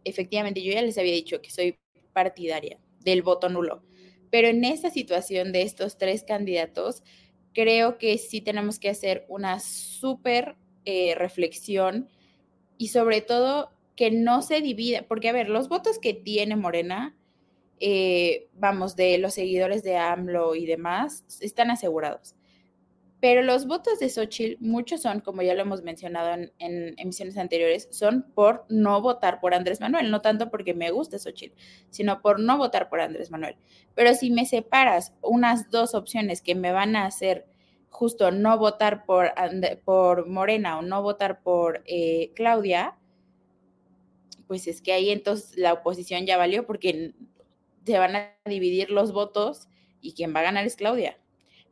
efectivamente 0.05 0.63
yo 0.63 0.73
ya 0.73 0.83
les 0.83 0.99
había 0.99 1.13
dicho 1.13 1.41
que 1.41 1.51
soy 1.51 1.79
partidaria 2.13 2.79
del 3.01 3.23
voto 3.23 3.49
nulo, 3.49 3.83
pero 4.31 4.49
en 4.49 4.65
esta 4.65 4.91
situación 4.91 5.53
de 5.53 5.63
estos 5.63 5.99
tres 5.99 6.25
candidatos, 6.25 7.03
creo 7.55 7.99
que 7.99 8.19
sí 8.19 8.41
tenemos 8.41 8.79
que 8.79 8.89
hacer 8.89 9.27
una 9.29 9.61
súper 9.61 10.57
eh, 10.85 11.15
reflexión 11.17 12.09
y 12.79 12.89
sobre 12.89 13.21
todo 13.21 13.71
que 13.97 14.11
no 14.11 14.43
se 14.43 14.61
divida, 14.61 15.03
porque 15.07 15.29
a 15.29 15.33
ver, 15.33 15.49
los 15.49 15.69
votos 15.69 15.99
que 15.99 16.15
tiene 16.15 16.57
Morena, 16.57 17.17
eh, 17.79 18.49
vamos, 18.55 18.97
de 18.97 19.19
los 19.19 19.35
seguidores 19.35 19.83
de 19.83 19.97
AMLO 19.97 20.55
y 20.55 20.67
demás, 20.67 21.25
están 21.41 21.71
asegurados. 21.71 22.35
Pero 23.23 23.43
los 23.43 23.69
votos 23.69 24.01
de 24.01 24.11
Xochitl, 24.11 24.57
muchos 24.59 25.03
son, 25.03 25.21
como 25.21 25.43
ya 25.43 25.55
lo 25.55 25.63
hemos 25.63 25.85
mencionado 25.85 26.35
en, 26.59 26.95
emisiones 26.99 27.39
anteriores, 27.39 27.87
son 27.93 28.25
por 28.35 28.67
no 28.69 29.01
votar 29.01 29.41
por 29.41 29.55
Andrés 29.55 29.81
Manuel, 29.81 30.11
no 30.11 30.21
tanto 30.21 30.51
porque 30.51 30.75
me 30.75 30.91
guste 30.91 31.21
Xochitl, 31.21 31.55
sino 31.89 32.21
por 32.21 32.41
no 32.41 32.59
votar 32.59 32.89
por 32.89 33.01
Andrés 33.01 33.31
Manuel. 33.31 33.55
Pero 33.95 34.13
si 34.15 34.33
me 34.33 34.45
separas 34.45 35.15
unas 35.23 35.71
dos 35.71 35.95
opciones 35.95 36.43
que 36.43 36.57
me 36.57 36.73
van 36.73 36.97
a 36.97 37.07
hacer 37.07 37.47
justo 37.91 38.33
no 38.33 38.59
votar 38.59 39.05
por, 39.05 39.31
por 39.85 40.27
Morena 40.27 40.81
o 40.81 40.83
no 40.83 41.01
votar 41.01 41.43
por 41.43 41.85
eh, 41.87 42.33
Claudia, 42.35 42.99
pues 44.49 44.67
es 44.67 44.83
que 44.83 44.95
ahí 44.95 45.11
entonces 45.11 45.57
la 45.57 45.75
oposición 45.75 46.27
ya 46.27 46.37
valió 46.39 46.67
porque 46.67 47.15
se 47.87 47.99
van 48.01 48.17
a 48.17 48.35
dividir 48.47 48.91
los 48.91 49.13
votos 49.13 49.69
y 50.01 50.15
quien 50.15 50.35
va 50.35 50.41
a 50.41 50.43
ganar 50.43 50.67
es 50.67 50.75
Claudia. 50.75 51.22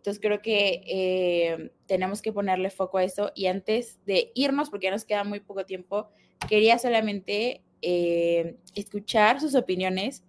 Entonces 0.00 0.18
creo 0.18 0.40
que 0.40 0.82
eh, 0.86 1.72
tenemos 1.84 2.22
que 2.22 2.32
ponerle 2.32 2.70
foco 2.70 2.96
a 2.96 3.04
eso. 3.04 3.32
Y 3.34 3.46
antes 3.46 3.98
de 4.06 4.32
irnos, 4.34 4.70
porque 4.70 4.86
ya 4.86 4.92
nos 4.92 5.04
queda 5.04 5.24
muy 5.24 5.40
poco 5.40 5.66
tiempo, 5.66 6.08
quería 6.48 6.78
solamente 6.78 7.62
eh, 7.82 8.56
escuchar 8.74 9.42
sus 9.42 9.54
opiniones 9.54 10.24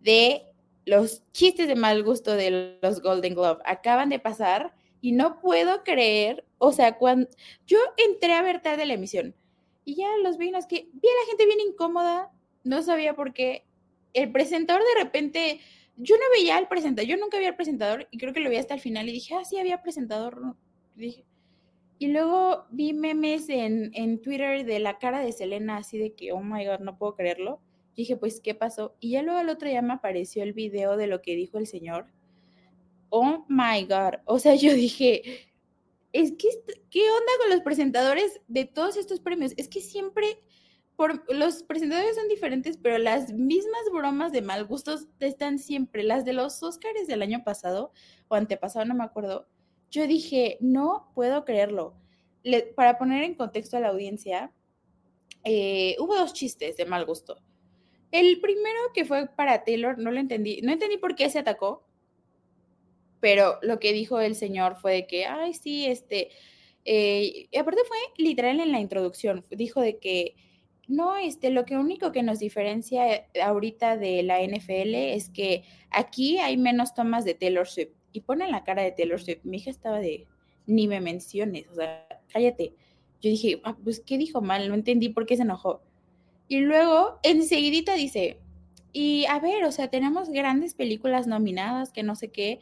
de 0.00 0.42
los 0.84 1.22
chistes 1.30 1.68
de 1.68 1.76
mal 1.76 2.02
gusto 2.02 2.34
de 2.34 2.76
los 2.82 3.00
Golden 3.02 3.34
Globe. 3.34 3.62
Acaban 3.66 4.08
de 4.08 4.18
pasar 4.18 4.74
y 5.00 5.12
no 5.12 5.38
puedo 5.40 5.84
creer, 5.84 6.44
o 6.58 6.72
sea, 6.72 6.98
cuando 6.98 7.28
yo 7.68 7.78
entré 8.08 8.32
a 8.32 8.42
ver 8.42 8.62
tarde 8.62 8.84
la 8.84 8.94
emisión 8.94 9.32
y 9.84 9.94
ya 9.94 10.08
los 10.24 10.38
vi, 10.38 10.48
es 10.48 10.66
que 10.66 10.88
vi 10.92 11.08
a 11.08 11.20
la 11.20 11.26
gente 11.28 11.46
bien 11.46 11.60
incómoda, 11.68 12.32
no 12.64 12.82
sabía 12.82 13.14
por 13.14 13.32
qué. 13.32 13.64
El 14.12 14.32
presentador 14.32 14.82
de 14.82 15.04
repente 15.04 15.60
yo 15.96 16.16
no 16.16 16.22
veía 16.34 16.56
al 16.56 16.68
presentador, 16.68 17.08
yo 17.08 17.16
nunca 17.16 17.38
vi 17.38 17.46
al 17.46 17.56
presentador 17.56 18.08
y 18.10 18.18
creo 18.18 18.32
que 18.32 18.40
lo 18.40 18.50
vi 18.50 18.56
hasta 18.56 18.74
el 18.74 18.80
final 18.80 19.08
y 19.08 19.12
dije, 19.12 19.34
ah, 19.34 19.44
sí, 19.44 19.58
había 19.58 19.82
presentador. 19.82 20.56
Dije. 20.94 21.24
Y 21.98 22.08
luego 22.08 22.66
vi 22.70 22.92
memes 22.92 23.48
en, 23.48 23.90
en 23.94 24.20
Twitter 24.20 24.64
de 24.64 24.78
la 24.80 24.98
cara 24.98 25.20
de 25.20 25.32
Selena, 25.32 25.78
así 25.78 25.98
de 25.98 26.14
que, 26.14 26.32
oh 26.32 26.42
my 26.42 26.66
god, 26.66 26.80
no 26.80 26.98
puedo 26.98 27.14
creerlo. 27.14 27.60
dije, 27.96 28.16
pues, 28.16 28.40
¿qué 28.40 28.54
pasó? 28.54 28.96
Y 28.98 29.12
ya 29.12 29.22
luego 29.22 29.38
al 29.38 29.48
otro 29.48 29.68
día 29.68 29.82
me 29.82 29.94
apareció 29.94 30.42
el 30.42 30.52
video 30.52 30.96
de 30.96 31.06
lo 31.06 31.22
que 31.22 31.36
dijo 31.36 31.58
el 31.58 31.66
señor. 31.66 32.06
Oh 33.10 33.44
my 33.48 33.84
god. 33.84 34.20
O 34.24 34.38
sea, 34.40 34.54
yo 34.56 34.74
dije, 34.74 35.22
es 36.12 36.32
que, 36.32 36.48
¿qué 36.90 37.02
onda 37.02 37.32
con 37.40 37.50
los 37.50 37.60
presentadores 37.62 38.40
de 38.48 38.64
todos 38.64 38.96
estos 38.96 39.20
premios? 39.20 39.52
Es 39.56 39.68
que 39.68 39.80
siempre 39.80 40.38
los 41.28 41.62
presentadores 41.64 42.16
son 42.16 42.28
diferentes, 42.28 42.76
pero 42.76 42.98
las 42.98 43.32
mismas 43.32 43.82
bromas 43.92 44.32
de 44.32 44.42
mal 44.42 44.64
gustos 44.64 45.08
están 45.20 45.58
siempre. 45.58 46.02
Las 46.02 46.24
de 46.24 46.32
los 46.32 46.62
Oscars 46.62 47.06
del 47.06 47.22
año 47.22 47.42
pasado 47.44 47.92
o 48.28 48.34
antepasado, 48.36 48.84
no 48.84 48.94
me 48.94 49.04
acuerdo. 49.04 49.48
Yo 49.90 50.06
dije, 50.06 50.56
no 50.60 51.10
puedo 51.14 51.44
creerlo. 51.44 51.94
para 52.76 52.98
poner 52.98 53.24
en 53.24 53.34
contexto 53.34 53.76
a 53.76 53.80
la 53.80 53.88
audiencia, 53.88 54.52
eh, 55.44 55.96
hubo 55.98 56.14
dos 56.14 56.32
chistes 56.32 56.76
de 56.76 56.84
mal 56.86 57.04
gusto. 57.04 57.38
El 58.10 58.40
primero 58.40 58.78
que 58.94 59.04
fue 59.04 59.26
para 59.26 59.64
Taylor, 59.64 59.98
no 59.98 60.10
lo 60.10 60.20
entendí, 60.20 60.60
no 60.62 60.72
entendí 60.72 60.98
por 60.98 61.16
qué 61.16 61.28
se 61.30 61.40
atacó, 61.40 61.84
pero 63.20 63.58
lo 63.62 63.80
que 63.80 63.92
dijo 63.92 64.20
el 64.20 64.36
señor 64.36 64.76
fue 64.76 64.92
de 64.92 65.06
que, 65.06 65.26
ay, 65.26 65.54
sí, 65.54 65.86
este, 65.86 66.30
eh, 66.84 67.48
y 67.50 67.56
aparte 67.58 67.80
fue 67.88 67.96
literal 68.16 68.60
en 68.60 68.70
la 68.70 68.80
introducción, 68.80 69.44
dijo 69.50 69.80
de 69.80 69.98
que 69.98 70.36
no, 70.88 71.16
este, 71.16 71.50
lo 71.50 71.64
que 71.64 71.76
único 71.78 72.12
que 72.12 72.22
nos 72.22 72.38
diferencia 72.38 73.26
ahorita 73.42 73.96
de 73.96 74.22
la 74.22 74.42
NFL 74.42 74.94
es 74.94 75.30
que 75.30 75.64
aquí 75.90 76.38
hay 76.38 76.56
menos 76.56 76.94
tomas 76.94 77.24
de 77.24 77.34
Taylor 77.34 77.66
Swift. 77.66 77.92
Y 78.12 78.20
ponen 78.20 78.52
la 78.52 78.64
cara 78.64 78.82
de 78.82 78.92
Taylor 78.92 79.20
Swift. 79.20 79.44
Mi 79.44 79.56
hija 79.56 79.70
estaba 79.70 79.98
de, 79.98 80.26
ni 80.66 80.86
me 80.86 81.00
menciones, 81.00 81.66
o 81.68 81.74
sea, 81.74 82.06
cállate. 82.32 82.74
Yo 83.20 83.30
dije, 83.30 83.60
ah, 83.64 83.76
pues, 83.82 84.00
¿qué 84.00 84.18
dijo 84.18 84.40
mal? 84.40 84.68
No 84.68 84.74
entendí 84.74 85.08
por 85.08 85.26
qué 85.26 85.36
se 85.36 85.42
enojó. 85.42 85.82
Y 86.46 86.60
luego, 86.60 87.18
enseguidita 87.22 87.94
dice, 87.94 88.38
y 88.92 89.24
a 89.26 89.40
ver, 89.40 89.64
o 89.64 89.72
sea, 89.72 89.88
tenemos 89.88 90.28
grandes 90.28 90.74
películas 90.74 91.26
nominadas, 91.26 91.90
que 91.90 92.02
no 92.02 92.14
sé 92.14 92.30
qué. 92.30 92.60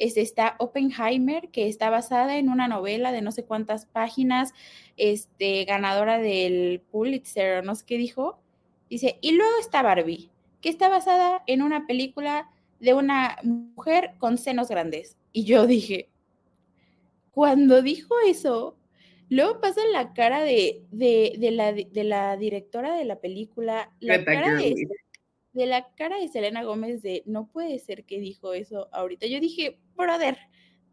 Este, 0.00 0.22
está 0.22 0.56
Oppenheimer, 0.58 1.50
que 1.50 1.68
está 1.68 1.90
basada 1.90 2.38
en 2.38 2.48
una 2.48 2.66
novela 2.66 3.12
de 3.12 3.20
no 3.20 3.32
sé 3.32 3.44
cuántas 3.44 3.84
páginas, 3.84 4.54
este, 4.96 5.64
ganadora 5.66 6.18
del 6.18 6.80
Pulitzer, 6.90 7.58
o 7.58 7.62
no 7.62 7.74
sé 7.74 7.84
qué 7.86 7.98
dijo. 7.98 8.40
Dice, 8.88 9.18
y 9.20 9.32
luego 9.32 9.52
está 9.60 9.82
Barbie, 9.82 10.30
que 10.62 10.70
está 10.70 10.88
basada 10.88 11.44
en 11.46 11.60
una 11.60 11.86
película 11.86 12.50
de 12.80 12.94
una 12.94 13.36
mujer 13.44 14.12
con 14.18 14.38
senos 14.38 14.68
grandes. 14.68 15.18
Y 15.32 15.44
yo 15.44 15.66
dije, 15.66 16.08
cuando 17.30 17.82
dijo 17.82 18.14
eso, 18.26 18.78
luego 19.28 19.60
pasa 19.60 19.82
la 19.92 20.14
cara 20.14 20.40
de, 20.40 20.82
de, 20.90 21.34
de, 21.38 21.50
la, 21.50 21.74
de 21.74 22.04
la 22.04 22.38
directora 22.38 22.96
de 22.96 23.04
la 23.04 23.20
película, 23.20 23.92
la 24.00 24.24
cara 24.24 24.54
de, 24.56 24.74
de 25.52 25.66
la 25.66 25.92
cara 25.94 26.18
de 26.18 26.28
Selena 26.28 26.62
Gómez 26.62 27.02
de 27.02 27.22
no 27.26 27.48
puede 27.48 27.78
ser 27.78 28.04
que 28.04 28.20
dijo 28.20 28.54
eso 28.54 28.88
ahorita. 28.92 29.26
Yo 29.26 29.40
dije, 29.40 29.78
brother, 29.96 30.38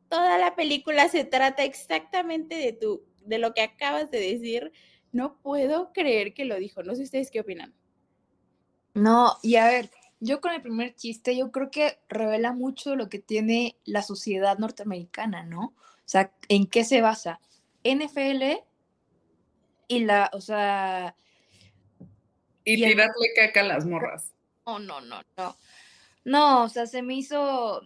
toda 0.09 0.37
la 0.37 0.55
película 0.55 1.09
se 1.09 1.25
trata 1.25 1.63
exactamente 1.63 2.55
de 2.55 2.73
tu, 2.73 3.03
de 3.25 3.37
lo 3.37 3.53
que 3.53 3.61
acabas 3.61 4.09
de 4.11 4.19
decir. 4.19 4.71
No 5.11 5.39
puedo 5.41 5.91
creer 5.93 6.33
que 6.33 6.45
lo 6.45 6.57
dijo. 6.57 6.83
No 6.83 6.95
sé 6.95 7.03
ustedes 7.03 7.31
qué 7.31 7.39
opinan. 7.39 7.73
No, 8.93 9.37
y 9.43 9.55
a 9.57 9.67
ver, 9.67 9.91
yo 10.19 10.41
con 10.41 10.53
el 10.53 10.61
primer 10.61 10.95
chiste, 10.95 11.37
yo 11.37 11.51
creo 11.51 11.69
que 11.69 11.99
revela 12.09 12.51
mucho 12.51 12.95
lo 12.95 13.09
que 13.09 13.19
tiene 13.19 13.77
la 13.85 14.01
sociedad 14.01 14.57
norteamericana, 14.57 15.43
¿no? 15.43 15.65
O 15.67 16.09
sea, 16.09 16.33
¿en 16.49 16.65
qué 16.65 16.83
se 16.83 17.01
basa? 17.01 17.39
NFL 17.83 18.63
y 19.87 19.99
la, 19.99 20.31
o 20.33 20.41
sea... 20.41 21.15
Y, 22.63 22.73
y 22.73 22.87
tirarle 22.87 23.33
caca 23.35 23.61
a 23.61 23.63
las 23.63 23.85
morras. 23.85 24.33
No, 24.67 24.79
no, 24.79 25.01
no, 25.01 25.21
no. 25.37 25.55
No, 26.25 26.63
o 26.65 26.69
sea, 26.69 26.85
se 26.85 27.01
me 27.01 27.15
hizo, 27.15 27.81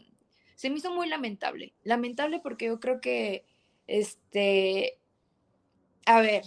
se 0.55 0.69
me 0.69 0.77
hizo 0.77 0.91
muy 0.91 1.07
lamentable. 1.07 1.73
Lamentable 1.83 2.39
porque 2.39 2.65
yo 2.65 2.79
creo 2.79 2.99
que, 2.99 3.45
este, 3.87 4.97
a 6.05 6.19
ver, 6.19 6.43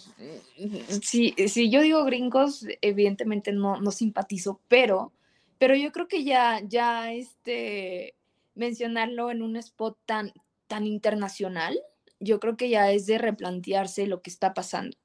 si, 1.03 1.33
si 1.49 1.71
yo 1.71 1.81
digo 1.81 2.05
gringos, 2.05 2.67
evidentemente 2.83 3.53
no, 3.53 3.81
no 3.81 3.91
simpatizo, 3.91 4.61
pero 4.69 5.13
pero 5.59 5.77
yo 5.77 5.93
creo 5.93 6.09
que 6.09 6.25
ya, 6.25 6.61
ya 6.63 7.13
este, 7.13 8.15
mencionarlo 8.55 9.31
en 9.31 9.43
un 9.43 9.57
spot 9.57 9.97
tan, 10.05 10.33
tan 10.67 10.87
internacional, 10.87 11.81
yo 12.21 12.41
creo 12.41 12.57
que 12.57 12.69
ya 12.69 12.91
es 12.93 13.07
de 13.07 13.19
replantearse 13.19 14.07
lo 14.07 14.21
que 14.21 14.31
está 14.31 14.55
pasando. 14.55 14.97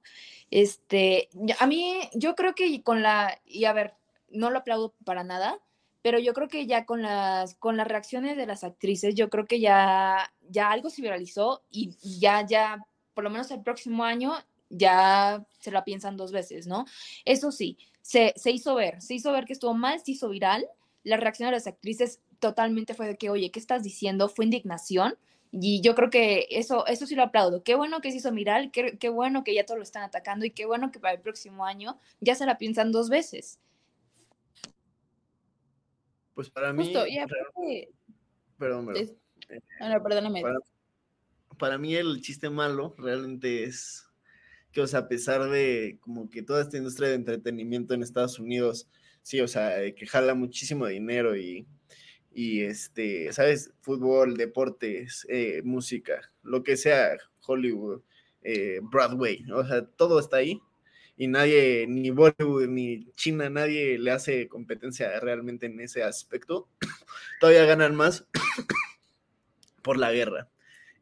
Este, 0.52 1.30
a 1.60 1.68
mí, 1.68 2.00
yo 2.14 2.36
creo 2.36 2.56
que 2.56 2.82
con 2.84 3.04
la, 3.04 3.40
y 3.46 3.66
a 3.66 3.74
ver, 3.74 3.94
no 4.32 4.50
lo 4.50 4.60
aplaudo 4.60 4.94
para 5.06 5.24
nada, 5.24 5.60
pero 6.02 6.20
yo 6.20 6.34
creo 6.34 6.48
que 6.48 6.66
ya 6.66 6.86
con 6.86 7.02
las, 7.02 7.56
con 7.56 7.78
las 7.78 7.88
reacciones 7.88 8.38
de 8.38 8.46
las 8.46 8.64
actrices, 8.64 9.16
yo 9.16 9.30
creo 9.30 9.46
que 9.46 9.60
ya, 9.60 10.32
ya 10.50 10.72
algo 10.72 10.90
se 10.90 11.02
viralizó 11.02 11.64
y 11.70 11.96
ya, 12.20 12.46
ya, 12.46 12.86
por 13.14 13.24
lo 13.24 13.30
menos 13.30 13.52
el 13.52 13.62
próximo 13.62 14.04
año, 14.04 14.34
ya 14.70 15.46
se 15.60 15.72
la 15.72 15.84
piensan 15.84 16.16
dos 16.16 16.32
veces, 16.32 16.68
¿no? 16.68 16.86
Eso 17.26 17.52
sí, 17.52 17.78
se, 18.02 18.34
hizo 18.46 18.76
ver, 18.76 19.02
se 19.02 19.14
hizo 19.16 19.32
ver 19.32 19.46
que 19.46 19.54
estuvo 19.54 19.74
mal, 19.74 20.00
se 20.00 20.12
hizo 20.12 20.30
viral. 20.30 20.68
La 21.04 21.18
reacción 21.18 21.48
de 21.48 21.54
las 21.54 21.68
actrices 21.68 22.22
totalmente 22.40 22.94
fue 22.94 23.08
de 23.08 23.18
que, 23.18 23.30
oye, 23.30 23.52
¿qué 23.52 23.60
estás 23.60 23.84
diciendo? 23.84 24.30
Fue 24.30 24.46
indignación. 24.46 25.16
Y 25.52 25.82
yo 25.82 25.96
creo 25.96 26.10
que 26.12 26.48
eso, 26.52 26.86
eso 26.86 27.08
sí 27.08 27.16
lo 27.16 27.24
aplaudo. 27.24 27.64
Qué 27.64 27.76
bueno 27.76 28.02
que 28.02 28.12
se 28.12 28.18
hizo 28.18 28.32
viral, 28.32 28.72
qué, 28.72 28.98
qué 29.00 29.10
bueno 29.10 29.44
que 29.44 29.56
ya 29.56 29.66
todos 29.66 29.80
lo 29.80 29.84
están 29.84 30.04
atacando 30.04 30.46
y 30.46 30.52
qué 30.52 30.66
bueno 30.66 30.92
que 30.92 31.00
para 31.00 31.16
el 31.16 31.22
próximo 31.22 31.66
año 31.66 32.00
ya 32.20 32.36
se 32.36 32.46
la 32.46 32.58
piensan 32.58 32.92
dos 32.92 33.10
veces. 33.10 33.60
Pues 36.40 36.50
para 36.50 36.72
mí. 36.72 36.86
Justo, 36.86 37.04
Perdón, 38.58 38.86
perdón. 38.86 39.10
Eh, 39.50 39.60
no, 39.82 40.02
perdóname. 40.02 40.42
para 41.58 41.78
mí 41.78 41.94
el 41.96 42.22
chiste 42.22 42.50
malo 42.50 42.96
realmente 42.98 43.66
es 43.66 44.08
que, 44.72 44.80
o 44.80 44.88
sea, 44.88 45.02
a 45.02 45.08
pesar 45.10 45.50
de 45.50 45.98
como 46.00 46.30
que 46.30 46.42
toda 46.42 46.62
esta 46.62 46.78
industria 46.78 47.10
de 47.10 47.16
entretenimiento 47.16 47.94
en 47.94 48.04
Estados 48.04 48.40
Unidos, 48.40 48.88
sí, 49.22 49.42
o 49.42 49.50
sea, 49.50 49.94
que 49.94 50.08
jala 50.08 50.34
muchísimo 50.34 50.88
dinero 50.88 51.36
y, 51.36 51.68
y 52.32 52.62
este, 52.62 53.34
¿sabes? 53.34 53.74
Fútbol, 53.82 54.38
deportes, 54.38 55.28
eh, 55.28 55.62
música, 55.66 56.32
lo 56.42 56.64
que 56.64 56.78
sea, 56.78 57.18
Hollywood, 57.46 58.02
eh, 58.44 58.80
Broadway, 58.82 59.44
o 59.52 59.66
sea, 59.66 59.86
todo 59.86 60.22
está 60.22 60.38
ahí 60.38 60.62
y 61.20 61.28
nadie, 61.28 61.86
ni 61.86 62.12
Bollywood, 62.12 62.70
ni 62.70 63.12
China, 63.12 63.50
nadie 63.50 64.00
le 64.00 64.10
hace 64.10 64.48
competencia 64.48 65.20
realmente 65.20 65.66
en 65.66 65.78
ese 65.82 66.02
aspecto. 66.02 66.70
Todavía 67.42 67.66
ganan 67.66 67.94
más 67.94 68.26
por 69.84 69.98
la 69.98 70.14
guerra. 70.14 70.50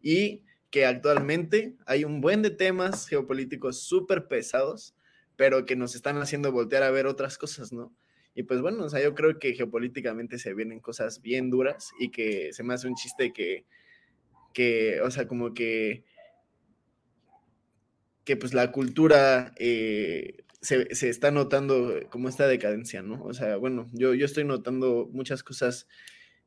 Y 0.02 0.42
que 0.72 0.88
actualmente 0.88 1.76
hay 1.86 2.04
un 2.04 2.20
buen 2.20 2.42
de 2.42 2.50
temas 2.50 3.08
geopolíticos 3.08 3.84
súper 3.84 4.28
pesados, 4.28 4.96
pero 5.36 5.68
que 5.68 5.76
nos 5.76 5.94
están 5.94 6.18
haciendo 6.18 6.52
voltear 6.52 6.82
a 6.82 6.90
ver 6.90 7.06
otras 7.06 7.38
cosas, 7.38 7.72
¿no? 7.72 7.96
Y 8.34 8.42
pues 8.42 8.60
bueno, 8.60 8.86
o 8.86 8.90
sea, 8.90 9.04
yo 9.04 9.14
creo 9.14 9.38
que 9.38 9.54
geopolíticamente 9.54 10.40
se 10.40 10.56
vienen 10.56 10.80
cosas 10.80 11.22
bien 11.22 11.52
duras 11.52 11.92
y 12.00 12.10
que 12.10 12.54
se 12.54 12.64
me 12.64 12.74
hace 12.74 12.88
un 12.88 12.96
chiste 12.96 13.32
que, 13.34 13.66
que 14.52 15.00
o 15.02 15.12
sea, 15.12 15.28
como 15.28 15.54
que, 15.54 16.06
que 18.28 18.36
pues 18.36 18.54
la 18.54 18.74
cultura 18.74 19.54
eh, 19.56 20.44
se, 20.62 20.94
se, 20.94 21.08
está 21.08 21.32
notando 21.32 21.94
como 22.10 22.28
esta 22.28 22.46
decadencia, 22.46 23.02
¿no? 23.02 23.24
O 23.24 23.34
sea, 23.34 23.56
bueno, 23.56 23.88
yo, 23.94 24.14
yo 24.14 24.26
estoy 24.26 24.44
notando 24.44 25.10
muchas 25.14 25.44
cosas 25.44 25.88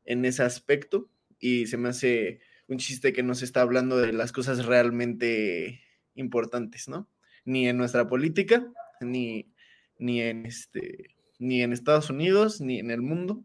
en 0.05 0.27
ese 0.27 0.43
aspecto 0.43 1.09
y 1.39 1.69
se 1.69 1.79
me 1.79 1.89
hace 1.89 2.41
un 2.69 2.77
chiste 2.77 3.15
que 3.15 3.23
no 3.23 3.35
se 3.35 3.47
está 3.47 3.63
hablando 3.63 3.97
de 3.97 4.13
las 4.13 4.31
cosas 4.31 4.67
realmente 4.67 5.81
importantes, 6.15 6.87
¿no? 6.87 7.09
Ni 7.47 7.67
en 7.67 7.79
nuestra 7.79 8.07
política, 8.09 8.71
ni, 9.01 9.51
ni, 9.99 10.21
en, 10.21 10.45
este, 10.45 11.15
ni 11.39 11.63
en 11.63 11.73
Estados 11.73 12.11
Unidos, 12.11 12.61
ni 12.61 12.79
en 12.79 12.91
el 12.91 13.01
mundo. 13.01 13.43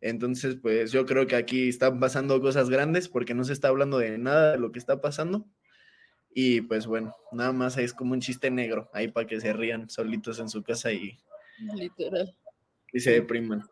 Entonces, 0.00 0.56
pues 0.56 0.92
yo 0.92 1.04
creo 1.04 1.26
que 1.26 1.36
aquí 1.36 1.68
están 1.68 2.00
pasando 2.00 2.40
cosas 2.40 2.70
grandes 2.70 3.10
porque 3.10 3.34
no 3.34 3.44
se 3.44 3.52
está 3.52 3.68
hablando 3.68 3.98
de 3.98 4.16
nada 4.16 4.52
de 4.52 4.58
lo 4.58 4.72
que 4.72 4.78
está 4.78 5.02
pasando. 5.02 5.46
Y 6.38 6.60
pues 6.60 6.86
bueno, 6.86 7.16
nada 7.32 7.50
más 7.52 7.78
es 7.78 7.94
como 7.94 8.12
un 8.12 8.20
chiste 8.20 8.50
negro 8.50 8.90
ahí 8.92 9.08
para 9.08 9.26
que 9.26 9.40
se 9.40 9.54
rían 9.54 9.88
solitos 9.88 10.38
en 10.38 10.50
su 10.50 10.62
casa 10.62 10.92
y, 10.92 11.18
Literal. 11.74 12.36
y 12.92 13.00
se 13.00 13.12
depriman. 13.12 13.64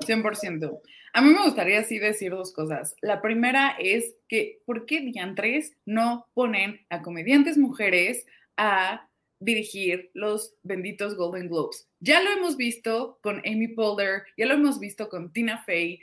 100%. 0.00 0.82
A 1.14 1.22
mí 1.22 1.30
me 1.30 1.42
gustaría 1.42 1.80
así 1.80 1.98
decir 1.98 2.32
dos 2.32 2.52
cosas. 2.52 2.94
La 3.00 3.22
primera 3.22 3.74
es 3.78 4.16
que, 4.28 4.60
¿por 4.66 4.84
qué 4.84 5.00
diantres 5.00 5.72
no 5.86 6.28
ponen 6.34 6.84
a 6.90 7.00
comediantes 7.00 7.56
mujeres 7.56 8.26
a 8.58 9.08
dirigir 9.38 10.10
los 10.12 10.52
benditos 10.62 11.16
Golden 11.16 11.48
Globes? 11.48 11.88
Ya 12.00 12.20
lo 12.20 12.32
hemos 12.32 12.58
visto 12.58 13.18
con 13.22 13.38
Amy 13.46 13.68
Poehler, 13.68 14.24
ya 14.36 14.44
lo 14.44 14.52
hemos 14.52 14.78
visto 14.78 15.08
con 15.08 15.32
Tina 15.32 15.64
Fey 15.64 16.00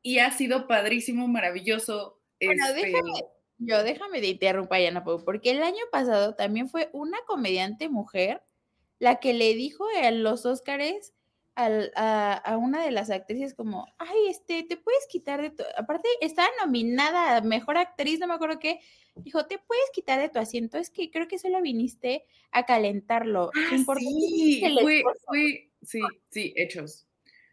y 0.00 0.20
ha 0.20 0.30
sido 0.30 0.68
padrísimo, 0.68 1.26
maravilloso. 1.26 2.20
Bueno, 2.40 2.66
este 2.68 2.86
déjame, 2.86 3.10
yo 3.58 3.82
déjame 3.82 4.20
de 4.20 4.28
interrumpir, 4.28 4.80
Yana 4.80 5.04
porque 5.04 5.50
el 5.50 5.62
año 5.62 5.82
pasado 5.90 6.34
también 6.34 6.68
fue 6.68 6.90
una 6.92 7.18
comediante 7.26 7.88
mujer 7.88 8.42
la 8.98 9.16
que 9.16 9.32
le 9.32 9.54
dijo 9.54 9.84
en 10.02 10.22
los 10.22 10.46
Óscares 10.46 11.14
a, 11.56 12.58
una 12.60 12.84
de 12.84 12.90
las 12.90 13.10
actrices 13.10 13.54
como, 13.54 13.86
ay, 13.98 14.28
este, 14.28 14.62
te 14.62 14.76
puedes 14.76 15.06
quitar 15.08 15.40
de 15.40 15.50
tu, 15.50 15.62
aparte 15.76 16.06
estaba 16.20 16.48
nominada 16.62 17.36
a 17.36 17.40
Mejor 17.40 17.78
Actriz, 17.78 18.18
no 18.20 18.26
me 18.26 18.34
acuerdo 18.34 18.58
qué, 18.58 18.80
dijo, 19.14 19.46
te 19.46 19.58
puedes 19.58 19.90
quitar 19.92 20.20
de 20.20 20.28
tu 20.28 20.38
asiento, 20.38 20.76
es 20.76 20.90
que 20.90 21.10
creo 21.10 21.28
que 21.28 21.38
solo 21.38 21.62
viniste 21.62 22.24
a 22.52 22.66
calentarlo. 22.66 23.50
Ah, 23.54 23.70
sí, 23.70 23.84
fue, 23.84 25.02
sí, 25.82 26.00
sí, 26.30 26.52
hechos. 26.56 27.06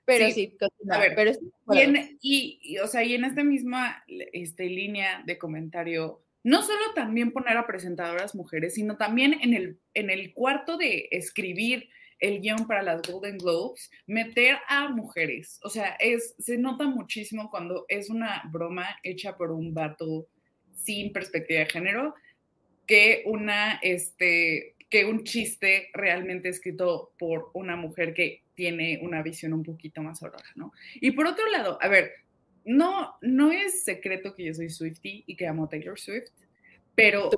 Pero 0.06 0.30
sí, 0.32 0.58
a 0.90 1.00
ver, 1.00 1.14
pero 1.16 1.32
y, 1.72 1.80
en, 1.80 2.18
y, 2.22 2.78
o 2.80 2.88
sea, 2.88 3.04
y 3.04 3.16
en 3.16 3.24
esta 3.24 3.44
misma 3.44 4.04
este, 4.08 4.66
línea 4.66 5.24
de 5.26 5.38
comentario, 5.38 6.22
no 6.44 6.62
solo 6.62 6.94
también 6.94 7.32
poner 7.32 7.56
a 7.56 7.66
presentadoras 7.66 8.36
mujeres, 8.36 8.74
sino 8.74 8.98
también 8.98 9.40
en 9.42 9.54
el, 9.54 9.80
en 9.94 10.10
el 10.10 10.34
cuarto 10.34 10.78
de 10.78 11.08
escribir, 11.12 11.90
el 12.20 12.40
guion 12.40 12.68
para 12.68 12.84
las 12.84 13.02
Golden 13.02 13.38
Globes, 13.38 13.92
meter 14.08 14.58
a 14.70 14.88
mujeres. 14.90 15.60
O 15.64 15.70
sea, 15.70 15.98
es, 16.00 16.36
se 16.40 16.58
nota 16.58 16.86
muchísimo 16.86 17.50
cuando 17.50 17.86
es 17.90 18.10
una 18.10 18.44
broma 18.50 18.98
hecha 19.04 19.36
por 19.36 19.52
un 19.52 19.74
vato 19.74 20.28
sin 20.74 21.12
perspectiva 21.12 21.62
de 21.62 21.66
género, 21.66 22.16
que 22.88 23.24
una, 23.26 23.80
este, 23.82 24.73
que 24.94 25.06
un 25.06 25.24
chiste 25.24 25.90
realmente 25.92 26.50
escrito 26.50 27.14
por 27.18 27.50
una 27.56 27.76
mujer 27.76 28.14
que 28.14 28.44
tiene 28.54 29.00
una 29.02 29.24
visión 29.24 29.52
un 29.52 29.64
poquito 29.64 30.04
más 30.04 30.22
aurora, 30.22 30.46
¿no? 30.54 30.72
Y 31.02 31.10
por 31.14 31.26
otro 31.26 31.50
lado, 31.50 31.80
a 31.82 31.88
ver, 31.88 32.12
no, 32.64 33.16
no 33.24 33.52
es 33.52 33.84
secreto 33.84 34.36
que 34.36 34.46
yo 34.46 34.54
soy 34.54 34.70
Swifty 34.70 35.24
y 35.26 35.36
que 35.36 35.48
amo 35.48 35.68
Taylor 35.68 36.00
Swift, 36.00 36.30
pero 36.94 37.32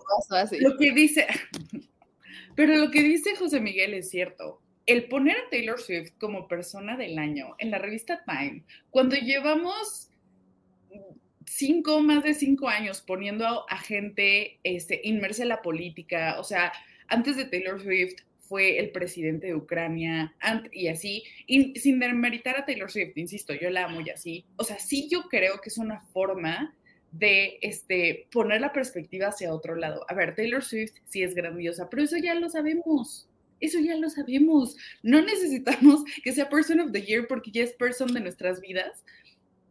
lo 0.59 0.77
que 0.77 0.91
dice, 0.91 1.27
pero 2.57 2.75
lo 2.75 2.91
que 2.91 3.01
dice 3.01 3.37
José 3.37 3.61
Miguel 3.61 3.93
es 3.93 4.09
cierto. 4.09 4.61
El 4.85 5.07
poner 5.07 5.37
a 5.37 5.49
Taylor 5.49 5.79
Swift 5.79 6.11
como 6.19 6.49
persona 6.49 6.97
del 6.97 7.17
año 7.17 7.55
en 7.59 7.71
la 7.71 7.77
revista 7.77 8.21
Time, 8.25 8.65
cuando 8.89 9.15
llevamos 9.15 10.09
cinco, 11.45 12.01
más 12.01 12.21
de 12.21 12.33
cinco 12.33 12.67
años 12.67 12.99
poniendo 12.99 13.65
a, 13.69 13.77
gente 13.77 14.59
este, 14.63 14.99
inmersa 15.05 15.43
en 15.43 15.49
la 15.49 15.61
política, 15.61 16.35
o 16.37 16.43
sea, 16.43 16.73
antes 17.07 17.37
de 17.37 17.45
Taylor 17.45 17.81
Swift 17.81 18.21
fue 18.39 18.79
el 18.79 18.91
presidente 18.91 19.47
de 19.47 19.55
Ucrania 19.55 20.35
y 20.71 20.87
así, 20.87 21.23
y 21.47 21.79
sin 21.79 21.99
demeritar 21.99 22.57
a 22.57 22.65
Taylor 22.65 22.91
Swift, 22.91 23.17
insisto, 23.17 23.53
yo 23.53 23.69
la 23.69 23.85
amo 23.85 24.01
y 24.01 24.09
así, 24.11 24.45
o 24.57 24.63
sea, 24.63 24.79
sí 24.79 25.07
yo 25.09 25.23
creo 25.29 25.59
que 25.61 25.69
es 25.69 25.77
una 25.77 25.99
forma 26.13 26.75
de 27.11 27.57
este, 27.61 28.27
poner 28.31 28.61
la 28.61 28.73
perspectiva 28.73 29.27
hacia 29.27 29.53
otro 29.53 29.75
lado. 29.75 30.05
A 30.09 30.13
ver, 30.13 30.35
Taylor 30.35 30.63
Swift 30.63 30.95
sí 31.05 31.23
es 31.23 31.33
grandiosa, 31.33 31.89
pero 31.89 32.03
eso 32.03 32.17
ya 32.17 32.35
lo 32.35 32.49
sabemos. 32.49 33.27
Eso 33.61 33.79
ya 33.79 33.95
lo 33.95 34.09
sabemos. 34.09 34.75
No 35.01 35.21
necesitamos 35.21 36.03
que 36.23 36.33
sea 36.33 36.49
Person 36.49 36.81
of 36.81 36.91
the 36.91 37.01
Year 37.01 37.25
porque 37.27 37.51
ya 37.51 37.63
es 37.63 37.71
person 37.73 38.13
de 38.13 38.19
nuestras 38.19 38.59
vidas. 38.59 39.03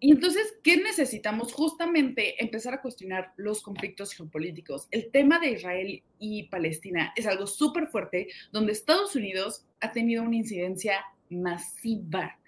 Y 0.04 0.10
entonces, 0.10 0.58
¿qué 0.62 0.76
necesitamos? 0.76 1.54
Justamente 1.54 2.34
empezar 2.44 2.74
a 2.74 2.82
cuestionar 2.82 3.32
los 3.38 3.62
conflictos 3.62 4.12
geopolíticos. 4.12 4.86
El 4.90 5.10
tema 5.10 5.38
de 5.38 5.52
Israel 5.52 6.02
y 6.18 6.42
Palestina 6.48 7.14
es 7.16 7.26
algo 7.26 7.46
súper 7.46 7.86
fuerte, 7.86 8.28
donde 8.52 8.72
Estados 8.72 9.16
Unidos 9.16 9.64
ha 9.80 9.92
tenido 9.92 10.22
una 10.22 10.36
incidencia 10.36 11.02
masiva 11.30 12.38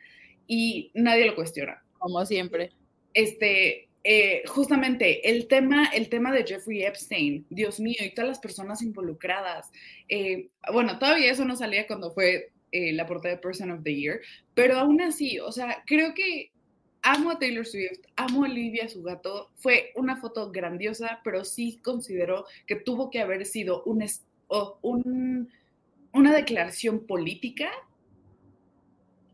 y 0.47 0.91
nadie 0.93 1.25
lo 1.25 1.35
cuestiona. 1.35 1.83
Como 1.97 2.27
siempre. 2.27 2.73
Este, 3.15 3.89
eh, 4.05 4.43
justamente 4.49 5.31
el 5.31 5.49
tema, 5.49 5.87
el 5.95 6.11
tema 6.11 6.33
de 6.33 6.45
Jeffrey 6.45 6.83
Epstein, 6.83 7.47
Dios 7.49 7.81
mío, 7.81 7.97
y 8.01 8.13
todas 8.13 8.29
las 8.29 8.39
personas 8.39 8.83
involucradas. 8.83 9.71
Eh, 10.11 10.51
bueno, 10.71 10.99
todavía 10.99 11.33
eso 11.33 11.47
no 11.47 11.57
salía 11.57 11.87
cuando 11.87 12.13
fue 12.13 12.53
eh, 12.71 12.93
la 12.93 13.07
portada 13.07 13.37
de 13.37 13.41
Person 13.41 13.71
of 13.71 13.83
the 13.83 13.95
Year, 13.95 14.21
pero 14.53 14.79
aún 14.79 15.01
así, 15.01 15.39
o 15.39 15.53
sea, 15.53 15.83
creo 15.87 16.13
que 16.13 16.51
amo 17.07 17.31
a 17.31 17.39
Taylor 17.39 17.65
Swift, 17.65 18.01
amo 18.17 18.45
a 18.45 18.49
Olivia, 18.49 18.89
su 18.89 19.03
gato. 19.03 19.51
Fue 19.57 19.93
una 19.95 20.17
foto 20.17 20.51
grandiosa, 20.51 21.21
pero 21.23 21.45
sí 21.45 21.81
considero 21.83 22.47
que 22.67 22.77
tuvo 22.77 23.11
que 23.11 23.21
haber 23.21 23.47
sido 23.47 23.83
un, 23.85 24.05
un 24.83 25.49
una 26.17 26.35
declaración 26.35 27.07
política 27.07 27.71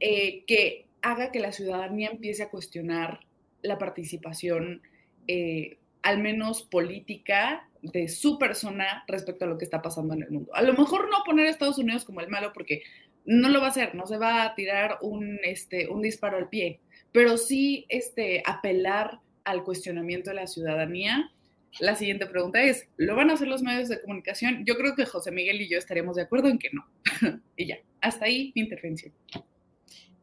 que 0.00 0.88
haga 1.00 1.30
que 1.30 1.38
la 1.38 1.52
ciudadanía 1.52 2.10
empiece 2.10 2.42
a 2.42 2.50
cuestionar 2.50 3.20
la 3.62 3.78
participación, 3.78 4.82
eh, 5.28 5.78
al 6.02 6.18
menos 6.18 6.62
política, 6.62 7.68
de 7.82 8.08
su 8.08 8.36
persona 8.36 9.04
respecto 9.06 9.44
a 9.44 9.48
lo 9.48 9.58
que 9.58 9.64
está 9.64 9.80
pasando 9.80 10.14
en 10.14 10.22
el 10.22 10.30
mundo. 10.30 10.52
A 10.54 10.62
lo 10.62 10.72
mejor 10.74 11.08
no 11.08 11.22
poner 11.24 11.46
a 11.46 11.50
Estados 11.50 11.78
Unidos 11.78 12.04
como 12.04 12.20
el 12.20 12.28
malo 12.28 12.52
porque 12.52 12.82
no 13.24 13.48
lo 13.48 13.60
va 13.60 13.66
a 13.66 13.70
hacer, 13.70 13.94
no 13.94 14.06
se 14.06 14.18
va 14.18 14.42
a 14.42 14.54
tirar 14.56 14.98
un, 15.02 15.38
este, 15.44 15.88
un 15.88 16.02
disparo 16.02 16.36
al 16.36 16.48
pie, 16.48 16.80
pero 17.12 17.36
sí 17.36 17.86
este, 17.88 18.42
apelar 18.46 19.20
al 19.44 19.64
cuestionamiento 19.64 20.30
de 20.30 20.36
la 20.36 20.46
ciudadanía. 20.46 21.30
La 21.80 21.96
siguiente 21.96 22.26
pregunta 22.26 22.62
es, 22.62 22.88
¿lo 22.96 23.16
van 23.16 23.30
a 23.30 23.34
hacer 23.34 23.48
los 23.48 23.62
medios 23.62 23.88
de 23.88 24.00
comunicación? 24.00 24.64
Yo 24.66 24.76
creo 24.76 24.94
que 24.94 25.06
José 25.06 25.30
Miguel 25.30 25.60
y 25.60 25.70
yo 25.70 25.78
estaremos 25.78 26.16
de 26.16 26.22
acuerdo 26.22 26.48
en 26.48 26.58
que 26.58 26.68
no. 26.72 26.86
y 27.56 27.66
ya, 27.66 27.78
hasta 28.00 28.26
ahí 28.26 28.52
mi 28.54 28.62
intervención. 28.62 29.12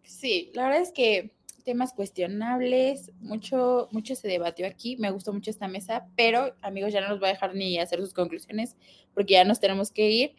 Sí, 0.03 0.51
la 0.53 0.65
verdad 0.65 0.81
es 0.81 0.91
que 0.91 1.31
temas 1.63 1.93
cuestionables, 1.93 3.11
mucho, 3.19 3.89
mucho 3.91 4.15
se 4.15 4.27
debatió 4.27 4.65
aquí, 4.65 4.97
me 4.97 5.11
gustó 5.11 5.33
mucho 5.33 5.51
esta 5.51 5.67
mesa, 5.67 6.07
pero 6.15 6.55
amigos, 6.61 6.91
ya 6.91 7.01
no 7.01 7.09
nos 7.09 7.21
va 7.21 7.27
a 7.27 7.31
dejar 7.31 7.55
ni 7.55 7.77
hacer 7.77 7.99
sus 7.99 8.13
conclusiones 8.13 8.75
porque 9.13 9.33
ya 9.33 9.43
nos 9.43 9.59
tenemos 9.59 9.91
que 9.91 10.09
ir. 10.09 10.35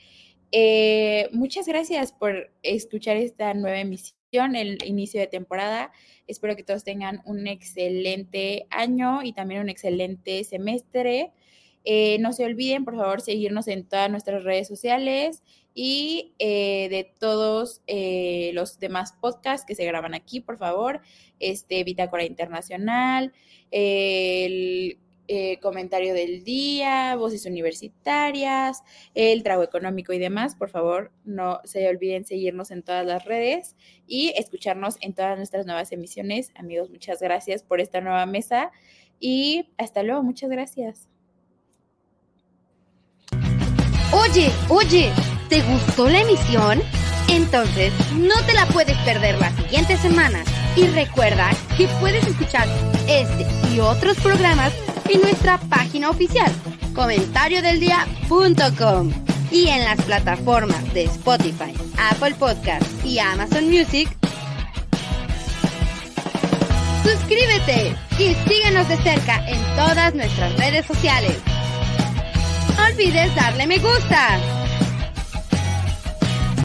Eh, 0.52 1.28
muchas 1.32 1.68
gracias 1.68 2.12
por 2.12 2.52
escuchar 2.62 3.16
esta 3.16 3.54
nueva 3.54 3.78
emisión, 3.78 4.18
el 4.32 4.78
inicio 4.84 5.20
de 5.20 5.26
temporada. 5.26 5.90
Espero 6.26 6.54
que 6.54 6.62
todos 6.62 6.84
tengan 6.84 7.20
un 7.24 7.48
excelente 7.48 8.66
año 8.70 9.22
y 9.22 9.32
también 9.32 9.62
un 9.62 9.68
excelente 9.68 10.44
semestre. 10.44 11.32
Eh, 11.84 12.18
no 12.20 12.32
se 12.32 12.44
olviden, 12.44 12.84
por 12.84 12.94
favor, 12.96 13.20
seguirnos 13.20 13.66
en 13.66 13.84
todas 13.88 14.10
nuestras 14.10 14.44
redes 14.44 14.68
sociales 14.68 15.42
y 15.74 16.34
eh, 16.38 16.88
de 16.90 17.12
todos 17.18 17.82
eh, 17.86 18.52
los 18.54 18.78
demás 18.78 19.14
podcasts 19.20 19.66
que 19.66 19.74
se 19.74 19.84
graban 19.84 20.14
aquí, 20.14 20.40
por 20.40 20.58
favor, 20.58 21.00
este 21.40 21.82
Bitácora 21.82 22.24
Internacional, 22.24 23.32
el 23.70 24.98
comentario 25.60 26.14
del 26.14 26.42
día, 26.42 27.14
voces 27.16 27.46
universitarias, 27.46 28.82
el 29.14 29.42
trago 29.42 29.62
económico 29.62 30.12
y 30.12 30.18
demás, 30.18 30.56
por 30.56 30.70
favor, 30.70 31.12
no 31.24 31.60
se 31.64 31.88
olviden 31.88 32.24
seguirnos 32.24 32.70
en 32.70 32.82
todas 32.82 33.06
las 33.06 33.24
redes 33.24 33.76
y 34.06 34.32
escucharnos 34.36 34.96
en 35.00 35.14
todas 35.14 35.36
nuestras 35.36 35.66
nuevas 35.66 35.92
emisiones. 35.92 36.50
Amigos, 36.56 36.90
muchas 36.90 37.20
gracias 37.20 37.62
por 37.62 37.80
esta 37.80 38.00
nueva 38.00 38.26
mesa 38.26 38.72
y 39.20 39.68
hasta 39.78 40.02
luego, 40.02 40.22
muchas 40.22 40.50
gracias. 40.50 41.08
Oye, 44.12 44.50
oye, 44.68 45.12
¿te 45.48 45.62
gustó 45.62 46.08
la 46.08 46.22
emisión? 46.22 46.80
Entonces, 47.28 47.92
no 48.16 48.34
te 48.46 48.54
la 48.54 48.66
puedes 48.66 48.96
perder 49.04 49.38
la 49.38 49.52
siguiente 49.52 49.96
semana. 49.98 50.42
Y 50.74 50.86
recuerda 50.88 51.50
que 51.76 51.86
puedes 52.00 52.26
escuchar 52.26 52.66
este 53.08 53.46
y 53.72 53.78
otros 53.78 54.16
programas 54.18 54.72
en 55.12 55.20
nuestra 55.22 55.58
página 55.58 56.10
oficial, 56.10 56.52
comentariodeldia.com 56.94 59.10
y 59.50 59.66
en 59.68 59.84
las 59.84 60.00
plataformas 60.02 60.94
de 60.94 61.04
Spotify, 61.04 61.74
Apple 62.12 62.34
Podcast 62.36 62.84
y 63.04 63.18
Amazon 63.18 63.68
Music. 63.68 64.08
Suscríbete 67.02 67.96
y 68.18 68.34
síguenos 68.48 68.88
de 68.88 68.96
cerca 68.98 69.44
en 69.48 69.60
todas 69.76 70.14
nuestras 70.14 70.56
redes 70.56 70.86
sociales. 70.86 71.36
No 72.76 72.84
olvides 72.84 73.34
darle 73.34 73.66
me 73.66 73.78
gusta. 73.78 74.59